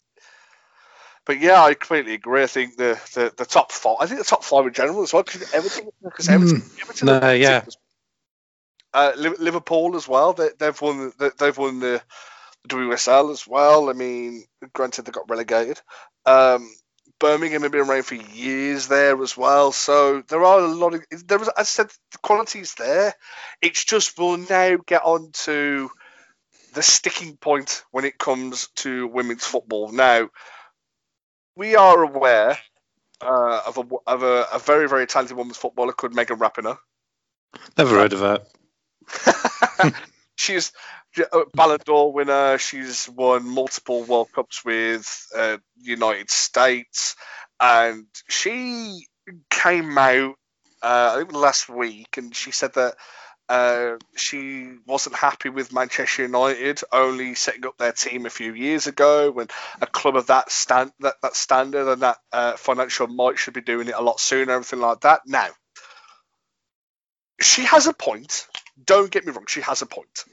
but 1.27 1.41
yeah, 1.41 1.63
I 1.63 1.75
completely 1.75 2.15
agree. 2.15 2.43
I 2.43 2.47
think 2.47 2.77
the, 2.77 3.01
the, 3.15 3.33
the 3.37 3.45
top 3.47 3.73
five, 3.73 3.97
I 4.01 4.07
think 4.07 4.21
the 4.21 4.25
top 4.25 4.45
five 4.45 4.67
in 4.67 4.73
general 4.73 5.03
as 5.03 5.13
well, 5.13 5.23
because 5.25 5.53
Everton, 5.53 5.89
because 6.03 6.29
Everton, 6.29 6.63
Everton 6.81 7.07
No, 7.07 7.33
yeah. 7.33 7.63
uh, 8.95 9.13
Liverpool 9.17 9.97
as 9.97 10.09
well. 10.09 10.33
They, 10.33 10.51
they've 10.59 10.81
won. 10.81 11.13
the- 11.19 11.33
They've 11.39 11.57
won 11.57 11.81
the, 11.81 12.03
the 12.63 12.69
WSL 12.69 13.31
as 13.33 13.47
well. 13.47 13.91
I 13.91 13.93
mean, 13.93 14.45
granted 14.73 15.05
they 15.05 15.13
got 15.13 15.29
relegated. 15.31 15.81
Um, 16.25 16.69
Birmingham 17.19 17.63
have 17.63 17.73
been 17.73 17.89
around 17.89 18.05
for 18.05 18.15
years 18.15 18.89
there 18.89 19.21
as 19.23 19.37
well. 19.37 19.73
So 19.73 20.23
there 20.29 20.45
are 20.45 20.61
a 20.61 20.67
lot 20.67 20.95
of 20.95 21.05
there 21.27 21.39
was. 21.39 21.51
I 21.57 21.63
said 21.63 21.89
the 22.13 22.19
quality's 22.19 22.75
there. 22.75 23.15
It's 23.63 23.85
just 23.85 24.19
we'll 24.19 24.37
now 24.37 24.77
get 24.85 25.03
on 25.03 25.31
to 25.45 25.91
the 26.75 26.83
sticking 26.83 27.37
point 27.37 27.85
when 27.91 28.05
it 28.05 28.19
comes 28.19 28.69
to 28.77 29.07
women's 29.07 29.45
football. 29.45 29.93
Now 29.93 30.29
we 31.57 31.75
are 31.75 32.03
aware 32.03 32.59
uh, 33.23 33.61
of 33.67 33.79
a 33.79 33.85
of 34.07 34.23
a, 34.23 34.47
a 34.53 34.59
very 34.59 34.89
very 34.89 35.07
talented 35.07 35.37
women's 35.37 35.57
footballer 35.57 35.93
called 35.93 36.15
Megan 36.15 36.39
Rapinoe. 36.39 36.79
Never 37.79 37.95
heard 37.95 38.13
of 38.13 38.21
her. 38.21 39.93
she's 40.37 40.73
a 41.06 41.06
Ballon 41.55 41.81
d'Or 41.85 42.13
winner. 42.13 42.59
She's 42.59 43.09
won 43.09 43.49
multiple 43.49 44.05
World 44.05 44.29
Cups 44.33 44.65
with 44.65 45.27
uh, 45.37 45.59
United 45.81 46.31
States, 46.31 47.17
and 47.61 48.07
she 48.29 49.07
came 49.51 49.97
out 49.99 50.35
uh, 50.83 51.13
I 51.15 51.19
think 51.19 51.33
last 51.33 51.69
week, 51.69 52.17
and 52.19 52.35
she 52.35 52.51
said 52.51 52.75
that 52.75 52.97
Uh, 53.49 53.97
she 54.17 54.75
wasn't 54.87 55.15
happy 55.15 55.51
with 55.51 55.73
Manchester 55.73 56.23
United 56.23 56.83
only 56.91 57.37
setting 57.37 57.65
up 57.65 57.79
their 57.79 57.93
team 57.93 58.27
a 58.27 58.31
few 58.31 58.53
years 58.53 58.89
ago 58.89 59.31
when 59.31 59.47
a 59.81 59.87
club 59.87 60.17
of 60.17 60.27
that 60.27 60.51
stand 60.51 60.91
that, 60.99 61.15
that 61.23 61.37
standard 61.37 61.87
and 61.87 62.03
that 62.03 62.19
uh, 62.33 62.57
financial 62.57 63.07
might 63.07 63.39
should 63.39 63.55
be 63.55 63.61
doing 63.61 63.87
it 63.87 63.95
a 63.95 64.03
lot 64.03 64.19
sooner, 64.19 64.53
everything 64.53 64.81
like 64.81 65.01
that. 65.03 65.21
Now, 65.27 65.47
she 67.41 67.63
has 67.63 67.87
a 67.87 67.93
point. 67.93 68.49
Don't 68.85 69.13
get 69.13 69.25
me 69.25 69.31
wrong, 69.33 69.47
she 69.47 69.61
has 69.61 69.81
a 69.81 69.87
point. 69.87 70.25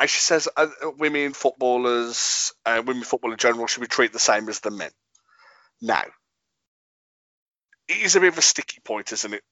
And 0.00 0.08
she 0.08 0.20
says 0.20 0.48
uh, 0.56 0.68
women 0.98 1.32
footballers, 1.32 2.52
uh, 2.64 2.82
women 2.84 3.02
football 3.02 3.32
in 3.32 3.38
general, 3.38 3.66
should 3.66 3.80
be 3.80 3.88
treated 3.88 4.14
the 4.14 4.20
same 4.20 4.48
as 4.48 4.60
the 4.60 4.70
men. 4.70 4.90
Now, 5.80 6.04
it 7.88 7.96
is 7.96 8.14
a 8.16 8.20
bit 8.20 8.28
of 8.32 8.38
a 8.38 8.42
sticky 8.42 8.80
point, 8.84 9.12
isn't 9.12 9.34
it? 9.34 9.42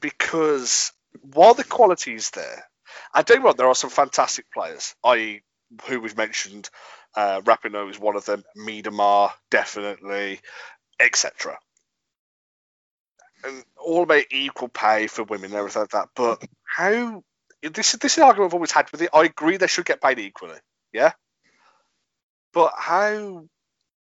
Because 0.00 0.92
while 1.20 1.54
the 1.54 1.64
quality 1.64 2.14
is 2.14 2.30
there, 2.30 2.64
I 3.14 3.24
you 3.28 3.42
what, 3.42 3.56
there 3.56 3.68
are 3.68 3.74
some 3.74 3.90
fantastic 3.90 4.50
players, 4.52 4.94
i.e., 5.04 5.42
who 5.86 6.00
we've 6.00 6.16
mentioned. 6.16 6.68
Uh, 7.14 7.40
Rapinoe 7.42 7.90
is 7.90 7.98
one 7.98 8.16
of 8.16 8.24
them. 8.24 8.42
Miedema, 8.56 9.30
definitely, 9.50 10.40
etc. 10.98 11.58
And 13.44 13.64
all 13.76 14.02
about 14.02 14.24
equal 14.30 14.68
pay 14.68 15.06
for 15.06 15.24
women 15.24 15.46
and 15.46 15.54
everything 15.54 15.82
like 15.82 15.90
that. 15.90 16.08
But 16.14 16.42
how 16.64 17.22
this 17.62 17.92
this 17.92 18.12
is 18.12 18.18
an 18.18 18.24
argument 18.24 18.50
I've 18.50 18.54
always 18.54 18.72
had 18.72 18.90
with 18.90 19.02
it. 19.02 19.10
I 19.12 19.24
agree 19.24 19.56
they 19.56 19.66
should 19.66 19.84
get 19.86 20.00
paid 20.02 20.18
equally, 20.18 20.58
yeah. 20.92 21.12
But 22.52 22.72
how 22.76 23.46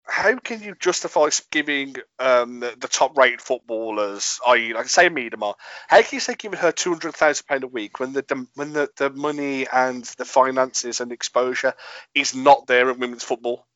how 0.08 0.38
can 0.38 0.62
you 0.62 0.74
justify 0.78 1.28
giving 1.50 1.96
um, 2.18 2.60
the, 2.60 2.74
the 2.78 2.88
top 2.88 3.18
rated 3.18 3.40
footballers, 3.42 4.38
i.e., 4.46 4.72
like 4.72 4.88
say 4.88 5.10
Miedema, 5.10 5.54
how 5.88 6.00
can 6.00 6.16
you 6.16 6.20
say 6.20 6.36
giving 6.36 6.58
her 6.58 6.70
two 6.70 6.90
hundred 6.90 7.14
thousand 7.14 7.46
pound 7.46 7.64
a 7.64 7.68
week 7.68 7.98
when 7.98 8.12
the 8.12 8.46
when 8.54 8.72
the, 8.72 8.88
the 8.96 9.10
money 9.10 9.66
and 9.66 10.04
the 10.16 10.24
finances 10.24 11.00
and 11.00 11.10
exposure 11.10 11.74
is 12.14 12.34
not 12.34 12.66
there 12.66 12.90
in 12.90 13.00
women's 13.00 13.24
football? 13.24 13.66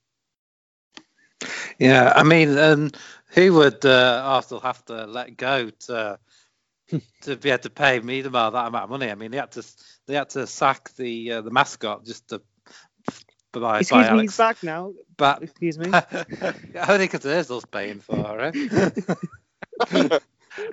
Yeah, 1.79 2.13
I 2.15 2.23
mean, 2.23 2.59
um, 2.59 2.91
who 3.29 3.55
would 3.55 3.85
uh, 3.85 4.23
Arsenal 4.25 4.61
have 4.61 4.85
to 4.87 5.07
let 5.07 5.37
go 5.37 5.71
to 5.71 6.19
to 7.23 7.37
be 7.37 7.51
able 7.51 7.63
to 7.63 7.71
pay 7.71 8.01
Miedema 8.01 8.53
that 8.53 8.67
amount 8.67 8.85
of 8.85 8.91
money? 8.91 9.11
I 9.11 9.15
mean, 9.15 9.31
they 9.31 9.39
had 9.39 9.53
to 9.53 9.65
they 10.07 10.15
had 10.15 10.31
to 10.31 10.47
sack 10.47 10.95
the 10.97 11.33
uh, 11.33 11.41
the 11.43 11.51
mascot 11.51 12.05
just 12.05 12.29
to 12.29 12.43
by, 13.53 13.81
Excuse 13.81 13.91
by 13.91 14.03
me, 14.03 14.09
Alex. 14.09 14.33
he's 14.33 14.37
back 14.37 14.63
now. 14.63 14.93
But 15.17 15.43
excuse 15.43 15.79
me. 15.79 15.91
I 15.93 16.03
think 16.03 17.15
it's 17.15 17.27
Özil's 17.27 17.65
paying 17.65 18.01
for 18.01 18.53
it. 18.53 19.05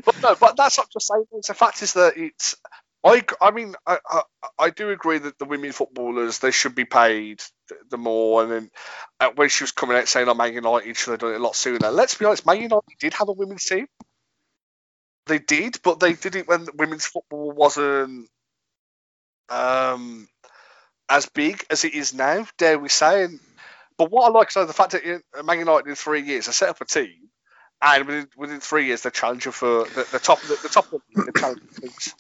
but 0.05 0.21
no, 0.21 0.35
but 0.39 0.57
that's 0.57 0.77
not 0.77 0.89
just 0.91 1.07
saying. 1.07 1.25
The 1.47 1.53
fact 1.53 1.81
is 1.81 1.93
that 1.93 2.17
it's. 2.17 2.55
I, 3.03 3.23
I 3.39 3.51
mean, 3.51 3.75
I, 3.85 3.99
I, 4.09 4.21
I 4.59 4.69
do 4.69 4.89
agree 4.89 5.19
that 5.19 5.37
the 5.37 5.45
women 5.45 5.71
footballers 5.71 6.39
they 6.39 6.51
should 6.51 6.75
be 6.75 6.83
paid 6.83 7.41
the, 7.69 7.75
the 7.91 7.97
more. 7.97 8.43
And 8.43 8.51
then 8.51 8.71
uh, 9.19 9.29
when 9.35 9.49
she 9.49 9.63
was 9.63 9.71
coming 9.71 9.95
out 9.95 10.07
saying, 10.07 10.27
"Oh, 10.27 10.33
Man 10.33 10.53
United 10.53 10.97
should 10.97 11.11
have 11.11 11.19
done 11.19 11.33
it 11.33 11.39
a 11.39 11.43
lot 11.43 11.55
sooner." 11.55 11.89
Let's 11.89 12.15
be 12.15 12.25
honest, 12.25 12.45
Man 12.45 12.61
United 12.61 12.97
did 12.99 13.13
have 13.13 13.29
a 13.29 13.33
women's 13.33 13.63
team. 13.63 13.87
They 15.27 15.39
did, 15.39 15.79
but 15.83 15.99
they 15.99 16.13
did 16.13 16.35
it 16.35 16.47
when 16.47 16.67
women's 16.75 17.05
football 17.05 17.51
wasn't 17.51 18.29
um, 19.49 20.27
as 21.09 21.27
big 21.27 21.65
as 21.69 21.85
it 21.85 21.93
is 21.93 22.13
now, 22.13 22.45
dare 22.57 22.79
we 22.79 22.89
say. 22.89 23.25
And, 23.25 23.39
but 23.97 24.11
what 24.11 24.25
I 24.25 24.29
like 24.29 24.49
is 24.49 24.53
the 24.53 24.73
fact 24.73 24.91
that 24.91 25.23
Man 25.43 25.59
United 25.59 25.87
in 25.87 25.95
three 25.95 26.21
years 26.21 26.45
they 26.45 26.51
set 26.51 26.69
up 26.69 26.81
a 26.81 26.85
team, 26.85 27.29
and 27.81 28.05
within, 28.05 28.27
within 28.37 28.59
three 28.59 28.85
years 28.87 29.01
they're 29.01 29.11
challenging 29.11 29.51
for 29.51 29.85
the, 29.85 30.07
the 30.11 30.19
top 30.19 30.41
the, 30.41 30.57
the 30.61 30.69
top 30.69 30.87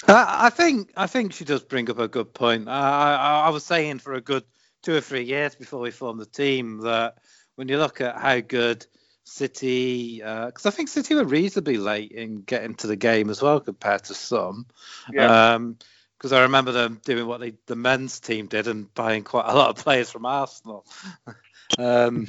I, 0.07 0.47
I 0.47 0.49
think 0.49 0.91
I 0.95 1.07
think 1.07 1.33
she 1.33 1.45
does 1.45 1.63
bring 1.63 1.89
up 1.89 1.99
a 1.99 2.07
good 2.07 2.33
point. 2.33 2.67
I, 2.67 3.43
I 3.45 3.49
was 3.49 3.65
saying 3.65 3.99
for 3.99 4.13
a 4.13 4.21
good 4.21 4.43
two 4.83 4.95
or 4.95 5.01
three 5.01 5.23
years 5.23 5.55
before 5.55 5.79
we 5.79 5.91
formed 5.91 6.21
the 6.21 6.25
team 6.25 6.81
that 6.81 7.15
when 7.55 7.67
you 7.67 7.77
look 7.77 8.01
at 8.01 8.17
how 8.17 8.39
good 8.39 8.85
City, 9.27 10.19
because 10.19 10.65
uh, 10.65 10.69
I 10.69 10.71
think 10.71 10.89
City 10.89 11.13
were 11.15 11.25
reasonably 11.25 11.77
late 11.77 12.11
in 12.11 12.41
getting 12.41 12.75
to 12.75 12.87
the 12.87 12.95
game 12.95 13.29
as 13.29 13.41
well 13.41 13.59
compared 13.59 14.05
to 14.05 14.13
some. 14.13 14.65
Yeah. 15.11 15.53
Um, 15.53 15.77
because 16.17 16.31
I 16.31 16.41
remember 16.43 16.71
them 16.71 16.99
doing 17.05 17.27
what 17.27 17.39
they, 17.39 17.53
the 17.67 17.75
men's 17.75 18.19
team 18.19 18.47
did 18.47 18.67
and 18.67 18.91
buying 18.95 19.23
quite 19.23 19.45
a 19.45 19.53
lot 19.53 19.69
of 19.69 19.83
players 19.83 20.09
from 20.09 20.25
Arsenal. 20.25 20.83
um, 21.77 22.25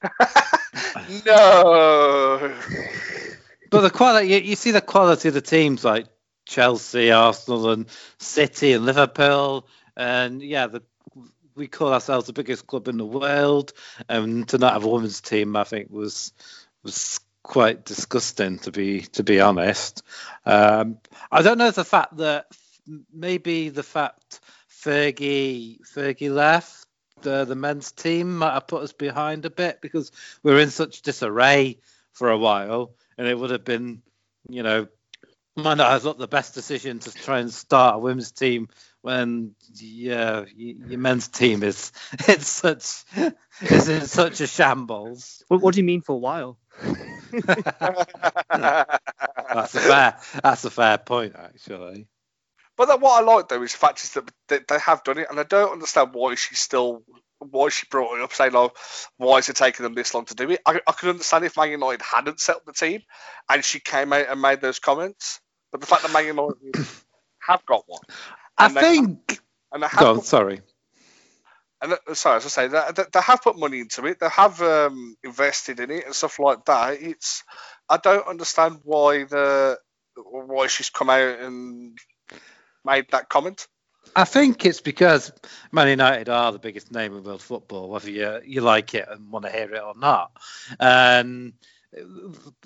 no. 1.26 2.54
But 3.70 3.80
the 3.80 3.90
quality, 3.90 4.28
you, 4.28 4.38
you, 4.38 4.54
see 4.54 4.70
the 4.70 4.80
quality 4.80 5.28
of 5.28 5.34
the 5.34 5.40
teams 5.40 5.84
like 5.84 6.06
Chelsea, 6.46 7.10
Arsenal, 7.10 7.70
and 7.70 7.86
City 8.18 8.72
and 8.72 8.86
Liverpool, 8.86 9.66
and 9.96 10.40
yeah, 10.42 10.68
the, 10.68 10.82
we 11.54 11.68
call 11.68 11.92
ourselves 11.92 12.26
the 12.26 12.32
biggest 12.32 12.66
club 12.66 12.88
in 12.88 12.96
the 12.96 13.06
world, 13.06 13.72
and 14.08 14.48
to 14.48 14.58
not 14.58 14.74
have 14.74 14.84
a 14.84 14.88
women's 14.88 15.20
team, 15.20 15.56
I 15.56 15.64
think 15.64 15.90
was 15.90 16.32
was 16.82 17.20
quite 17.42 17.84
disgusting 17.84 18.58
to 18.60 18.70
be 18.70 19.00
to 19.00 19.22
be 19.22 19.40
honest. 19.40 20.02
Um, 20.46 20.98
I 21.30 21.42
don't 21.42 21.58
know 21.58 21.68
if 21.68 21.74
the 21.74 21.84
fact 21.84 22.18
that 22.18 22.46
maybe 23.12 23.68
the 23.68 23.82
fact 23.82 24.40
Fergie 24.70 25.80
Fergie 25.82 26.32
left 26.32 26.86
the 27.22 27.44
the 27.44 27.54
men's 27.54 27.92
team 27.92 28.38
might 28.38 28.54
have 28.54 28.66
put 28.66 28.82
us 28.82 28.92
behind 28.92 29.44
a 29.44 29.50
bit 29.50 29.80
because 29.80 30.12
we 30.42 30.52
were 30.52 30.60
in 30.60 30.70
such 30.70 31.02
disarray 31.02 31.78
for 32.12 32.30
a 32.30 32.38
while, 32.38 32.94
and 33.16 33.26
it 33.26 33.38
would 33.38 33.50
have 33.50 33.64
been, 33.64 34.02
you 34.48 34.62
know, 34.62 34.86
might 35.56 35.76
not 35.76 35.90
have 35.90 36.04
looked 36.04 36.18
the 36.18 36.28
best 36.28 36.54
decision 36.54 36.98
to 36.98 37.12
try 37.12 37.38
and 37.38 37.52
start 37.52 37.96
a 37.96 37.98
women's 37.98 38.32
team 38.32 38.68
when 39.02 39.54
yeah 39.74 40.44
your 40.56 40.98
men's 40.98 41.28
team 41.28 41.62
is 41.62 41.92
it's 42.28 42.48
such 42.48 43.04
is 43.60 43.88
in 43.88 44.06
such 44.06 44.40
a 44.40 44.46
shambles. 44.46 45.42
What, 45.48 45.60
what 45.60 45.74
do 45.74 45.80
you 45.80 45.84
mean 45.84 46.00
for 46.00 46.12
a 46.12 46.18
while? 46.18 46.58
that's 47.32 47.44
a 49.74 49.80
fair. 49.80 50.18
That's 50.42 50.64
a 50.64 50.70
fair 50.70 50.98
point, 50.98 51.34
actually. 51.36 52.06
But 52.76 53.00
what 53.00 53.22
I 53.22 53.24
like 53.24 53.48
though 53.48 53.62
is 53.62 53.72
the 53.72 53.78
fact 53.78 54.02
is 54.02 54.12
that 54.14 54.30
they, 54.48 54.60
they, 54.66 54.78
have 54.78 55.04
done 55.04 55.18
it, 55.18 55.26
and 55.28 55.38
I 55.38 55.42
don't 55.42 55.72
understand 55.72 56.10
why 56.12 56.34
she's 56.36 56.58
still 56.58 57.02
why 57.38 57.68
she 57.68 57.86
brought 57.90 58.16
it 58.16 58.22
up, 58.22 58.32
saying, 58.32 58.52
"Oh, 58.54 58.70
why 59.18 59.38
is 59.38 59.48
it 59.48 59.56
taking 59.56 59.84
them 59.84 59.94
this 59.94 60.14
long 60.14 60.24
to 60.26 60.34
do 60.34 60.50
it?" 60.50 60.60
I, 60.66 60.80
I 60.86 60.92
could 60.92 61.10
understand 61.10 61.44
if 61.44 61.56
Man 61.56 61.70
United 61.70 62.02
hadn't 62.02 62.40
set 62.40 62.56
up 62.56 62.64
the 62.64 62.72
team, 62.72 63.02
and 63.50 63.64
she 63.64 63.80
came 63.80 64.12
out 64.12 64.28
and 64.28 64.40
made 64.40 64.60
those 64.60 64.78
comments. 64.78 65.40
But 65.70 65.80
the 65.80 65.86
fact 65.86 66.02
that 66.02 66.12
Man 66.12 66.26
United 66.26 66.74
have 67.46 67.64
got 67.66 67.84
one, 67.86 68.02
I 68.58 68.68
think. 68.68 69.30
Have, 69.30 69.40
and 69.72 69.82
they 69.82 69.86
have 69.86 70.00
Go 70.00 70.10
on, 70.10 70.22
sorry 70.22 70.60
and 71.82 71.98
sorry, 72.16 72.36
as 72.36 72.46
I 72.46 72.48
say, 72.48 72.68
they, 72.68 73.02
they 73.12 73.20
have 73.20 73.42
put 73.42 73.58
money 73.58 73.80
into 73.80 74.06
it. 74.06 74.20
They 74.20 74.28
have 74.28 74.62
um, 74.62 75.16
invested 75.24 75.80
in 75.80 75.90
it 75.90 76.06
and 76.06 76.14
stuff 76.14 76.38
like 76.38 76.64
that. 76.66 77.02
It's 77.02 77.42
I 77.88 77.96
don't 77.96 78.26
understand 78.26 78.80
why 78.84 79.24
the 79.24 79.78
why 80.16 80.68
she's 80.68 80.90
come 80.90 81.10
out 81.10 81.40
and 81.40 81.98
made 82.84 83.06
that 83.10 83.28
comment. 83.28 83.66
I 84.14 84.24
think 84.24 84.64
it's 84.64 84.80
because 84.80 85.32
Man 85.72 85.88
United 85.88 86.28
are 86.28 86.52
the 86.52 86.58
biggest 86.58 86.92
name 86.92 87.16
in 87.16 87.24
world 87.24 87.42
football, 87.42 87.88
whether 87.88 88.10
you 88.10 88.40
you 88.44 88.60
like 88.60 88.94
it 88.94 89.08
and 89.10 89.32
want 89.32 89.44
to 89.44 89.50
hear 89.50 89.74
it 89.74 89.82
or 89.82 89.94
not. 89.96 90.30
And 90.78 91.54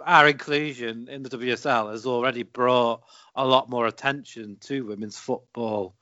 our 0.05 0.29
inclusion 0.29 1.09
in 1.09 1.23
the 1.23 1.31
WSL 1.31 1.91
has 1.91 2.07
already 2.07 2.43
brought 2.43 3.03
a 3.35 3.47
lot 3.47 3.69
more 3.69 3.87
attention 3.87 4.57
to 4.61 4.87
women's 4.87 5.19
football 5.19 5.95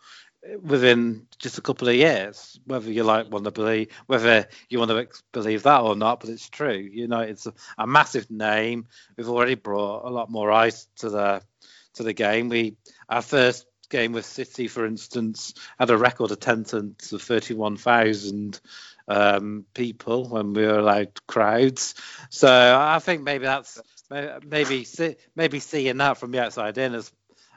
within 0.63 1.27
just 1.39 1.59
a 1.59 1.63
couple 1.63 1.89
of 1.89 1.95
years, 1.95 2.59
whether 2.67 2.91
you 2.91 3.03
like 3.03 3.31
want 3.31 3.45
to 3.45 3.51
believe 3.51 3.89
whether 4.07 4.47
you 4.69 4.79
want 4.79 4.91
to 4.91 5.09
believe 5.33 5.63
that 5.63 5.81
or 5.81 5.97
not, 5.97 6.21
but 6.21 6.29
it's 6.29 6.49
true. 6.49 6.77
You 6.77 7.09
know, 7.09 7.21
it's 7.21 7.47
a, 7.47 7.55
a, 7.79 7.87
massive 7.87 8.31
name. 8.31 8.87
We've 9.17 9.29
already 9.29 9.55
brought 9.55 10.05
a 10.05 10.11
lot 10.11 10.31
more 10.31 10.53
eyes 10.53 10.87
to 10.97 11.11
the 11.11 11.43
to 11.95 12.03
the 12.03 12.13
game. 12.13 12.49
We 12.49 12.77
our 13.09 13.23
first 13.23 13.67
game 13.89 14.13
with 14.13 14.27
City, 14.27 14.69
for 14.69 14.85
instance, 14.85 15.55
had 15.79 15.91
a 15.91 15.97
record 15.97 16.31
attendance 16.31 17.13
of 17.13 17.23
thirty 17.23 17.55
one 17.55 17.77
thousand 17.77 18.61
um, 19.09 19.67
people 19.75 20.29
when 20.29 20.53
we 20.55 20.65
were 20.65 20.79
allowed 20.79 21.27
crowds. 21.27 21.95
So 22.31 22.49
I 22.49 22.99
think 22.99 23.23
maybe 23.23 23.45
that's 23.45 23.81
maybe 24.11 24.87
maybe 25.35 25.61
seeing 25.61 25.97
that 25.99 26.19
from 26.19 26.31
the 26.31 26.43
outside 26.43 26.79
in 26.79 26.93
has 26.95 27.13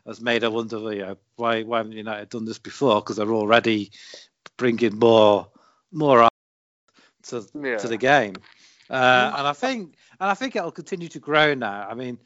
has 0.06 0.22
made 0.22 0.44
I 0.44 0.48
wonder, 0.48 0.78
you 0.94 1.02
know, 1.02 1.18
why 1.36 1.64
why 1.64 1.78
haven't 1.78 1.94
United 1.94 2.30
done 2.30 2.46
this 2.46 2.60
before? 2.60 3.02
Because 3.02 3.18
they're 3.18 3.32
already 3.32 3.92
bringing 4.58 4.98
more 4.98 5.50
more 5.92 6.28
to 7.24 7.46
yeah. 7.62 7.78
to 7.78 7.88
the 7.88 7.98
game, 7.98 8.36
uh, 8.90 9.34
and 9.38 9.48
I 9.48 9.54
think 9.54 9.96
and 10.20 10.30
I 10.30 10.34
think 10.34 10.56
it'll 10.56 10.72
continue 10.72 11.10
to 11.10 11.20
grow 11.20 11.54
now. 11.54 11.88
I 11.90 11.94
mean. 11.94 12.20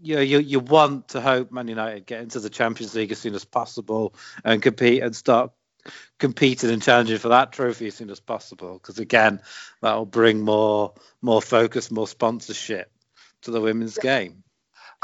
You, 0.00 0.14
know, 0.14 0.20
you 0.20 0.38
you 0.38 0.60
want 0.60 1.08
to 1.08 1.20
hope 1.20 1.50
Man 1.50 1.66
United 1.66 2.06
get 2.06 2.20
into 2.20 2.38
the 2.38 2.48
Champions 2.48 2.94
League 2.94 3.10
as 3.10 3.18
soon 3.18 3.34
as 3.34 3.44
possible 3.44 4.14
and 4.44 4.62
compete 4.62 5.02
and 5.02 5.16
start 5.16 5.50
competing 6.18 6.70
and 6.70 6.82
challenging 6.82 7.18
for 7.18 7.28
that 7.28 7.52
trophy 7.52 7.88
as 7.88 7.94
soon 7.94 8.10
as 8.10 8.20
possible 8.20 8.74
because 8.74 8.98
again 8.98 9.40
that'll 9.80 10.06
bring 10.06 10.40
more 10.40 10.94
more 11.20 11.42
focus 11.42 11.90
more 11.90 12.06
sponsorship 12.06 12.90
to 13.42 13.50
the 13.50 13.60
women's 13.60 13.96
yeah. 13.96 14.02
game 14.02 14.44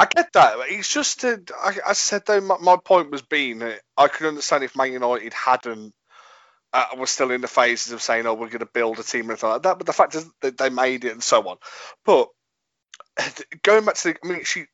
I 0.01 0.07
get 0.07 0.33
that. 0.35 0.55
It's 0.69 0.93
just, 0.93 1.25
uh, 1.25 1.39
I, 1.61 1.77
I 1.89 1.93
said 1.93 2.23
though, 2.25 2.41
my, 2.41 2.57
my 2.59 2.77
point 2.77 3.11
was 3.11 3.23
being 3.23 3.59
that 3.59 3.81
I 3.97 4.07
could 4.07 4.29
understand 4.29 4.63
if 4.63 4.77
Man 4.77 4.93
United 4.93 5.33
hadn't 5.33 5.93
uh, 6.73 6.85
was 6.97 7.11
still 7.11 7.31
in 7.31 7.41
the 7.41 7.49
phases 7.49 7.93
of 7.93 8.03
saying, 8.03 8.27
"Oh, 8.27 8.35
we're 8.35 8.49
going 8.49 8.61
to 8.61 8.67
build 8.67 8.99
a 8.99 9.03
team 9.03 9.23
and 9.23 9.31
anything 9.31 9.49
like 9.49 9.63
that." 9.63 9.79
But 9.79 9.87
the 9.87 9.93
fact 9.93 10.15
is 10.15 10.29
that 10.43 10.59
they 10.59 10.71
made 10.71 11.05
it 11.05 11.13
and 11.13 11.23
so 11.23 11.47
on. 11.49 11.57
But 12.05 12.29
going 13.63 13.85
back 13.85 13.97
to 13.97 14.13
the, 14.13 14.19
I 14.23 14.29
mean, 14.29 14.45
she 14.45 14.67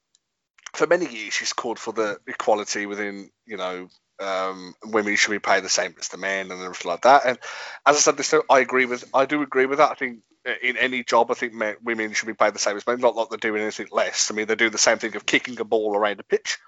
for 0.74 0.86
many 0.86 1.06
years 1.06 1.32
she's 1.32 1.52
called 1.52 1.78
for 1.78 1.92
the 1.92 2.18
equality 2.26 2.86
within, 2.86 3.30
you 3.46 3.56
know, 3.56 3.88
um, 4.20 4.74
women 4.84 5.16
should 5.16 5.30
be 5.30 5.38
paid 5.38 5.64
the 5.64 5.68
same 5.68 5.94
as 5.98 6.08
the 6.08 6.16
men 6.16 6.50
and 6.50 6.62
everything 6.62 6.90
like 6.90 7.02
that. 7.02 7.22
And 7.26 7.38
as 7.86 7.96
I 7.96 8.00
said, 8.00 8.16
this 8.16 8.34
I 8.50 8.60
agree 8.60 8.86
with. 8.86 9.04
I 9.12 9.26
do 9.26 9.42
agree 9.42 9.66
with 9.66 9.78
that. 9.78 9.90
I 9.90 9.94
think 9.94 10.20
in 10.62 10.76
any 10.76 11.02
job, 11.02 11.30
I 11.30 11.34
think 11.34 11.54
men, 11.54 11.76
women 11.82 12.12
should 12.12 12.26
be 12.26 12.34
paid 12.34 12.54
the 12.54 12.58
same 12.58 12.76
as 12.76 12.86
men. 12.86 13.00
Not 13.00 13.16
like 13.16 13.28
they're 13.28 13.38
doing 13.38 13.62
anything 13.62 13.88
less. 13.90 14.30
I 14.30 14.34
mean, 14.34 14.46
they're 14.46 14.56
doing 14.56 14.72
the 14.72 14.78
same 14.78 14.98
thing 14.98 15.16
of 15.16 15.26
kicking 15.26 15.58
a 15.60 15.64
ball 15.64 15.96
around 15.96 16.20
a 16.20 16.24
pitch. 16.24 16.58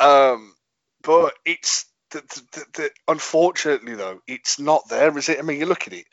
Um, 0.00 0.54
but 1.02 1.34
it's 1.44 1.86
the, 2.10 2.22
the, 2.52 2.64
the, 2.74 2.90
unfortunately 3.08 3.94
though, 3.94 4.20
it's 4.26 4.58
not 4.58 4.88
there, 4.88 5.16
is 5.18 5.28
it? 5.28 5.38
I 5.38 5.42
mean, 5.42 5.58
you 5.58 5.66
look 5.66 5.86
at 5.86 5.92
it. 5.92 6.06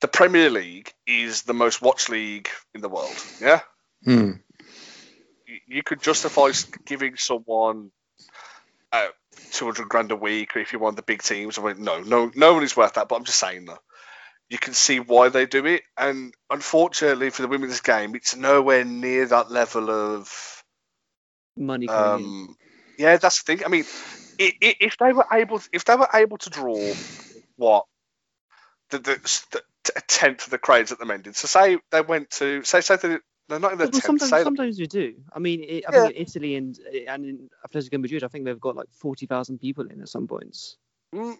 The 0.00 0.08
Premier 0.08 0.50
League 0.50 0.92
is 1.06 1.42
the 1.42 1.54
most 1.54 1.80
watched 1.80 2.10
league 2.10 2.48
in 2.74 2.80
the 2.80 2.88
world. 2.88 3.16
Yeah. 3.40 3.60
Hmm. 4.04 4.32
You, 5.46 5.58
you 5.66 5.82
could 5.82 6.02
justify 6.02 6.50
giving 6.84 7.16
someone 7.16 7.90
uh, 8.92 9.08
200 9.52 9.88
grand 9.88 10.12
a 10.12 10.16
week 10.16 10.56
or 10.56 10.60
if 10.60 10.72
you're 10.72 10.80
one 10.80 10.90
of 10.92 10.96
the 10.96 11.02
big 11.02 11.22
teams. 11.22 11.58
I 11.58 11.62
mean, 11.62 11.82
no, 11.84 12.00
no, 12.00 12.30
no 12.34 12.54
one 12.54 12.62
is 12.62 12.76
worth 12.76 12.94
that. 12.94 13.08
But 13.08 13.16
I'm 13.16 13.24
just 13.24 13.38
saying 13.38 13.64
though, 13.66 13.78
you 14.48 14.58
can 14.58 14.74
see 14.74 15.00
why 15.00 15.28
they 15.28 15.46
do 15.46 15.66
it. 15.66 15.82
And 15.96 16.34
unfortunately 16.50 17.30
for 17.30 17.42
the 17.42 17.48
women's 17.48 17.80
game, 17.80 18.14
it's 18.14 18.36
nowhere 18.36 18.84
near 18.84 19.26
that 19.26 19.50
level 19.50 19.90
of 19.90 20.62
money. 21.56 21.86
um, 21.88 22.56
yeah, 22.98 23.16
that's 23.16 23.42
the 23.42 23.56
thing. 23.56 23.64
I 23.64 23.68
mean, 23.68 23.84
if 24.38 24.96
they 24.98 25.12
were 25.12 25.26
able, 25.32 25.60
if 25.72 25.84
they 25.84 25.96
were 25.96 26.08
able 26.14 26.38
to 26.38 26.50
draw 26.50 26.94
what 27.56 27.84
the, 28.90 28.98
the, 28.98 29.42
the 29.52 29.62
a 29.96 30.00
tenth 30.02 30.44
of 30.44 30.50
the 30.50 30.58
crowds 30.58 30.92
at 30.92 30.98
the 30.98 31.04
men 31.04 31.22
did. 31.22 31.36
So 31.36 31.46
say 31.46 31.78
they 31.90 32.00
went 32.00 32.30
to 32.30 32.64
say 32.64 32.80
say 32.80 32.96
they, 32.96 33.18
they're 33.48 33.58
not 33.58 33.72
in 33.72 33.78
the 33.78 33.90
Well, 33.92 34.00
sometimes, 34.00 34.30
sometimes 34.30 34.78
we 34.78 34.86
do. 34.86 35.14
I 35.32 35.38
mean, 35.38 35.62
it, 35.62 35.84
I 35.88 35.94
Yeah. 35.94 36.06
in 36.06 36.12
Italy 36.16 36.54
and 36.56 36.78
and 37.08 37.24
in 37.24 37.50
Atletico 37.66 38.00
Madrid, 38.00 38.24
I 38.24 38.28
think 38.28 38.44
they've 38.44 38.60
got 38.60 38.76
like 38.76 38.88
forty 38.92 39.26
thousand 39.26 39.58
people 39.58 39.86
in 39.86 40.00
at 40.00 40.08
some 40.08 40.26
points. 40.26 40.76
Mm. 41.14 41.36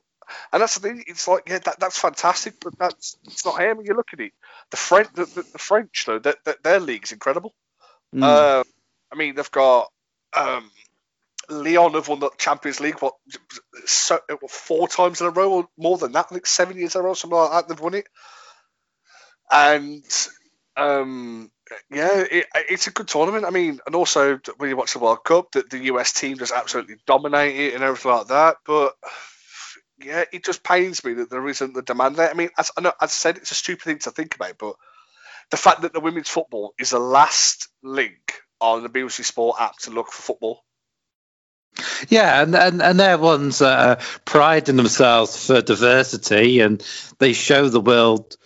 And 0.53 0.63
that's 0.63 0.79
the 0.79 0.89
thing. 0.89 1.05
It's 1.07 1.29
like, 1.29 1.45
yeah, 1.49 1.59
that, 1.59 1.79
that's 1.79 1.99
fantastic, 1.99 2.55
but 2.61 2.79
that's 2.79 3.17
it's 3.25 3.45
not 3.45 3.61
here. 3.61 3.75
When 3.75 3.87
you 3.87 3.95
look 3.95 4.09
at 4.13 4.21
it, 4.21 4.33
the 4.71 4.77
French, 4.77 5.09
the, 5.15 5.27
the, 5.27 5.43
the 5.53 5.59
French 5.59 6.05
though, 6.07 6.19
that 6.19 6.39
that 6.45 6.63
their 6.63 6.81
league's 6.81 7.13
incredible. 7.13 7.55
Mm. 8.15 8.23
Uh, 8.23 8.65
I 9.13 9.17
mean, 9.17 9.35
they've 9.35 9.51
got 9.51 9.91
um, 10.37 10.71
Lyon 11.49 11.95
have 11.95 12.09
won 12.09 12.21
the 12.21 12.31
Champions 12.39 12.81
League 12.81 13.01
what 13.01 13.15
so, 13.87 14.19
four 14.49 14.89
times 14.89 15.21
in 15.21 15.27
a 15.27 15.31
row 15.31 15.53
or 15.53 15.69
more 15.77 15.99
than 15.99 16.13
that. 16.13 16.29
Think 16.29 16.47
seven 16.47 16.77
years 16.79 16.95
in 16.95 17.01
a 17.01 17.05
row, 17.05 17.15
something 17.15 17.39
like 17.39 17.51
that. 17.51 17.69
They've 17.69 17.81
won 17.81 17.95
it, 17.95 18.07
and 19.51 20.05
um, 20.77 21.51
yeah, 21.91 22.25
it, 22.31 22.47
it's 22.55 22.87
a 22.87 22.93
good 22.93 23.09
tournament. 23.09 23.45
I 23.45 23.51
mean, 23.51 23.81
and 23.87 23.95
also 23.95 24.39
when 24.59 24.69
you 24.71 24.77
watch 24.77 24.93
the 24.93 24.99
World 24.99 25.25
Cup, 25.25 25.53
that 25.53 25.71
the 25.71 25.85
US 25.85 26.13
team 26.13 26.39
just 26.39 26.53
absolutely 26.53 26.97
dominate 27.07 27.57
it 27.57 27.75
and 27.75 27.83
everything 27.83 28.13
like 28.13 28.29
that. 28.29 28.57
But 28.67 28.95
yeah, 29.99 30.25
it 30.33 30.45
just 30.45 30.63
pains 30.63 31.05
me 31.05 31.15
that 31.15 31.31
there 31.31 31.47
isn't 31.49 31.75
the 31.75 31.83
demand 31.83 32.17
there. 32.17 32.31
I 32.31 32.35
mean, 32.35 32.51
as 32.59 32.71
I 32.77 32.83
know, 32.83 32.93
as 33.01 33.09
I 33.11 33.13
said, 33.13 33.37
it's 33.39 33.51
a 33.51 33.57
stupid 33.57 33.85
thing 33.85 33.99
to 34.01 34.11
think 34.11 34.35
about, 34.35 34.59
but 34.59 34.77
the 35.51 35.57
fact 35.57 35.83
that 35.83 35.93
the 35.93 36.01
women's 36.01 36.29
football 36.29 36.75
is 36.79 36.91
the 36.91 36.99
last 36.99 37.69
link 37.83 38.41
on 38.61 38.83
the 38.83 38.89
BBC 38.89 39.25
Sport 39.25 39.57
app 39.61 39.79
to 39.81 39.91
look 39.91 40.11
for 40.11 40.23
football. 40.23 40.65
Yeah, 42.09 42.43
and, 42.43 42.55
and, 42.55 42.83
and 42.83 43.01
they're 43.01 43.19
ones 43.19 43.59
that 43.59 43.89
are 43.99 44.05
priding 44.25 44.77
themselves 44.77 45.47
for 45.47 45.61
diversity, 45.61 46.61
and 46.61 46.85
they 47.19 47.33
show 47.33 47.69
the 47.69 47.81
world 47.81 48.37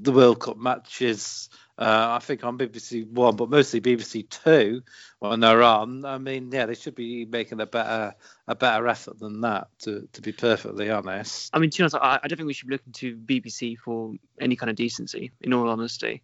the 0.00 0.12
World 0.12 0.40
Cup 0.40 0.56
matches. 0.56 1.47
Uh, 1.78 2.16
I 2.16 2.18
think 2.18 2.42
on 2.42 2.58
BBC 2.58 3.08
One, 3.08 3.36
but 3.36 3.48
mostly 3.50 3.80
BBC 3.80 4.28
Two 4.28 4.82
when 5.20 5.38
they're 5.38 5.62
on. 5.62 6.04
I 6.04 6.18
mean, 6.18 6.50
yeah, 6.52 6.66
they 6.66 6.74
should 6.74 6.96
be 6.96 7.24
making 7.24 7.60
a 7.60 7.66
better 7.66 8.14
a 8.48 8.54
better 8.56 8.88
effort 8.88 9.20
than 9.20 9.42
that. 9.42 9.68
To 9.82 10.08
to 10.14 10.20
be 10.20 10.32
perfectly 10.32 10.90
honest. 10.90 11.50
I 11.54 11.60
mean, 11.60 11.70
to 11.70 11.78
be 11.78 11.82
honest, 11.84 11.94
I, 11.94 12.18
I 12.22 12.26
don't 12.26 12.36
think 12.36 12.48
we 12.48 12.52
should 12.52 12.68
be 12.68 12.74
looking 12.74 12.92
to 12.94 13.16
BBC 13.16 13.78
for 13.78 14.14
any 14.40 14.56
kind 14.56 14.70
of 14.70 14.76
decency. 14.76 15.30
In 15.40 15.52
all 15.52 15.68
honesty, 15.68 16.22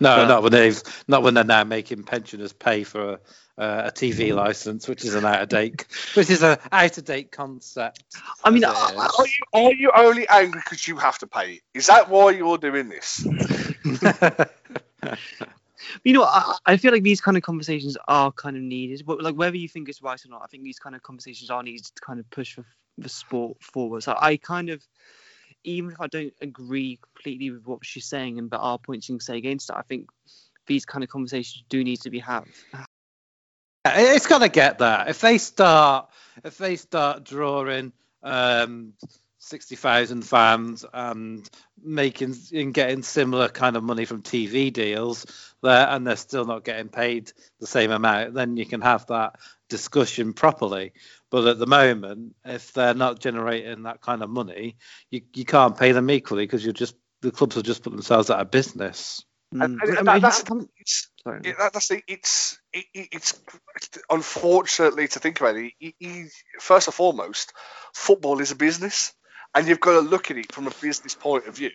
No, 0.00 0.16
But- 0.16 0.26
not 0.26 0.42
when 0.42 0.50
they've 0.52 0.82
not 1.06 1.22
when 1.22 1.34
they're 1.34 1.44
now 1.44 1.62
making 1.62 2.02
pensioners 2.02 2.52
pay 2.52 2.82
for 2.82 3.12
a, 3.12 3.62
uh, 3.62 3.82
a 3.86 3.92
TV 3.92 4.34
license, 4.34 4.88
which 4.88 5.04
is 5.04 5.14
an 5.14 5.24
out 5.24 5.42
of 5.42 5.48
date, 5.50 5.86
which 6.14 6.30
is 6.30 6.42
a 6.42 6.58
out 6.72 6.98
of 6.98 7.04
date 7.04 7.30
concept. 7.30 8.02
I 8.42 8.50
mean, 8.50 8.64
as 8.64 8.72
it 8.72 8.98
I- 8.98 9.06
is. 9.06 9.12
Are 9.18 9.26
you, 9.26 9.38
are 9.52 9.72
you 9.72 9.92
only 9.94 10.28
angry 10.28 10.60
because 10.64 10.88
you 10.88 10.96
have 10.96 11.18
to 11.18 11.28
pay 11.28 11.60
Is 11.74 11.86
that 11.86 12.08
why 12.08 12.30
you're 12.32 12.58
doing 12.58 12.88
this? 12.88 13.24
you 16.04 16.12
know, 16.12 16.24
I, 16.24 16.56
I 16.66 16.76
feel 16.76 16.92
like 16.92 17.02
these 17.02 17.20
kind 17.20 17.36
of 17.36 17.42
conversations 17.42 17.96
are 18.08 18.32
kind 18.32 18.56
of 18.56 18.62
needed. 18.62 19.04
But 19.06 19.22
like 19.22 19.34
whether 19.34 19.56
you 19.56 19.68
think 19.68 19.88
it's 19.88 20.02
right 20.02 20.22
or 20.24 20.28
not, 20.28 20.42
I 20.42 20.46
think 20.46 20.64
these 20.64 20.78
kind 20.78 20.94
of 20.94 21.02
conversations 21.02 21.50
are 21.50 21.62
needed 21.62 21.84
to 21.84 22.00
kind 22.00 22.20
of 22.20 22.28
push 22.30 22.54
for 22.54 22.64
the 22.98 23.08
sport 23.08 23.62
forward. 23.62 24.02
So 24.02 24.16
I 24.18 24.36
kind 24.36 24.70
of, 24.70 24.82
even 25.64 25.92
if 25.92 26.00
I 26.00 26.06
don't 26.06 26.34
agree 26.40 26.98
completely 27.02 27.50
with 27.50 27.66
what 27.66 27.84
she's 27.84 28.06
saying, 28.06 28.38
and 28.38 28.50
but 28.50 28.60
are 28.60 28.78
points 28.78 29.08
you 29.08 29.16
can 29.16 29.20
say 29.20 29.38
against 29.38 29.70
it, 29.70 29.76
I 29.76 29.82
think 29.82 30.08
these 30.66 30.84
kind 30.84 31.02
of 31.02 31.10
conversations 31.10 31.64
do 31.68 31.82
need 31.82 32.00
to 32.02 32.10
be 32.10 32.18
had. 32.18 32.44
it's 33.84 34.26
gonna 34.26 34.48
get 34.48 34.78
there 34.78 35.04
if 35.08 35.20
they 35.20 35.38
start 35.38 36.08
if 36.44 36.56
they 36.56 36.76
start 36.76 37.24
drawing 37.24 37.92
um, 38.22 38.92
sixty 39.42 39.74
thousand 39.76 40.22
fans 40.22 40.84
and 40.94 41.48
making 41.82 42.36
and 42.52 42.72
getting 42.72 43.02
similar 43.02 43.48
kind 43.48 43.76
of 43.76 43.82
money 43.82 44.04
from 44.04 44.22
TV 44.22 44.72
deals 44.72 45.26
there, 45.62 45.88
and 45.88 46.06
they're 46.06 46.16
still 46.16 46.44
not 46.44 46.64
getting 46.64 46.88
paid 46.88 47.32
the 47.60 47.66
same 47.66 47.90
amount, 47.90 48.34
then 48.34 48.56
you 48.56 48.64
can 48.64 48.80
have 48.80 49.06
that 49.06 49.36
discussion 49.68 50.32
properly. 50.32 50.92
But 51.30 51.46
at 51.48 51.58
the 51.58 51.66
moment, 51.66 52.34
if 52.44 52.72
they're 52.72 52.94
not 52.94 53.18
generating 53.18 53.82
that 53.82 54.00
kind 54.00 54.22
of 54.22 54.30
money, 54.30 54.76
you, 55.10 55.22
you 55.34 55.44
can't 55.44 55.76
pay 55.76 55.92
them 55.92 56.10
equally 56.10 56.44
because 56.44 56.64
you're 56.64 56.72
just 56.72 56.94
the 57.20 57.30
clubs 57.32 57.56
will 57.56 57.62
just 57.62 57.82
put 57.82 57.92
themselves 57.92 58.30
out 58.30 58.40
of 58.40 58.50
business. 58.50 59.24
And- 59.52 59.80
Mm. 59.80 59.98
and 59.98 60.08
that- 60.08 60.22
that's, 60.22 60.42
it's, 60.78 61.10
it, 61.26 61.56
that, 61.58 61.72
that's 61.72 61.88
the, 61.88 62.02
it's 62.06 62.58
it, 62.72 62.84
it- 62.94 63.08
it's 63.12 63.40
unfortunately 64.10 65.08
to 65.08 65.18
think 65.18 65.40
about 65.40 65.56
it. 65.56 65.72
it- 65.80 65.94
it- 66.00 66.32
First 66.60 66.86
and 66.88 66.94
foremost, 66.94 67.52
football 67.94 68.40
is 68.40 68.50
a 68.50 68.56
business, 68.56 69.12
and 69.54 69.66
you've 69.66 69.80
got 69.80 69.92
to 69.92 70.00
look 70.00 70.30
at 70.30 70.38
it 70.38 70.52
from 70.52 70.66
a 70.66 70.72
business 70.80 71.14
point 71.14 71.46
of 71.46 71.56
view. 71.56 71.70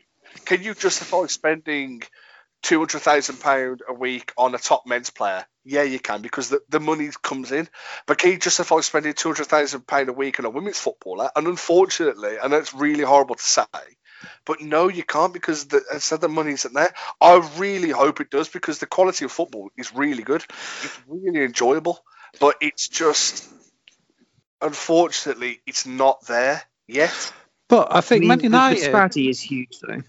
Can 0.46 0.64
you 0.64 0.74
justify 0.74 1.26
spending 1.28 2.04
two 2.64 2.80
hundred 2.80 3.00
thousand 3.00 3.40
pound 3.40 3.82
a 3.88 3.94
week 3.94 4.34
on 4.38 4.56
a 4.56 4.58
top 4.58 4.86
men's 4.86 5.10
player? 5.10 5.46
Yeah, 5.64 5.84
you 5.84 6.00
can 6.00 6.22
because 6.22 6.50
the, 6.50 6.62
the 6.70 6.80
money 6.80 7.10
comes 7.22 7.52
in. 7.52 7.68
But 8.06 8.18
can 8.18 8.32
you 8.32 8.38
justify 8.38 8.80
spending 8.82 9.14
two 9.14 9.30
hundred 9.30 9.48
thousand 9.48 9.88
pound 9.88 10.10
a 10.10 10.14
week 10.14 10.40
on 10.40 10.46
a 10.46 10.50
women's 10.50 10.80
footballer? 10.80 11.30
And 11.36 11.48
unfortunately, 11.48 12.38
and 12.42 12.54
it's 12.54 12.74
really 12.74 13.04
horrible 13.04 13.36
to 13.36 13.44
say, 13.44 13.64
but 14.46 14.62
no, 14.62 14.88
you 14.88 15.04
can't 15.04 15.34
because 15.34 15.66
the, 15.66 15.82
I 15.94 16.00
said 16.00 16.22
the 16.22 16.30
money 16.30 16.54
isn't 16.54 16.74
there. 16.74 16.94
I 17.22 17.48
really 17.58 17.90
hope 17.90 18.22
it 18.22 18.30
does 18.30 18.50
because 18.50 18.80
the 18.80 18.86
quality 18.86 19.26
of 19.26 19.32
football 19.32 19.70
is 19.78 19.94
really 19.94 20.24
good. 20.24 20.44
It's 20.84 21.00
really 21.08 21.44
enjoyable, 21.44 22.00
but 22.40 22.56
it's 22.62 22.88
just 22.88 23.48
unfortunately 24.62 25.62
it's 25.68 25.86
not 25.86 26.26
there 26.28 26.64
yet. 26.88 27.34
But 27.70 27.94
I 27.94 28.02
think 28.02 28.20
I 28.20 28.22
mean, 28.22 28.28
Man 28.30 28.38
the- 28.38 28.42
the 28.44 28.48
United. 28.48 28.76
disparity 28.76 29.30
is 29.30 29.42
huge, 29.42 29.80
though. 29.82 30.02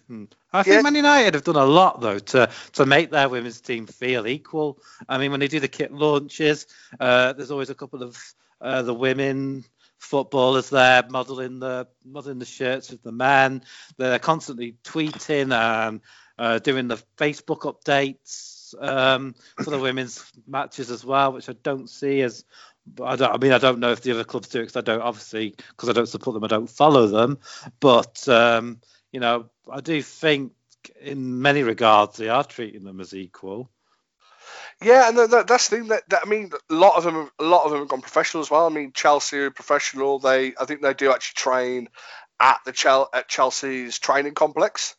I 0.53 0.63
think 0.63 0.75
Yeah. 0.77 0.83
Man 0.83 0.95
United 0.95 1.35
have 1.35 1.45
done 1.45 1.57
a 1.57 1.65
lot 1.65 2.01
though 2.01 2.19
to 2.19 2.51
to 2.75 2.87
make 2.87 3.11
their 3.11 3.29
women's 3.29 3.61
team 3.61 3.87
feel 3.87 4.27
equal. 4.27 4.79
I 5.09 5.19
mean, 5.19 5.31
when 5.33 5.41
they 5.41 5.49
do 5.49 5.61
the 5.61 5.69
kit 5.69 5.93
launches, 5.93 6.67
uh, 7.01 7.33
there's 7.33 7.51
always 7.51 7.71
a 7.71 7.75
couple 7.75 8.03
of 8.03 8.17
uh, 8.61 8.83
the 8.83 8.95
women 8.95 9.65
footballers 9.99 10.71
there 10.71 11.03
modeling 11.11 11.59
the 11.59 11.89
modeling 12.05 12.39
the 12.39 12.45
shirts 12.45 12.91
with 12.91 13.03
the 13.03 13.13
men. 13.13 13.63
They're 13.97 14.21
constantly 14.21 14.77
tweeting 14.85 15.53
and 15.53 16.01
uh, 16.39 16.61
doing 16.61 16.87
the 16.87 17.03
Facebook 17.17 17.63
updates 17.63 18.75
um, 18.81 19.35
for 19.63 19.71
the 19.71 19.79
women's 19.79 20.25
matches 20.47 20.91
as 20.93 21.05
well, 21.05 21.33
which 21.33 21.49
I 21.49 21.55
don't 21.55 21.91
see 21.91 22.21
as. 22.23 22.45
But 22.95 23.05
I, 23.05 23.17
don't, 23.17 23.35
I 23.35 23.39
mean, 23.39 23.53
I 23.53 23.59
don't 23.59 23.81
know 23.81 23.93
if 23.93 24.03
the 24.03 24.13
other 24.13 24.25
clubs 24.25 24.49
do 24.49 24.61
it 24.61 24.63
because 24.65 24.77
I 24.77 24.83
don't 24.83 25.03
obviously 25.03 25.55
because 25.71 25.89
I 25.89 25.93
don't 25.93 26.09
support 26.09 26.35
them. 26.35 26.45
I 26.45 26.49
don't 26.49 26.71
follow 26.71 27.07
them, 27.09 27.39
but 27.81 28.29
um, 28.29 28.81
you 29.13 29.21
know, 29.21 29.51
I 29.71 29.81
do 29.81 30.03
think 30.03 30.53
in 31.01 31.43
many 31.43 31.63
regards 31.63 32.17
they 32.17 32.29
are 32.29 32.45
treating 32.45 32.85
them 32.85 33.01
as 33.01 33.15
equal. 33.15 33.71
Yeah, 34.83 35.09
and 35.09 35.19
that, 35.19 35.31
that- 35.31 35.47
that's 35.49 35.69
the 35.69 35.79
thing. 35.79 35.89
That, 35.89 36.09
that 36.11 36.23
I 36.25 36.29
mean, 36.29 36.51
a 36.71 36.75
lot 36.75 36.97
of 36.97 37.05
them, 37.05 37.31
a 37.39 37.45
lot 37.45 37.65
of 37.65 37.71
them 37.73 37.81
have 37.81 37.89
gone 37.89 38.03
professional 38.03 38.43
as 38.43 38.51
well. 38.51 38.67
I 38.67 38.71
mean, 38.71 38.93
Chelsea 38.95 39.39
are 39.39 39.51
professional. 39.51 40.19
They, 40.21 40.55
I 40.61 40.65
think 40.67 40.83
they 40.83 40.95
do 40.95 41.13
actually 41.13 41.37
train 41.37 41.89
at 42.41 42.61
the 42.65 42.73
Chel- 42.73 43.11
at 43.13 43.29
Chelsea's 43.29 43.99
training 43.99 44.35
complex. 44.35 44.97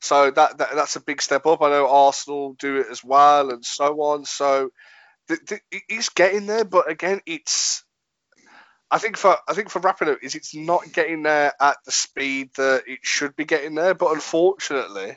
So 0.00 0.30
that, 0.30 0.58
that 0.58 0.70
that's 0.74 0.96
a 0.96 1.00
big 1.00 1.22
step 1.22 1.46
up. 1.46 1.62
I 1.62 1.70
know 1.70 1.88
Arsenal 1.88 2.54
do 2.58 2.76
it 2.78 2.86
as 2.90 3.04
well, 3.04 3.50
and 3.50 3.64
so 3.64 4.00
on. 4.02 4.24
So 4.24 4.70
it's 5.88 6.08
getting 6.10 6.46
there, 6.46 6.64
but 6.64 6.90
again, 6.90 7.20
it's. 7.26 7.84
I 8.90 8.98
think 8.98 9.16
for 9.16 9.36
I 9.46 9.54
think 9.54 9.70
for 9.70 9.80
Rapinoe 9.80 10.16
is 10.20 10.34
it's 10.34 10.54
not 10.54 10.92
getting 10.92 11.22
there 11.22 11.52
at 11.60 11.76
the 11.84 11.92
speed 11.92 12.50
that 12.56 12.82
it 12.86 13.00
should 13.02 13.36
be 13.36 13.44
getting 13.44 13.74
there, 13.76 13.94
but 13.94 14.12
unfortunately, 14.12 15.16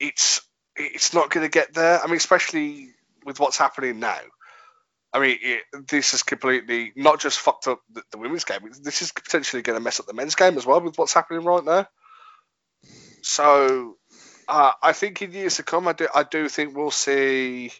it's 0.00 0.40
it's 0.76 1.12
not 1.12 1.30
going 1.30 1.44
to 1.44 1.50
get 1.50 1.74
there. 1.74 2.00
I 2.02 2.06
mean, 2.06 2.16
especially 2.16 2.88
with 3.24 3.38
what's 3.40 3.58
happening 3.58 4.00
now. 4.00 4.18
I 5.12 5.20
mean, 5.20 5.38
it, 5.42 5.88
this 5.88 6.14
is 6.14 6.22
completely 6.22 6.92
not 6.96 7.20
just 7.20 7.38
fucked 7.38 7.68
up 7.68 7.80
the, 7.92 8.02
the 8.10 8.18
women's 8.18 8.44
game. 8.44 8.60
This 8.82 9.02
is 9.02 9.12
potentially 9.12 9.62
going 9.62 9.78
to 9.78 9.84
mess 9.84 10.00
up 10.00 10.06
the 10.06 10.14
men's 10.14 10.34
game 10.34 10.56
as 10.56 10.64
well 10.64 10.80
with 10.80 10.96
what's 10.96 11.12
happening 11.12 11.44
right 11.44 11.64
now. 11.64 11.86
So, 13.20 13.98
uh, 14.48 14.72
I 14.82 14.92
think 14.92 15.20
in 15.20 15.32
years 15.32 15.56
to 15.56 15.62
come, 15.62 15.86
I 15.86 15.92
do, 15.92 16.08
I 16.14 16.22
do 16.22 16.48
think 16.48 16.74
we'll 16.74 16.90
see. 16.90 17.72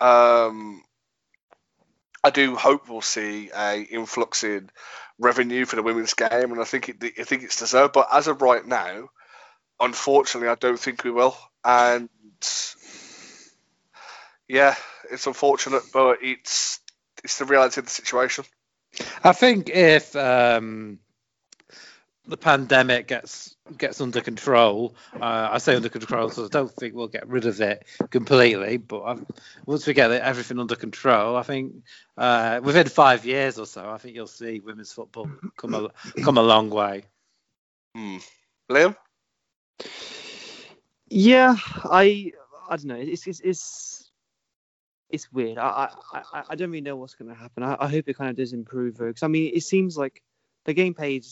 Um, 0.00 0.82
I 2.22 2.30
do 2.30 2.56
hope 2.56 2.88
we'll 2.88 3.02
see 3.02 3.50
a 3.54 3.80
influx 3.82 4.44
in 4.44 4.70
revenue 5.18 5.64
for 5.64 5.76
the 5.76 5.82
women's 5.82 6.14
game, 6.14 6.52
and 6.52 6.60
I 6.60 6.64
think 6.64 6.88
it, 6.88 6.96
I 7.18 7.24
think 7.24 7.42
it's 7.42 7.58
deserved. 7.58 7.92
But 7.92 8.08
as 8.12 8.28
of 8.28 8.42
right 8.42 8.66
now, 8.66 9.08
unfortunately, 9.80 10.48
I 10.48 10.54
don't 10.54 10.78
think 10.78 11.04
we 11.04 11.10
will. 11.10 11.36
And 11.64 12.08
yeah, 14.48 14.74
it's 15.10 15.26
unfortunate, 15.26 15.82
but 15.92 16.18
it's 16.22 16.80
it's 17.22 17.38
the 17.38 17.44
reality 17.44 17.80
of 17.80 17.86
the 17.86 17.90
situation. 17.90 18.44
I 19.22 19.32
think 19.32 19.70
if 19.70 20.14
um, 20.16 20.98
the 22.26 22.36
pandemic 22.36 23.06
gets 23.06 23.54
gets 23.76 24.00
under 24.00 24.20
control, 24.20 24.94
uh, 25.14 25.48
I 25.52 25.58
say 25.58 25.74
under 25.74 25.88
control, 25.88 26.30
so 26.30 26.44
I 26.44 26.48
don't 26.48 26.70
think 26.70 26.94
we'll 26.94 27.08
get 27.08 27.28
rid 27.28 27.46
of 27.46 27.60
it 27.60 27.86
completely. 28.10 28.76
But 28.78 29.02
I've, 29.02 29.24
once 29.66 29.86
we 29.86 29.94
get 29.94 30.10
everything 30.10 30.58
under 30.58 30.76
control, 30.76 31.36
I 31.36 31.42
think 31.42 31.74
uh, 32.16 32.60
within 32.62 32.88
five 32.88 33.26
years 33.26 33.58
or 33.58 33.66
so, 33.66 33.88
I 33.88 33.98
think 33.98 34.14
you'll 34.14 34.26
see 34.26 34.60
women's 34.60 34.92
football 34.92 35.28
come 35.56 35.74
a 35.74 35.90
come 36.22 36.38
a 36.38 36.42
long 36.42 36.70
way. 36.70 37.04
Hmm. 37.94 38.18
Liam. 38.70 38.96
Yeah, 41.08 41.56
I 41.84 42.32
I 42.68 42.76
don't 42.76 42.86
know. 42.86 42.96
It's 42.96 43.26
it's 43.26 43.40
it's, 43.40 44.10
it's 45.10 45.32
weird. 45.32 45.58
I, 45.58 45.90
I 46.12 46.42
I 46.50 46.54
don't 46.54 46.70
really 46.70 46.80
know 46.80 46.96
what's 46.96 47.14
going 47.14 47.28
to 47.28 47.34
happen. 47.34 47.62
I, 47.62 47.76
I 47.78 47.88
hope 47.88 48.08
it 48.08 48.16
kind 48.16 48.30
of 48.30 48.36
does 48.36 48.52
improve 48.52 48.96
because 48.96 49.22
I 49.22 49.28
mean 49.28 49.52
it 49.54 49.62
seems 49.62 49.96
like 49.96 50.22
the 50.64 50.72
game 50.72 50.94
page, 50.94 51.26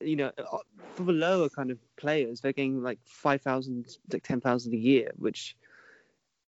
you 0.00 0.16
know, 0.16 0.30
uh, 0.38 0.58
for 0.94 1.04
the 1.04 1.12
lower 1.12 1.48
kind 1.48 1.70
of 1.70 1.78
players, 1.96 2.40
they're 2.40 2.52
getting 2.52 2.82
like 2.82 2.98
five 3.04 3.42
thousand, 3.42 3.96
like 4.12 4.22
ten 4.22 4.40
thousand 4.40 4.74
a 4.74 4.78
year, 4.78 5.12
which 5.16 5.56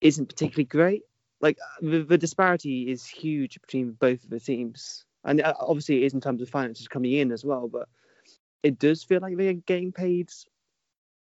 isn't 0.02 0.28
particularly 0.28 0.66
great. 0.66 1.04
Like 1.42 1.58
the, 1.82 2.04
the 2.04 2.18
disparity 2.18 2.90
is 2.90 3.06
huge 3.06 3.60
between 3.62 3.92
both 3.92 4.24
of 4.24 4.30
the 4.30 4.40
teams, 4.40 5.06
and 5.24 5.42
uh, 5.42 5.54
obviously 5.60 6.04
it 6.04 6.06
is 6.06 6.14
in 6.14 6.22
terms 6.22 6.42
of 6.42 6.50
finances 6.50 6.88
coming 6.88 7.14
in 7.14 7.32
as 7.32 7.44
well. 7.44 7.68
But 7.68 7.88
it 8.64 8.80
does 8.80 9.04
feel 9.04 9.22
like 9.22 9.38
they're 9.38 9.54
getting 9.54 9.92
paid 9.92 10.30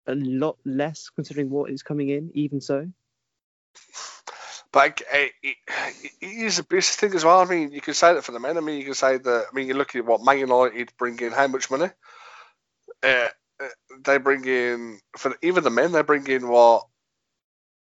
a 0.07 0.15
lot 0.15 0.57
less 0.65 1.09
considering 1.09 1.49
what 1.49 1.69
is 1.69 1.83
coming 1.83 2.09
in, 2.09 2.31
even 2.33 2.59
so. 2.59 2.87
But 4.71 5.01
it, 5.11 5.31
it, 5.41 5.57
it 6.21 6.25
is 6.25 6.59
a 6.59 6.63
business 6.63 6.95
thing 6.95 7.15
as 7.15 7.25
well. 7.25 7.39
I 7.39 7.45
mean, 7.45 7.71
you 7.71 7.81
can 7.81 7.93
say 7.95 8.13
that 8.13 8.23
for 8.23 8.31
the 8.31 8.39
men. 8.39 8.57
I 8.57 8.61
mean, 8.61 8.77
you 8.77 8.85
can 8.85 8.93
say 8.93 9.17
that. 9.17 9.45
I 9.51 9.55
mean, 9.55 9.67
you're 9.67 9.77
looking 9.77 9.99
at 9.99 10.05
what 10.05 10.23
Man 10.23 10.39
United 10.39 10.93
bring 10.97 11.19
in, 11.19 11.31
how 11.31 11.47
much 11.47 11.71
money? 11.71 11.89
Uh, 13.01 13.27
uh, 13.59 13.67
they 14.03 14.17
bring 14.17 14.45
in 14.45 14.99
for 15.17 15.35
even 15.41 15.63
the 15.63 15.69
men. 15.69 15.91
They 15.91 16.03
bring 16.03 16.27
in 16.27 16.47
what? 16.47 16.85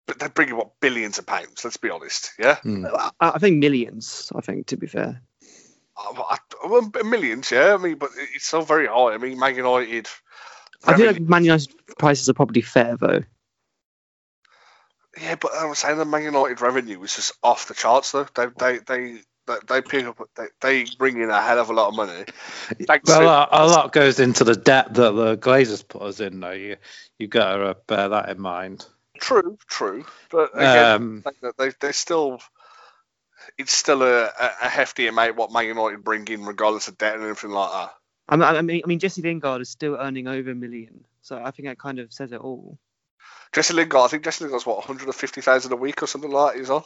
But 0.06 0.20
they 0.20 0.28
bring 0.28 0.50
in 0.50 0.58
what 0.58 0.80
billions 0.80 1.18
of 1.18 1.26
pounds. 1.26 1.64
Let's 1.64 1.78
be 1.78 1.90
honest. 1.90 2.34
Yeah. 2.38 2.58
Mm. 2.64 2.90
I, 2.94 3.12
I, 3.20 3.40
think 3.40 3.58
millions. 3.58 4.32
I 4.36 4.42
think 4.42 4.68
to 4.68 4.78
be 4.78 4.88
fair. 4.88 5.22
Uh, 5.98 6.38
well, 6.66 6.92
millions, 7.04 7.52
yeah. 7.52 7.74
I 7.74 7.78
mean, 7.78 7.98
but 7.98 8.12
it's 8.16 8.46
still 8.46 8.62
very 8.62 8.88
high. 8.88 9.14
I 9.14 9.18
mean, 9.18 9.38
Man 9.38 9.56
United 9.56 10.08
I 10.86 10.96
feel 10.96 11.08
like 11.08 11.22
Man 11.22 11.44
United 11.44 11.74
prices 11.98 12.30
are 12.30 12.34
probably 12.34 12.62
fair 12.62 12.96
though. 12.98 13.24
Yeah, 15.20 15.36
but 15.36 15.54
I 15.54 15.66
was 15.66 15.80
saying 15.80 15.98
the 15.98 16.06
Man 16.06 16.24
United 16.24 16.62
revenue 16.62 17.02
is 17.04 17.16
just 17.16 17.34
off 17.42 17.68
the 17.68 17.74
charts 17.74 18.12
though. 18.12 18.28
They 18.36 18.48
they 18.58 18.78
they 18.80 19.18
they 19.68 19.82
pick 19.82 20.06
up 20.06 20.22
they, 20.36 20.46
they 20.62 20.86
bring 20.98 21.20
in 21.20 21.30
a 21.30 21.42
hell 21.42 21.60
of 21.60 21.70
a 21.70 21.74
lot 21.74 21.90
of 21.90 21.96
money. 21.96 22.26
Thanks 22.88 23.10
well, 23.10 23.48
to, 23.48 23.64
a, 23.64 23.66
lot 23.66 23.92
goes 23.92 24.20
into 24.20 24.44
the 24.44 24.56
debt 24.56 24.94
that 24.94 25.12
the 25.12 25.38
Glazers 25.38 25.88
put 25.88 26.04
us 26.04 26.20
in 26.20 26.40
though. 26.40 26.52
You 26.52 26.78
you 27.18 27.28
got 27.28 27.58
to 27.58 27.78
bear 27.88 28.10
that 28.10 28.30
in 28.30 28.40
mind. 28.40 28.86
True, 29.20 29.58
true, 29.68 30.06
but 30.30 30.52
again, 30.54 30.86
um, 30.86 31.24
they 31.58 31.72
they 31.82 31.92
still 31.92 32.40
it's 33.58 33.74
still 33.74 34.04
a, 34.04 34.32
a 34.40 34.70
hefty 34.70 35.08
amount 35.08 35.36
what 35.36 35.52
Man 35.52 35.66
United 35.66 36.04
bring 36.04 36.28
in 36.28 36.46
regardless 36.46 36.88
of 36.88 36.98
debt 36.98 37.16
and 37.16 37.24
everything 37.24 37.52
like 37.52 37.72
that. 37.72 37.94
I 38.30 38.62
mean, 38.62 38.82
I 38.84 38.88
mean, 38.88 39.00
Jesse 39.00 39.24
Lingard 39.24 39.62
is 39.62 39.70
still 39.70 39.98
earning 40.00 40.28
over 40.28 40.52
a 40.52 40.56
million, 40.56 41.04
so 41.22 41.42
I 41.44 41.52
think 41.52 41.68
that 41.68 41.80
kind 41.80 42.00
of 42.00 42.14
says 42.14 42.32
it 42.32 42.40
all. 42.40 42.78
Jesse 43.52 43.74
Lingard, 43.74 44.06
I 44.06 44.08
think 44.08 44.24
Jesse 44.24 44.44
Lingard's 44.44 44.66
what 44.66 44.78
150,000 44.78 45.72
a 45.72 45.76
week 45.76 46.04
or 46.04 46.08
something 46.08 46.32
like 46.32 46.54
that. 46.54 46.60
He's 46.60 46.70
on. 46.70 46.84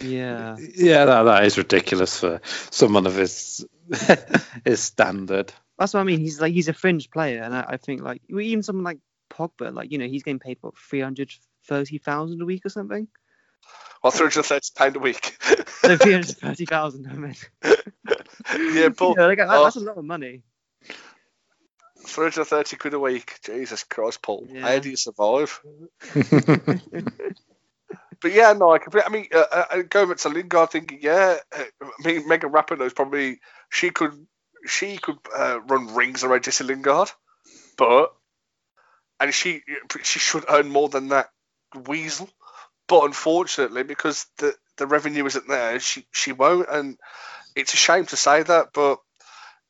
Yeah. 0.00 0.56
Yeah, 0.58 1.04
that, 1.04 1.22
that 1.24 1.44
is 1.44 1.58
ridiculous 1.58 2.20
for 2.20 2.40
someone 2.70 3.06
of 3.06 3.16
his 3.16 3.66
his 4.64 4.80
standard. 4.80 5.52
That's 5.78 5.94
what 5.94 6.00
I 6.00 6.04
mean. 6.04 6.20
He's 6.20 6.40
like 6.40 6.52
he's 6.52 6.68
a 6.68 6.72
fringe 6.72 7.10
player, 7.10 7.42
and 7.42 7.54
I, 7.54 7.64
I 7.70 7.76
think 7.76 8.02
like 8.02 8.22
even 8.28 8.62
someone 8.62 8.84
like 8.84 8.98
Pogba, 9.30 9.72
like 9.72 9.92
you 9.92 9.98
know, 9.98 10.06
he's 10.06 10.22
getting 10.22 10.38
paid 10.38 10.58
what 10.60 10.76
three 10.76 11.00
hundred 11.00 11.32
thirty 11.66 11.98
thousand 11.98 12.42
a 12.42 12.44
week 12.44 12.66
or 12.66 12.70
something. 12.70 13.08
Well, 14.02 14.10
three 14.10 14.26
hundred 14.26 14.44
thirty 14.44 14.68
pound 14.74 14.96
a 14.96 14.98
week. 15.00 15.38
no, 15.84 15.96
three 15.96 16.12
hundred 16.12 16.36
thirty 16.36 16.64
thousand. 16.64 17.06
I 17.06 17.14
mean. 17.14 17.34
yeah, 17.64 18.88
but 18.96 19.14
yeah, 19.16 19.26
like, 19.26 19.38
oh, 19.40 19.64
that's 19.64 19.76
a 19.76 19.80
lot 19.80 19.98
of 19.98 20.04
money. 20.04 20.42
330 22.08 22.76
quid 22.76 22.94
a 22.94 22.98
week. 22.98 23.38
Jesus 23.44 23.84
Christ, 23.84 24.22
Paul. 24.22 24.46
Yeah. 24.50 24.62
How 24.62 24.78
do 24.78 24.90
you 24.90 24.96
survive? 24.96 25.60
but 28.20 28.32
yeah, 28.32 28.52
no, 28.52 28.72
I 28.72 28.78
completely. 28.78 29.06
I 29.06 29.12
mean, 29.12 29.26
uh, 29.32 29.64
uh, 29.70 29.82
going 29.82 30.08
back 30.08 30.18
to 30.18 30.28
Lingard, 30.28 30.70
thinking, 30.70 30.98
yeah, 31.00 31.36
uh, 31.56 31.64
I 31.82 32.06
mean, 32.06 32.28
Megan 32.28 32.50
Rapinoe 32.50 32.86
is 32.86 32.92
probably 32.92 33.40
she 33.70 33.90
could 33.90 34.26
she 34.66 34.98
could 34.98 35.18
uh, 35.36 35.60
run 35.68 35.94
rings 35.94 36.24
around 36.24 36.44
Jesse 36.44 36.64
Lingard, 36.64 37.10
but 37.76 38.12
and 39.20 39.32
she 39.32 39.62
she 40.02 40.18
should 40.18 40.44
earn 40.48 40.68
more 40.68 40.88
than 40.88 41.08
that 41.08 41.30
weasel. 41.86 42.28
But 42.88 43.04
unfortunately, 43.04 43.82
because 43.82 44.26
the 44.38 44.54
the 44.76 44.86
revenue 44.86 45.26
isn't 45.26 45.48
there, 45.48 45.78
she 45.80 46.06
she 46.12 46.32
won't, 46.32 46.68
and 46.70 46.98
it's 47.54 47.74
a 47.74 47.76
shame 47.76 48.06
to 48.06 48.16
say 48.16 48.42
that, 48.42 48.68
but 48.72 48.98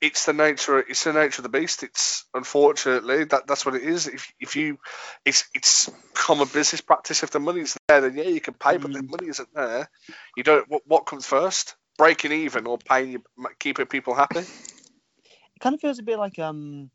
it's 0.01 0.26
the 0.26 0.32
nature 0.32 0.78
it's 0.78 1.05
the 1.05 1.12
nature 1.12 1.40
of 1.40 1.42
the 1.42 1.59
beast. 1.59 1.82
It's 1.82 2.24
unfortunately 2.34 3.24
that 3.24 3.46
that's 3.46 3.66
what 3.66 3.74
it 3.74 3.82
is. 3.82 4.07
If 4.07 4.32
if 4.40 4.57
you 4.57 4.78
it's 5.24 5.49
it's 5.55 5.90
common 6.14 6.49
business 6.53 6.80
practice. 6.80 7.22
If 7.22 7.30
the 7.30 7.40
money's 7.40 7.76
there, 7.88 8.01
then 8.01 8.16
yeah, 8.16 8.24
you 8.24 8.40
can 8.40 8.55
pay, 8.55 8.76
but 8.76 8.92
the 8.92 9.01
mm. 9.01 9.11
money 9.11 9.28
isn't 9.28 9.53
there. 9.55 9.90
You 10.36 10.42
don't. 10.42 10.68
What, 10.68 10.82
what 10.86 11.07
comes 11.07 11.26
first? 11.26 11.74
Breaking 11.96 12.32
even 12.32 12.66
or 12.66 12.78
paying 12.78 13.22
keeping 13.59 13.86
people 13.86 14.14
happy? 14.14 14.40
It 14.40 15.61
kind 15.61 15.74
of 15.74 15.80
feels 15.80 15.99
a 15.99 16.05
bit 16.05 16.18
like 16.18 16.38
um 16.38 16.90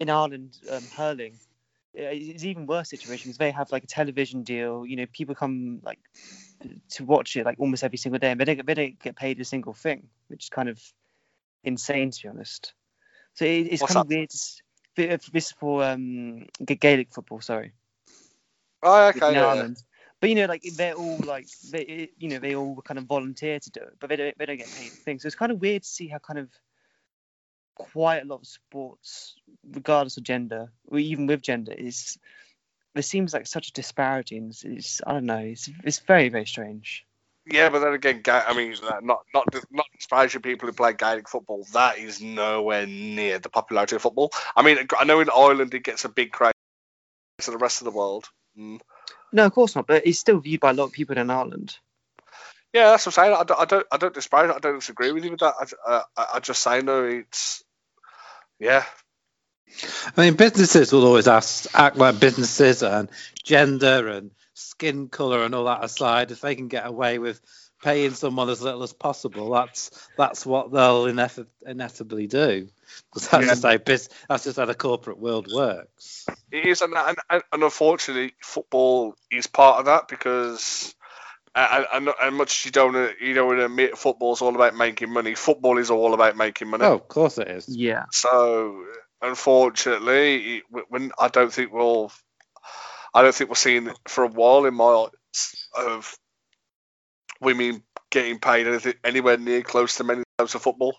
in 0.00 0.08
Ireland 0.08 0.56
um, 0.70 0.82
hurling. 0.96 1.34
It's 1.94 2.44
even 2.44 2.66
worse 2.66 2.90
situation 2.90 3.28
because 3.28 3.38
they 3.38 3.50
have 3.50 3.72
like 3.72 3.84
a 3.84 3.88
television 3.88 4.42
deal. 4.42 4.86
You 4.86 4.96
know, 4.96 5.06
people 5.12 5.34
come 5.34 5.80
like 5.82 5.98
to 6.90 7.04
watch 7.04 7.36
it 7.36 7.44
like 7.44 7.58
almost 7.58 7.84
every 7.84 7.98
single 7.98 8.18
day, 8.18 8.30
and 8.30 8.40
they 8.40 8.44
don't, 8.44 8.64
they 8.64 8.74
don't 8.74 8.98
get 9.00 9.16
paid 9.16 9.40
a 9.40 9.44
single 9.44 9.74
thing, 9.74 10.08
which 10.28 10.44
is 10.44 10.48
kind 10.48 10.68
of 10.68 10.80
insane 11.64 12.10
to 12.10 12.22
be 12.22 12.28
honest. 12.28 12.74
So 13.34 13.44
it, 13.44 13.68
it's 13.70 13.82
What's 13.82 13.94
kind 13.94 14.04
of 14.04 14.08
weird. 14.08 15.22
This 15.32 15.52
for 15.52 15.84
um, 15.84 16.46
Gaelic 16.64 17.12
football, 17.12 17.40
sorry. 17.40 17.72
Oh, 18.82 19.08
okay. 19.08 19.32
Yeah, 19.32 19.54
yeah. 19.54 19.68
But 20.20 20.30
you 20.30 20.36
know, 20.36 20.46
like 20.46 20.64
they're 20.76 20.94
all 20.94 21.20
like 21.24 21.46
they, 21.70 22.10
you 22.18 22.28
know, 22.28 22.40
they 22.40 22.56
all 22.56 22.82
kind 22.82 22.98
of 22.98 23.04
volunteer 23.04 23.60
to 23.60 23.70
do 23.70 23.80
it, 23.80 23.94
but 24.00 24.08
they 24.08 24.16
don't, 24.16 24.36
they 24.36 24.46
don't 24.46 24.56
get 24.56 24.72
paid 24.72 24.90
for 24.90 25.02
things. 25.04 25.22
So 25.22 25.26
it's 25.26 25.36
kind 25.36 25.52
of 25.52 25.60
weird 25.60 25.82
to 25.82 25.88
see 25.88 26.08
how 26.08 26.18
kind 26.18 26.40
of 26.40 26.48
quite 27.76 28.22
a 28.22 28.26
lot 28.26 28.40
of 28.40 28.46
sports, 28.46 29.36
regardless 29.70 30.16
of 30.16 30.24
gender, 30.24 30.72
or 30.88 30.98
even 30.98 31.28
with 31.28 31.42
gender, 31.42 31.72
is 31.72 32.18
there 32.94 33.02
seems 33.02 33.32
like 33.32 33.46
such 33.46 33.68
a 33.68 33.72
disparity, 33.72 34.36
and 34.36 34.50
it's, 34.50 34.64
it's 34.64 35.00
I 35.06 35.12
don't 35.12 35.26
know, 35.26 35.38
it's 35.38 35.70
it's 35.84 36.00
very 36.00 36.28
very 36.28 36.46
strange. 36.46 37.06
Yeah, 37.50 37.70
but 37.70 37.80
then 37.80 37.94
again, 37.94 38.22
I 38.26 38.54
mean, 38.54 38.74
not 39.02 39.24
not 39.32 39.46
not 39.70 39.86
disparaging 39.96 40.42
people 40.42 40.68
who 40.68 40.74
play 40.74 40.92
Gaelic 40.92 41.28
football. 41.28 41.66
That 41.72 41.98
is 41.98 42.20
nowhere 42.20 42.86
near 42.86 43.38
the 43.38 43.48
popularity 43.48 43.96
of 43.96 44.02
football. 44.02 44.30
I 44.54 44.62
mean, 44.62 44.78
I 44.98 45.04
know 45.04 45.20
in 45.20 45.30
Ireland 45.34 45.72
it 45.72 45.84
gets 45.84 46.04
a 46.04 46.08
big 46.08 46.32
crowd 46.32 46.52
to 47.40 47.50
the 47.50 47.56
rest 47.56 47.80
of 47.80 47.86
the 47.86 47.90
world. 47.90 48.26
Mm. 48.58 48.80
No, 49.32 49.46
of 49.46 49.52
course 49.52 49.74
not. 49.76 49.86
But 49.86 50.06
it's 50.06 50.18
still 50.18 50.40
viewed 50.40 50.60
by 50.60 50.70
a 50.70 50.74
lot 50.74 50.84
of 50.84 50.92
people 50.92 51.16
in 51.16 51.30
Ireland. 51.30 51.76
Yeah, 52.74 52.90
that's 52.90 53.06
what 53.06 53.18
I'm 53.18 53.24
saying. 53.24 53.36
I 53.40 53.44
don't, 53.44 53.60
I 53.60 53.64
don't, 53.64 53.86
I 53.92 53.96
don't 53.96 54.14
disparage. 54.14 54.50
I 54.54 54.58
don't 54.58 54.78
disagree 54.78 55.12
with 55.12 55.24
you 55.24 55.30
with 55.30 55.40
that. 55.40 55.54
I, 55.86 55.90
uh, 55.90 56.26
I 56.34 56.40
just 56.40 56.62
say 56.62 56.82
no. 56.82 57.04
It's 57.04 57.64
yeah, 58.60 58.84
I 60.16 60.24
mean, 60.24 60.34
businesses 60.34 60.92
will 60.92 61.06
always 61.06 61.28
ask, 61.28 61.68
act 61.74 61.96
like 61.96 62.20
businesses 62.20 62.82
and 62.82 63.08
gender 63.44 64.08
and 64.08 64.30
skin 64.58 65.08
color 65.08 65.44
and 65.44 65.54
all 65.54 65.64
that 65.64 65.84
aside, 65.84 66.30
if 66.30 66.40
they 66.40 66.54
can 66.54 66.68
get 66.68 66.86
away 66.86 67.18
with 67.18 67.40
paying 67.82 68.12
someone 68.12 68.50
as 68.50 68.60
little 68.60 68.82
as 68.82 68.92
possible, 68.92 69.50
that's 69.50 70.08
that's 70.16 70.44
what 70.44 70.72
they'll 70.72 71.04
inev- 71.04 71.46
inevitably 71.64 72.26
do. 72.26 72.68
Because 73.12 73.28
that's 73.28 73.44
Yeah. 73.44 73.50
just 73.52 73.62
how 73.62 73.76
bus- 73.78 74.08
that's 74.28 74.44
just 74.44 74.56
how 74.56 74.64
the 74.64 74.74
corporate 74.74 75.18
world 75.18 75.48
works. 75.52 76.26
It 76.50 76.66
is, 76.66 76.82
and, 76.82 76.94
and, 76.96 77.16
and 77.30 77.62
unfortunately, 77.62 78.34
football 78.40 79.14
is 79.30 79.46
part 79.46 79.78
of 79.78 79.84
that 79.86 80.08
because, 80.08 80.94
and, 81.54 81.86
and, 81.92 82.08
and 82.20 82.36
much 82.36 82.60
as 82.60 82.64
you 82.66 82.70
don't 82.72 83.20
you 83.20 83.34
don't 83.34 83.60
admit 83.60 83.96
football 83.96 84.32
is 84.32 84.42
all 84.42 84.54
about 84.54 84.74
making 84.74 85.12
money. 85.12 85.34
Football 85.34 85.78
is 85.78 85.90
all 85.90 86.14
about 86.14 86.36
making 86.36 86.68
money. 86.68 86.84
Oh, 86.84 86.94
of 86.94 87.08
course 87.08 87.38
it 87.38 87.48
is. 87.48 87.68
Yeah. 87.68 88.04
So 88.10 88.84
unfortunately, 89.22 90.62
when 90.88 91.12
I 91.18 91.28
don't 91.28 91.52
think 91.52 91.72
we'll, 91.72 92.12
I 93.14 93.22
don't 93.22 93.34
think 93.34 93.50
we're 93.50 93.56
seeing 93.56 93.90
for 94.06 94.24
a 94.24 94.28
while 94.28 94.64
in 94.66 94.74
my 94.74 94.84
eyes 94.84 95.66
of 95.76 96.16
women 97.40 97.82
getting 98.10 98.38
paid 98.38 98.66
anything 98.66 98.94
anywhere 99.04 99.36
near 99.36 99.62
close 99.62 99.96
to 99.96 100.04
many 100.04 100.22
times 100.38 100.54
of 100.54 100.62
football. 100.62 100.96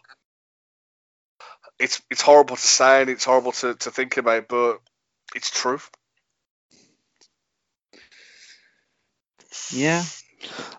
It's 1.80 2.02
it's 2.10 2.22
horrible 2.22 2.56
to 2.56 2.68
say 2.68 3.02
and 3.02 3.10
it's 3.10 3.26
horrible 3.26 3.54
to, 3.54 3.76
to 3.76 3.92
think 3.92 4.18
about, 4.18 4.48
but 4.48 4.80
it's 5.36 5.50
true. 5.50 5.80
Yeah. 9.72 10.04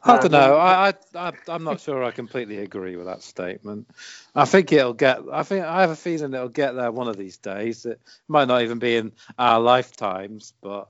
I 0.03 0.19
don't 0.19 0.33
know. 0.33 0.55
Um, 0.55 0.61
I, 0.61 0.95
I, 1.15 1.29
I, 1.29 1.33
I'm 1.49 1.65
not 1.65 1.81
sure 1.81 2.03
I 2.03 2.11
completely 2.11 2.59
agree 2.59 2.97
with 2.97 3.07
that 3.07 3.23
statement. 3.23 3.89
I 4.35 4.47
think 4.47 4.73
it'll 4.73 4.95
get. 4.95 5.21
I 5.31 5.43
think 5.43 5.65
I 5.65 5.83
have 5.83 5.91
a 5.91 5.97
feeling 5.97 6.33
it'll 6.33 6.49
get 6.49 6.73
there 6.73 6.91
one 6.91 7.09
of 7.09 7.17
these 7.17 7.37
days. 7.37 7.85
It 7.85 8.01
might 8.27 8.49
not 8.49 8.63
even 8.63 8.79
be 8.79 8.97
in 8.97 9.13
our 9.39 9.61
lifetimes, 9.61 10.55
but 10.63 10.89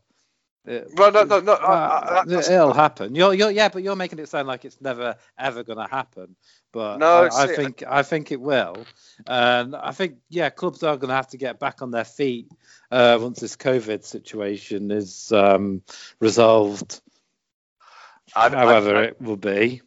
it, 0.66 0.88
Well, 0.94 1.10
no, 1.10 1.24
no, 1.24 1.40
no. 1.40 1.52
uh, 1.54 2.24
I, 2.26 2.34
I, 2.34 2.38
it'll 2.38 2.72
happen. 2.72 3.14
You're, 3.14 3.32
you're, 3.32 3.50
yeah, 3.50 3.68
but 3.68 3.82
you're 3.82 3.96
making 3.96 4.18
it 4.18 4.28
sound 4.28 4.46
like 4.46 4.64
it's 4.64 4.80
never 4.80 5.16
ever 5.38 5.64
going 5.64 5.78
to 5.78 5.90
happen. 5.90 6.36
But 6.72 6.98
No, 6.98 7.24
I, 7.24 7.44
I 7.44 7.46
think 7.46 7.82
I 7.86 8.02
think 8.02 8.30
it 8.30 8.40
will, 8.40 8.84
and 9.26 9.74
I 9.74 9.92
think 9.92 10.18
yeah, 10.28 10.50
clubs 10.50 10.82
are 10.82 10.96
going 10.96 11.08
to 11.08 11.14
have 11.14 11.28
to 11.28 11.38
get 11.38 11.58
back 11.58 11.82
on 11.82 11.90
their 11.90 12.04
feet 12.04 12.48
uh, 12.90 13.18
once 13.20 13.40
this 13.40 13.56
COVID 13.56 14.04
situation 14.04 14.90
is 14.90 15.32
um, 15.32 15.82
resolved. 16.20 17.00
I, 18.36 18.48
however 18.50 19.02
it 19.02 19.20
will 19.20 19.36
be. 19.36 19.82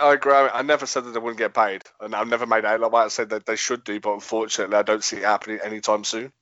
I, 0.00 0.04
I 0.04 0.14
agree. 0.14 0.32
I 0.32 0.62
never 0.62 0.86
said 0.86 1.04
that 1.04 1.12
they 1.12 1.20
wouldn't 1.20 1.38
get 1.38 1.54
paid, 1.54 1.82
and 2.00 2.14
I've 2.14 2.28
never 2.28 2.46
made 2.46 2.64
out 2.64 2.80
like. 2.80 2.92
I 2.92 3.08
said 3.08 3.30
that 3.30 3.46
they 3.46 3.56
should 3.56 3.84
do, 3.84 4.00
but 4.00 4.14
unfortunately, 4.14 4.76
I 4.76 4.82
don't 4.82 5.04
see 5.04 5.18
it 5.18 5.24
happening 5.24 5.60
anytime 5.62 6.04
soon. 6.04 6.32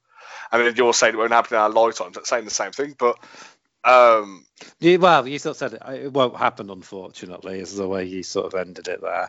And 0.50 0.62
then 0.62 0.74
you're 0.76 0.94
saying 0.94 1.14
it 1.14 1.18
won't 1.18 1.32
happen 1.32 1.54
in 1.56 1.60
our 1.60 1.70
lifetimes. 1.70 2.14
That's 2.14 2.28
saying 2.28 2.44
the 2.44 2.50
same 2.50 2.72
thing, 2.72 2.94
but 2.98 3.18
um, 3.84 4.44
You, 4.80 4.98
well, 4.98 5.26
you 5.26 5.38
sort 5.38 5.52
of 5.52 5.56
said 5.58 5.72
it, 5.74 6.04
it 6.04 6.12
won't 6.12 6.36
happen, 6.36 6.70
unfortunately, 6.70 7.60
is 7.60 7.76
the 7.76 7.88
way 7.88 8.04
you 8.04 8.22
sort 8.22 8.46
of 8.46 8.58
ended 8.58 8.88
it 8.88 9.00
there. 9.00 9.28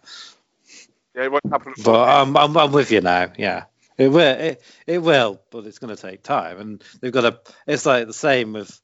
yeah, 1.15 1.23
it 1.23 1.31
won't 1.31 1.49
happen. 1.51 1.73
But 1.83 2.09
I'm, 2.09 2.35
I'm, 2.35 2.57
I'm 2.57 2.71
with 2.71 2.91
you 2.91 3.01
now. 3.01 3.31
Yeah, 3.37 3.65
it 3.97 4.09
will. 4.09 4.39
It, 4.39 4.61
it 4.87 4.99
will, 4.99 5.41
but 5.51 5.65
it's 5.65 5.79
going 5.79 5.95
to 5.95 6.01
take 6.01 6.23
time, 6.23 6.59
and 6.59 6.83
they've 6.99 7.11
got 7.11 7.21
to. 7.21 7.39
It's 7.67 7.85
like 7.85 8.07
the 8.07 8.13
same 8.13 8.53
with 8.53 8.79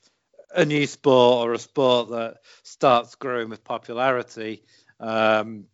a 0.56 0.66
new 0.66 0.88
sport 0.88 1.48
or 1.48 1.54
a 1.54 1.60
sport 1.60 2.10
that 2.12 2.38
starts 2.64 3.16
growing 3.16 3.50
with 3.50 3.64
popularity. 3.64 4.64
Um, 5.00 5.66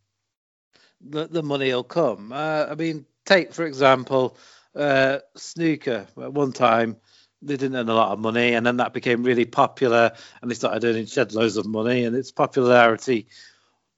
the, 1.01 1.27
the 1.27 1.43
money 1.43 1.71
will 1.73 1.83
come. 1.83 2.31
Uh, 2.31 2.67
I 2.69 2.75
mean, 2.75 3.05
take 3.25 3.53
for 3.53 3.65
example, 3.65 4.37
uh, 4.75 5.19
snooker. 5.35 6.07
At 6.21 6.33
one 6.33 6.51
time, 6.53 6.97
they 7.41 7.57
didn't 7.57 7.75
earn 7.75 7.89
a 7.89 7.93
lot 7.93 8.11
of 8.11 8.19
money, 8.19 8.53
and 8.53 8.65
then 8.65 8.77
that 8.77 8.93
became 8.93 9.23
really 9.23 9.45
popular, 9.45 10.13
and 10.41 10.51
they 10.51 10.55
started 10.55 10.83
earning 10.83 11.05
shed 11.07 11.33
loads 11.33 11.57
of 11.57 11.65
money, 11.65 12.05
and 12.05 12.15
its 12.15 12.31
popularity 12.31 13.27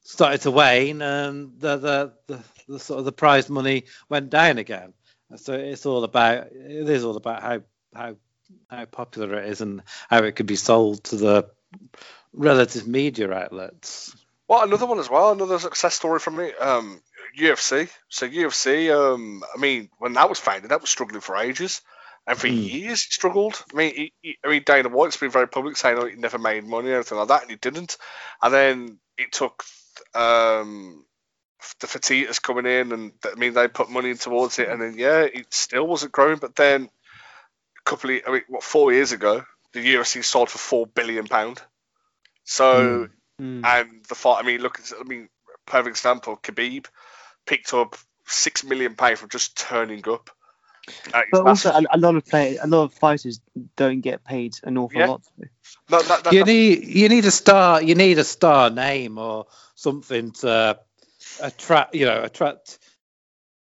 started 0.03 0.41
to 0.41 0.51
wane, 0.51 1.01
and 1.01 1.59
the 1.59 1.77
the, 1.77 2.13
the, 2.27 2.43
the 2.67 2.79
sort 2.79 2.99
of 2.99 3.05
the 3.05 3.11
prize 3.11 3.49
money 3.49 3.85
went 4.09 4.29
down 4.29 4.57
again. 4.57 4.93
So 5.35 5.53
it's 5.53 5.85
all 5.85 6.03
about 6.03 6.47
it 6.53 6.89
is 6.89 7.03
all 7.03 7.17
about 7.17 7.41
how 7.41 7.61
how 7.93 8.15
how 8.69 8.85
popular 8.85 9.39
it 9.39 9.49
is 9.49 9.61
and 9.61 9.81
how 10.09 10.23
it 10.23 10.35
could 10.35 10.45
be 10.45 10.55
sold 10.55 11.03
to 11.05 11.15
the 11.15 11.49
relative 12.33 12.87
media 12.87 13.31
outlets. 13.31 14.15
Well, 14.53 14.63
another 14.63 14.85
one 14.85 14.99
as 14.99 15.09
well. 15.09 15.31
Another 15.31 15.59
success 15.59 15.95
story 15.95 16.19
from 16.19 16.37
me. 16.37 16.53
Um, 16.53 17.01
UFC. 17.35 17.89
So 18.09 18.25
UFC. 18.27 18.91
Um, 18.91 19.43
I 19.55 19.59
mean, 19.59 19.89
when 19.97 20.13
that 20.13 20.29
was 20.29 20.39
founded, 20.39 20.71
that 20.71 20.81
was 20.81 20.89
struggling 20.91 21.21
for 21.21 21.37
ages, 21.37 21.81
and 22.27 22.37
for 22.37 22.47
Hmm. 22.47 22.53
years 22.67 23.03
it 23.05 23.13
struggled. 23.13 23.63
I 23.73 23.77
mean, 23.77 23.95
he, 23.95 24.13
he- 24.21 24.37
I 24.45 24.49
mean, 24.49 24.63
Dana 24.65 24.89
White's 24.89 25.17
been 25.17 25.31
very 25.31 25.47
public 25.47 25.77
saying 25.77 25.97
oh, 25.99 26.05
he 26.05 26.15
never 26.17 26.37
made 26.37 26.65
money 26.65 26.91
or 26.91 26.95
anything 26.95 27.17
like 27.17 27.29
that, 27.29 27.41
and 27.43 27.51
he 27.51 27.57
didn't. 27.57 27.97
And 28.43 28.53
then 28.53 28.99
it 29.17 29.31
took 29.31 29.63
um, 30.13 31.05
the 31.81 31.87
Fertitas 31.87 32.41
coming 32.41 32.65
in, 32.67 32.91
and 32.93 33.13
I 33.25 33.35
mean, 33.35 33.53
they 33.53 33.67
put 33.67 33.89
money 33.89 34.15
towards 34.15 34.59
it, 34.59 34.69
and 34.69 34.81
then 34.81 34.95
yeah, 34.97 35.21
it 35.21 35.53
still 35.53 35.87
wasn't 35.87 36.13
growing. 36.13 36.37
But 36.39 36.55
then 36.55 36.89
a 37.79 37.89
couple 37.89 38.11
of, 38.11 38.21
I 38.27 38.31
mean, 38.31 38.43
what 38.49 38.63
four 38.63 38.93
years 38.93 39.11
ago, 39.13 39.45
the 39.73 39.81
UFC 39.81 40.21
sold 40.21 40.49
for 40.51 40.59
four 40.59 40.87
billion 40.87 41.27
pound. 41.27 41.61
So 42.45 43.07
Mm. 43.07 43.11
And 43.43 44.03
the 44.07 44.15
fight. 44.15 44.43
I 44.43 44.47
mean, 44.47 44.61
look, 44.61 44.79
I 44.99 45.03
mean, 45.03 45.29
perfect 45.65 45.97
example. 45.97 46.37
Khabib 46.41 46.85
picked 47.45 47.73
up 47.73 47.95
six 48.25 48.63
million 48.63 48.95
pound 48.95 49.19
from 49.19 49.29
just 49.29 49.57
turning 49.57 50.07
up. 50.07 50.29
Uh, 51.13 51.21
But 51.31 51.45
also, 51.47 51.71
a, 51.71 51.83
a 51.91 51.97
lot 51.97 52.15
of 52.15 52.25
play, 52.25 52.57
a 52.57 52.67
lot 52.67 52.83
of 52.83 52.93
fighters 52.93 53.39
don't 53.75 54.01
get 54.01 54.23
paid 54.23 54.55
an 54.63 54.77
awful 54.77 54.99
Yeah. 54.99 55.07
lot. 55.07 55.21
no, 55.89 56.01
that, 56.01 56.23
that, 56.23 56.33
You 56.33 56.43
need 56.43 56.83
you 56.85 57.09
need 57.09 57.25
a 57.25 57.31
star 57.31 57.81
you 57.81 57.95
need 57.95 58.17
a 58.19 58.23
star 58.23 58.69
name 58.69 59.17
or 59.17 59.45
something 59.75 60.31
to 60.31 60.79
attract 61.41 61.95
you 61.95 62.05
know 62.05 62.21
attract 62.23 62.79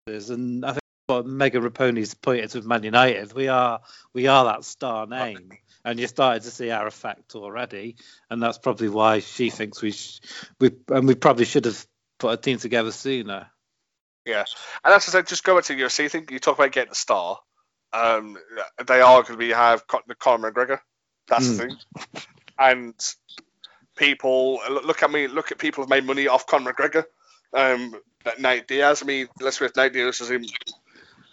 and 0.08 0.64
I 0.64 0.72
think 0.72 0.80
what 1.06 1.26
Megan 1.26 1.62
Rapinoe's 1.62 2.14
point 2.14 2.44
is 2.44 2.54
with 2.54 2.66
Man 2.66 2.82
United 2.82 3.32
we 3.32 3.48
are 3.48 3.80
we 4.12 4.26
are 4.26 4.44
that 4.44 4.64
star 4.64 5.06
name 5.06 5.50
and 5.86 5.98
you're 5.98 6.08
starting 6.08 6.42
to 6.42 6.50
see 6.50 6.70
our 6.70 6.86
effect 6.86 7.34
already 7.34 7.96
and 8.28 8.42
that's 8.42 8.58
probably 8.58 8.88
why 8.90 9.20
she 9.20 9.48
thinks 9.48 9.80
we 9.80 9.92
sh- 9.92 10.20
we 10.60 10.72
and 10.88 11.08
we 11.08 11.14
probably 11.14 11.44
should 11.46 11.64
have 11.64 11.86
put 12.18 12.32
a 12.32 12.36
team 12.36 12.58
together 12.58 12.92
sooner. 12.92 13.46
yeah, 14.26 14.44
and 14.84 14.92
that's 14.92 15.08
I 15.08 15.12
said. 15.12 15.26
Just 15.26 15.44
go 15.44 15.54
back 15.54 15.64
to 15.64 15.74
the 15.74 15.82
UFC. 15.82 16.04
I 16.04 16.08
think 16.08 16.30
you 16.30 16.38
talk 16.38 16.58
about 16.58 16.72
getting 16.72 16.92
a 16.92 16.94
star. 16.96 17.38
Um, 17.92 18.36
they 18.86 19.00
are 19.00 19.22
going 19.22 19.34
to 19.34 19.36
be 19.38 19.50
have 19.52 19.86
Con- 19.86 20.02
Conor 20.18 20.50
McGregor. 20.50 20.80
That's 21.28 21.46
Mm. 21.46 21.56
the 21.56 21.62
thing. 21.62 21.76
And 22.58 22.94
people 23.96 24.60
look 24.70 25.02
at 25.02 25.10
me. 25.10 25.28
Look 25.28 25.52
at 25.52 25.58
people 25.58 25.82
who've 25.82 25.90
made 25.90 26.04
money 26.04 26.26
off 26.28 26.46
Conor 26.46 26.72
McGregor. 26.72 27.04
Um, 27.52 27.94
that 28.24 28.40
Nate 28.40 28.66
Diaz. 28.66 29.02
I 29.02 29.06
mean, 29.06 29.28
let's 29.40 29.60
it, 29.60 29.76
Nate 29.76 29.92
Diaz 29.92 30.20
is 30.20 30.30
in 30.30 30.46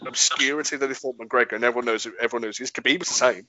obscurity 0.06 0.78
that 0.78 0.88
he 0.89 0.93
fought 0.93 1.18
McGregor, 1.18 1.54
and 1.54 1.64
everyone 1.64 1.86
knows. 1.86 2.06
Everyone 2.20 2.43
knows. 2.43 2.58
He's 2.58 2.72
Khabib 2.72 2.99
was 2.99 3.08
the 3.10 3.14
same. 3.14 3.47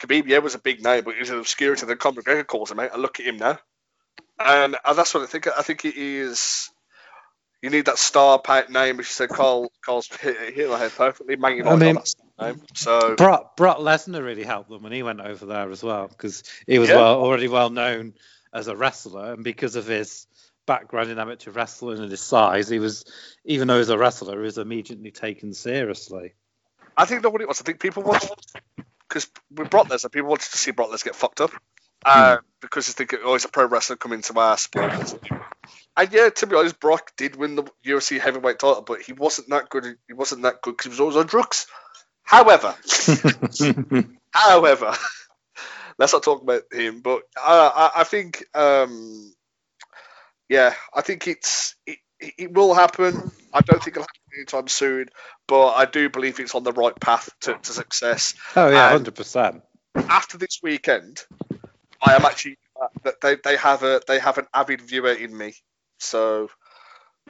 Khabib, 0.00 0.26
yeah, 0.26 0.38
was 0.38 0.54
a 0.54 0.58
big 0.58 0.82
name, 0.82 1.04
but 1.04 1.14
he's 1.16 1.30
an 1.30 1.38
obscurity 1.38 1.86
that 1.86 1.98
Conor 1.98 2.22
McGregor 2.22 2.46
calls 2.46 2.70
him 2.70 2.80
out. 2.80 2.92
And 2.92 3.02
look 3.02 3.20
at 3.20 3.26
him 3.26 3.36
now. 3.36 3.58
And, 4.38 4.76
and 4.84 4.98
that's 4.98 5.12
what 5.12 5.22
I 5.22 5.26
think. 5.26 5.46
I 5.46 5.62
think 5.62 5.84
it 5.84 5.96
is. 5.96 6.70
You 7.62 7.68
need 7.68 7.84
that 7.86 7.98
star 7.98 8.38
pack 8.38 8.70
name, 8.70 8.96
which 8.96 9.08
you 9.08 9.12
said. 9.12 9.28
Carl, 9.28 9.70
Carl's 9.84 10.08
hit, 10.08 10.54
hit 10.54 10.70
head 10.70 10.92
perfectly. 10.96 11.36
Man 11.36 11.56
United 11.56 11.76
mean- 11.76 11.98
name. 12.40 12.62
So 12.74 13.16
Brock 13.16 13.54
Brock 13.56 13.78
Lesnar 13.78 14.24
really 14.24 14.44
helped 14.44 14.70
them 14.70 14.82
when 14.82 14.92
he 14.92 15.02
went 15.02 15.20
over 15.20 15.44
there 15.44 15.70
as 15.70 15.82
well 15.82 16.08
because 16.08 16.42
he 16.66 16.78
was 16.78 16.88
Yeah. 16.88 16.96
well 16.96 17.20
already 17.20 17.48
well 17.48 17.68
known 17.68 18.14
as 18.54 18.66
a 18.66 18.74
wrestler 18.74 19.34
and 19.34 19.44
because 19.44 19.76
of 19.76 19.86
his 19.86 20.26
background 20.64 21.10
in 21.10 21.18
amateur 21.18 21.50
wrestling 21.50 21.98
and 22.00 22.10
his 22.10 22.22
size, 22.22 22.70
he 22.70 22.78
was 22.78 23.04
even 23.44 23.68
though 23.68 23.74
he 23.74 23.80
was 23.80 23.90
a 23.90 23.98
wrestler, 23.98 24.36
he 24.38 24.42
was 24.44 24.56
immediately 24.56 25.10
taken 25.10 25.52
seriously. 25.52 26.32
I 26.96 27.04
think 27.04 27.22
know 27.22 27.28
what 27.28 27.42
it 27.42 27.48
was. 27.48 27.60
I 27.60 27.64
think 27.64 27.78
people 27.78 28.04
wanted 28.04 28.30
because 29.10 29.28
with 29.50 29.70
Brock 29.70 29.88
Lesnar, 29.88 30.12
people 30.12 30.30
wanted 30.30 30.50
to 30.50 30.56
see 30.56 30.70
Brock 30.70 30.90
Lesnar 30.90 31.04
get 31.04 31.16
fucked 31.16 31.40
up 31.40 31.50
uh, 32.04 32.38
because 32.62 32.86
they 32.86 32.92
think 32.92 33.20
oh, 33.22 33.32
he's 33.34 33.44
a 33.44 33.48
pro 33.48 33.66
wrestler 33.66 33.96
coming 33.96 34.22
to 34.22 34.38
our 34.38 34.56
sport. 34.56 34.92
And 35.96 36.12
yeah, 36.12 36.30
to 36.30 36.46
be 36.46 36.56
honest, 36.56 36.80
Brock 36.80 37.12
did 37.16 37.36
win 37.36 37.56
the 37.56 37.64
UFC 37.84 38.20
heavyweight 38.20 38.58
title, 38.58 38.82
but 38.82 39.02
he 39.02 39.12
wasn't 39.12 39.50
that 39.50 39.68
good. 39.68 39.84
He 40.06 40.14
wasn't 40.14 40.42
that 40.42 40.62
good 40.62 40.76
because 40.76 40.84
he 40.84 40.90
was 40.90 41.00
always 41.00 41.16
on 41.16 41.26
drugs. 41.26 41.66
However, 42.22 42.74
however, 44.32 44.94
let's 45.98 46.12
not 46.12 46.22
talk 46.22 46.42
about 46.42 46.62
him. 46.72 47.00
But 47.00 47.22
uh, 47.36 47.70
I, 47.74 47.90
I 47.96 48.04
think, 48.04 48.44
um, 48.54 49.34
yeah, 50.48 50.74
I 50.94 51.00
think 51.02 51.26
it's 51.26 51.74
it, 51.86 51.98
it 52.20 52.52
will 52.52 52.74
happen. 52.74 53.30
I 53.52 53.60
don't 53.60 53.82
think 53.82 53.96
it'll 53.96 54.02
happen 54.02 54.36
anytime 54.36 54.68
soon, 54.68 55.06
but 55.48 55.70
I 55.72 55.84
do 55.86 56.08
believe 56.10 56.38
it's 56.40 56.54
on 56.54 56.62
the 56.62 56.72
right 56.72 56.98
path 56.98 57.30
to, 57.40 57.54
to 57.54 57.72
success. 57.72 58.34
oh 58.56 58.68
yeah, 58.68 58.90
hundred 58.90 59.14
percent. 59.14 59.62
After 59.94 60.38
this 60.38 60.60
weekend, 60.62 61.24
I 62.02 62.14
am 62.14 62.24
actually 62.24 62.58
uh, 62.80 63.10
they, 63.22 63.36
they 63.42 63.56
have 63.56 63.82
a 63.82 64.00
they 64.06 64.18
have 64.18 64.38
an 64.38 64.46
avid 64.54 64.80
viewer 64.82 65.12
in 65.12 65.36
me, 65.36 65.54
so 65.98 66.50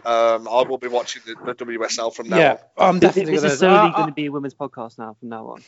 um, 0.05 0.49
I 0.49 0.63
will 0.63 0.79
be 0.79 0.89
watching 0.89 1.23
the, 1.27 1.35
the 1.55 1.65
WSL 1.65 2.15
from 2.15 2.29
now 2.29 2.39
Yeah, 2.39 2.57
on. 2.77 2.89
I'm 2.89 2.99
definitely 2.99 3.33
this 3.35 3.43
gonna. 3.43 3.53
is 3.55 3.59
solely 3.61 3.75
I- 3.89 3.93
going 3.93 4.07
to 4.09 4.13
be 4.15 4.27
a 4.27 4.33
women's 4.33 4.55
podcast 4.55 4.99
now 4.99 5.15
from 5.19 5.29
now 5.31 5.47
on. 5.49 5.63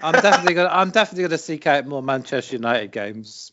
I'm 0.00 0.12
definitely 0.12 0.54
gonna. 0.54 0.68
I'm 0.70 0.90
definitely 0.90 1.24
gonna 1.24 1.38
seek 1.38 1.66
out 1.66 1.86
more 1.86 2.02
Manchester 2.02 2.56
United 2.56 2.92
games. 2.92 3.52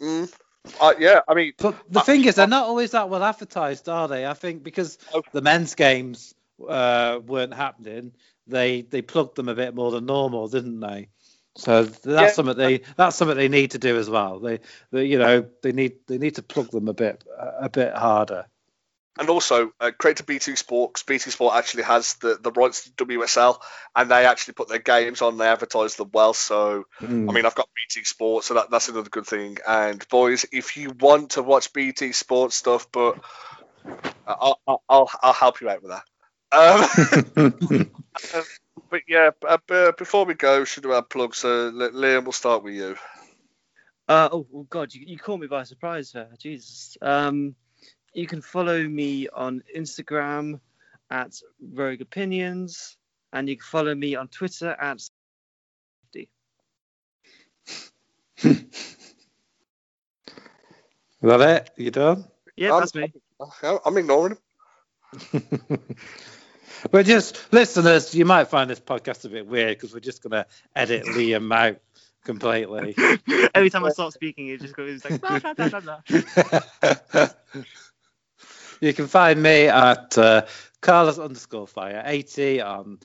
Mm. 0.00 0.32
Uh, 0.80 0.94
yeah, 0.98 1.20
I 1.28 1.34
mean, 1.34 1.52
But 1.58 1.76
the 1.90 2.00
Uh, 2.00 2.02
thing 2.04 2.24
is, 2.24 2.36
they're 2.36 2.46
not 2.46 2.66
always 2.66 2.92
that 2.92 3.08
well 3.08 3.22
advertised, 3.22 3.88
are 3.88 4.08
they? 4.08 4.26
I 4.26 4.34
think 4.34 4.62
because 4.62 4.98
Oh. 5.12 5.22
the 5.32 5.40
men's 5.42 5.74
games 5.74 6.34
uh, 6.68 7.20
weren't 7.24 7.54
happening, 7.54 8.12
they 8.46 8.82
they 8.82 9.02
plugged 9.02 9.36
them 9.36 9.48
a 9.48 9.54
bit 9.54 9.74
more 9.74 9.90
than 9.90 10.06
normal, 10.06 10.48
didn't 10.48 10.80
they? 10.80 11.08
So 11.56 11.84
that's 11.84 12.04
Yeah. 12.04 12.28
something 12.28 12.56
they 12.56 12.78
that's 12.96 13.16
something 13.16 13.36
they 13.36 13.48
need 13.48 13.72
to 13.72 13.78
do 13.78 13.96
as 13.98 14.08
well. 14.08 14.38
They, 14.38 14.60
they 14.90 15.04
you 15.06 15.18
know 15.18 15.46
they 15.62 15.72
need 15.72 16.06
they 16.06 16.18
need 16.18 16.36
to 16.36 16.42
plug 16.42 16.70
them 16.70 16.88
a 16.88 16.94
bit 16.94 17.24
a 17.38 17.68
bit 17.68 17.94
harder. 17.94 18.46
And 19.18 19.28
also 19.28 19.72
uh, 19.80 19.90
credit 19.98 20.18
to 20.18 20.24
BT 20.24 20.56
Sport 20.56 20.94
'cause 20.94 21.02
BT 21.02 21.30
Sport 21.30 21.54
actually 21.54 21.82
has 21.84 22.14
the, 22.14 22.38
the 22.40 22.50
rights 22.52 22.84
to 22.84 23.04
WSL, 23.04 23.60
and 23.94 24.10
they 24.10 24.24
actually 24.26 24.54
put 24.54 24.68
their 24.68 24.78
games 24.78 25.22
on. 25.22 25.36
They 25.36 25.46
advertise 25.48 25.96
them 25.96 26.10
well. 26.12 26.34
So 26.34 26.84
Mm. 27.00 27.28
I 27.28 27.32
mean, 27.32 27.46
I've 27.46 27.54
got 27.54 27.68
BT 27.74 28.04
Sport, 28.04 28.44
so 28.44 28.54
that, 28.54 28.70
that's 28.70 28.88
another 28.88 29.10
good 29.10 29.26
thing. 29.26 29.58
And 29.66 30.06
boys, 30.08 30.46
if 30.52 30.76
you 30.76 30.90
want 30.98 31.30
to 31.32 31.42
watch 31.42 31.72
BT 31.72 32.12
Sport 32.12 32.52
stuff, 32.52 32.86
but 32.92 33.18
I'll 34.26 34.60
I'll, 34.66 34.82
I'll, 34.88 35.10
I'll 35.22 35.32
help 35.32 35.60
you 35.60 35.68
out 35.68 35.82
with 35.82 35.92
that. 35.92 36.04
Um, 36.54 37.86
but 38.90 39.00
yeah, 39.08 39.30
b- 39.40 39.48
uh, 39.70 39.92
before 39.92 40.24
we 40.24 40.34
go, 40.34 40.64
should 40.64 40.84
we 40.86 40.92
have 40.92 41.08
plugs? 41.08 41.44
Uh, 41.44 41.70
Liam, 41.72 42.24
we'll 42.24 42.32
start 42.32 42.62
with 42.62 42.74
you. 42.74 42.96
Uh, 44.08 44.28
oh, 44.32 44.46
oh 44.54 44.66
God, 44.68 44.92
you, 44.94 45.04
you 45.06 45.18
caught 45.18 45.40
me 45.40 45.46
by 45.46 45.62
surprise 45.64 46.12
there. 46.12 46.28
Jesus. 46.38 46.96
Um, 47.00 47.54
you 48.12 48.26
can 48.26 48.42
follow 48.42 48.82
me 48.82 49.28
on 49.28 49.62
Instagram 49.76 50.60
at 51.10 51.34
Rogue 51.72 52.00
Opinions, 52.00 52.96
and 53.32 53.48
you 53.48 53.56
can 53.56 53.64
follow 53.64 53.94
me 53.94 54.14
on 54.14 54.28
Twitter 54.28 54.70
at. 54.70 55.00
Is 58.44 58.60
that 61.22 61.40
it? 61.40 61.70
You 61.76 61.90
done? 61.90 62.24
Yeah, 62.56 62.72
Um, 62.72 62.80
that's 62.80 62.94
me. 62.94 63.12
Yeah, 63.62 63.78
I'm 63.84 63.96
ignoring 63.96 64.36
him. 65.32 65.38
But 66.90 67.06
just 67.06 67.52
listeners, 67.52 68.12
you 68.14 68.24
might 68.24 68.48
find 68.48 68.68
this 68.68 68.80
podcast 68.80 69.24
a 69.24 69.28
bit 69.28 69.46
weird 69.46 69.76
because 69.78 69.94
we're 69.94 70.00
just 70.00 70.20
gonna 70.22 70.46
edit 70.74 71.04
Liam 71.04 71.54
out 71.54 71.78
completely. 72.24 72.96
Every 73.54 73.70
time 73.70 73.84
I 73.84 73.90
start 73.90 74.12
speaking, 74.14 74.48
it 74.48 74.60
just 74.60 74.74
goes 74.74 75.04
like. 75.04 75.20
Blah, 75.20 75.38
blah, 75.38 75.54
blah, 75.54 75.68
blah, 75.68 76.00
blah. 77.12 77.28
you 78.82 78.92
can 78.92 79.06
find 79.06 79.40
me 79.40 79.68
at 79.68 80.18
uh, 80.18 80.44
Carlos 80.80 81.20
underscore 81.20 81.68
fire 81.68 82.02
80 82.04 82.60
on 82.60 82.98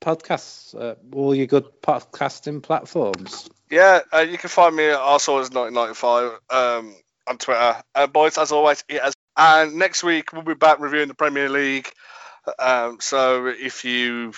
podcasts, 0.01 0.73
uh, 0.73 0.95
all 1.13 1.35
your 1.35 1.47
good 1.47 1.65
podcasting 1.81 2.63
platforms. 2.63 3.49
Yeah, 3.69 3.99
uh, 4.13 4.19
you 4.19 4.37
can 4.37 4.49
find 4.49 4.73
me 4.73 4.85
at 4.85 4.99
rsours1995 4.99 6.37
um, 6.49 6.95
on 7.29 7.37
Twitter. 7.37 7.81
Uh, 7.95 8.07
boys, 8.07 8.37
as 8.37 8.51
always, 8.51 8.83
it 8.89 9.01
has. 9.01 9.13
And 9.37 9.75
next 9.75 10.03
week 10.03 10.33
we'll 10.33 10.41
be 10.41 10.55
back 10.55 10.79
reviewing 10.79 11.07
the 11.07 11.13
Premier 11.13 11.47
League. 11.47 11.89
Um, 12.57 12.97
so 12.99 13.45
if 13.47 13.85
you 13.85 14.33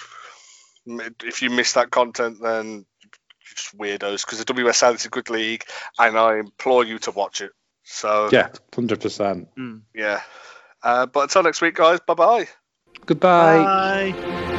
if 0.85 1.41
you 1.41 1.49
miss 1.49 1.73
that 1.73 1.89
content, 1.89 2.37
then 2.41 2.85
you're 3.01 3.55
just 3.55 3.77
weirdos 3.77 4.25
because 4.25 4.43
the 4.43 4.53
WSL 4.53 4.95
is 4.95 5.05
a 5.05 5.09
good 5.09 5.29
league, 5.29 5.63
and 5.97 6.17
I 6.17 6.37
implore 6.37 6.83
you 6.83 6.99
to 6.99 7.11
watch 7.11 7.41
it. 7.41 7.51
So 7.83 8.29
Yeah, 8.31 8.49
100%. 8.73 9.47
Mm. 9.57 9.81
yeah. 9.95 10.21
Uh, 10.83 11.05
but 11.07 11.21
until 11.21 11.43
next 11.43 11.61
week, 11.61 11.75
guys. 11.75 11.99
Bye 12.05 12.13
bye. 12.13 12.47
Goodbye. 13.05 14.11
Bye. 14.13 14.57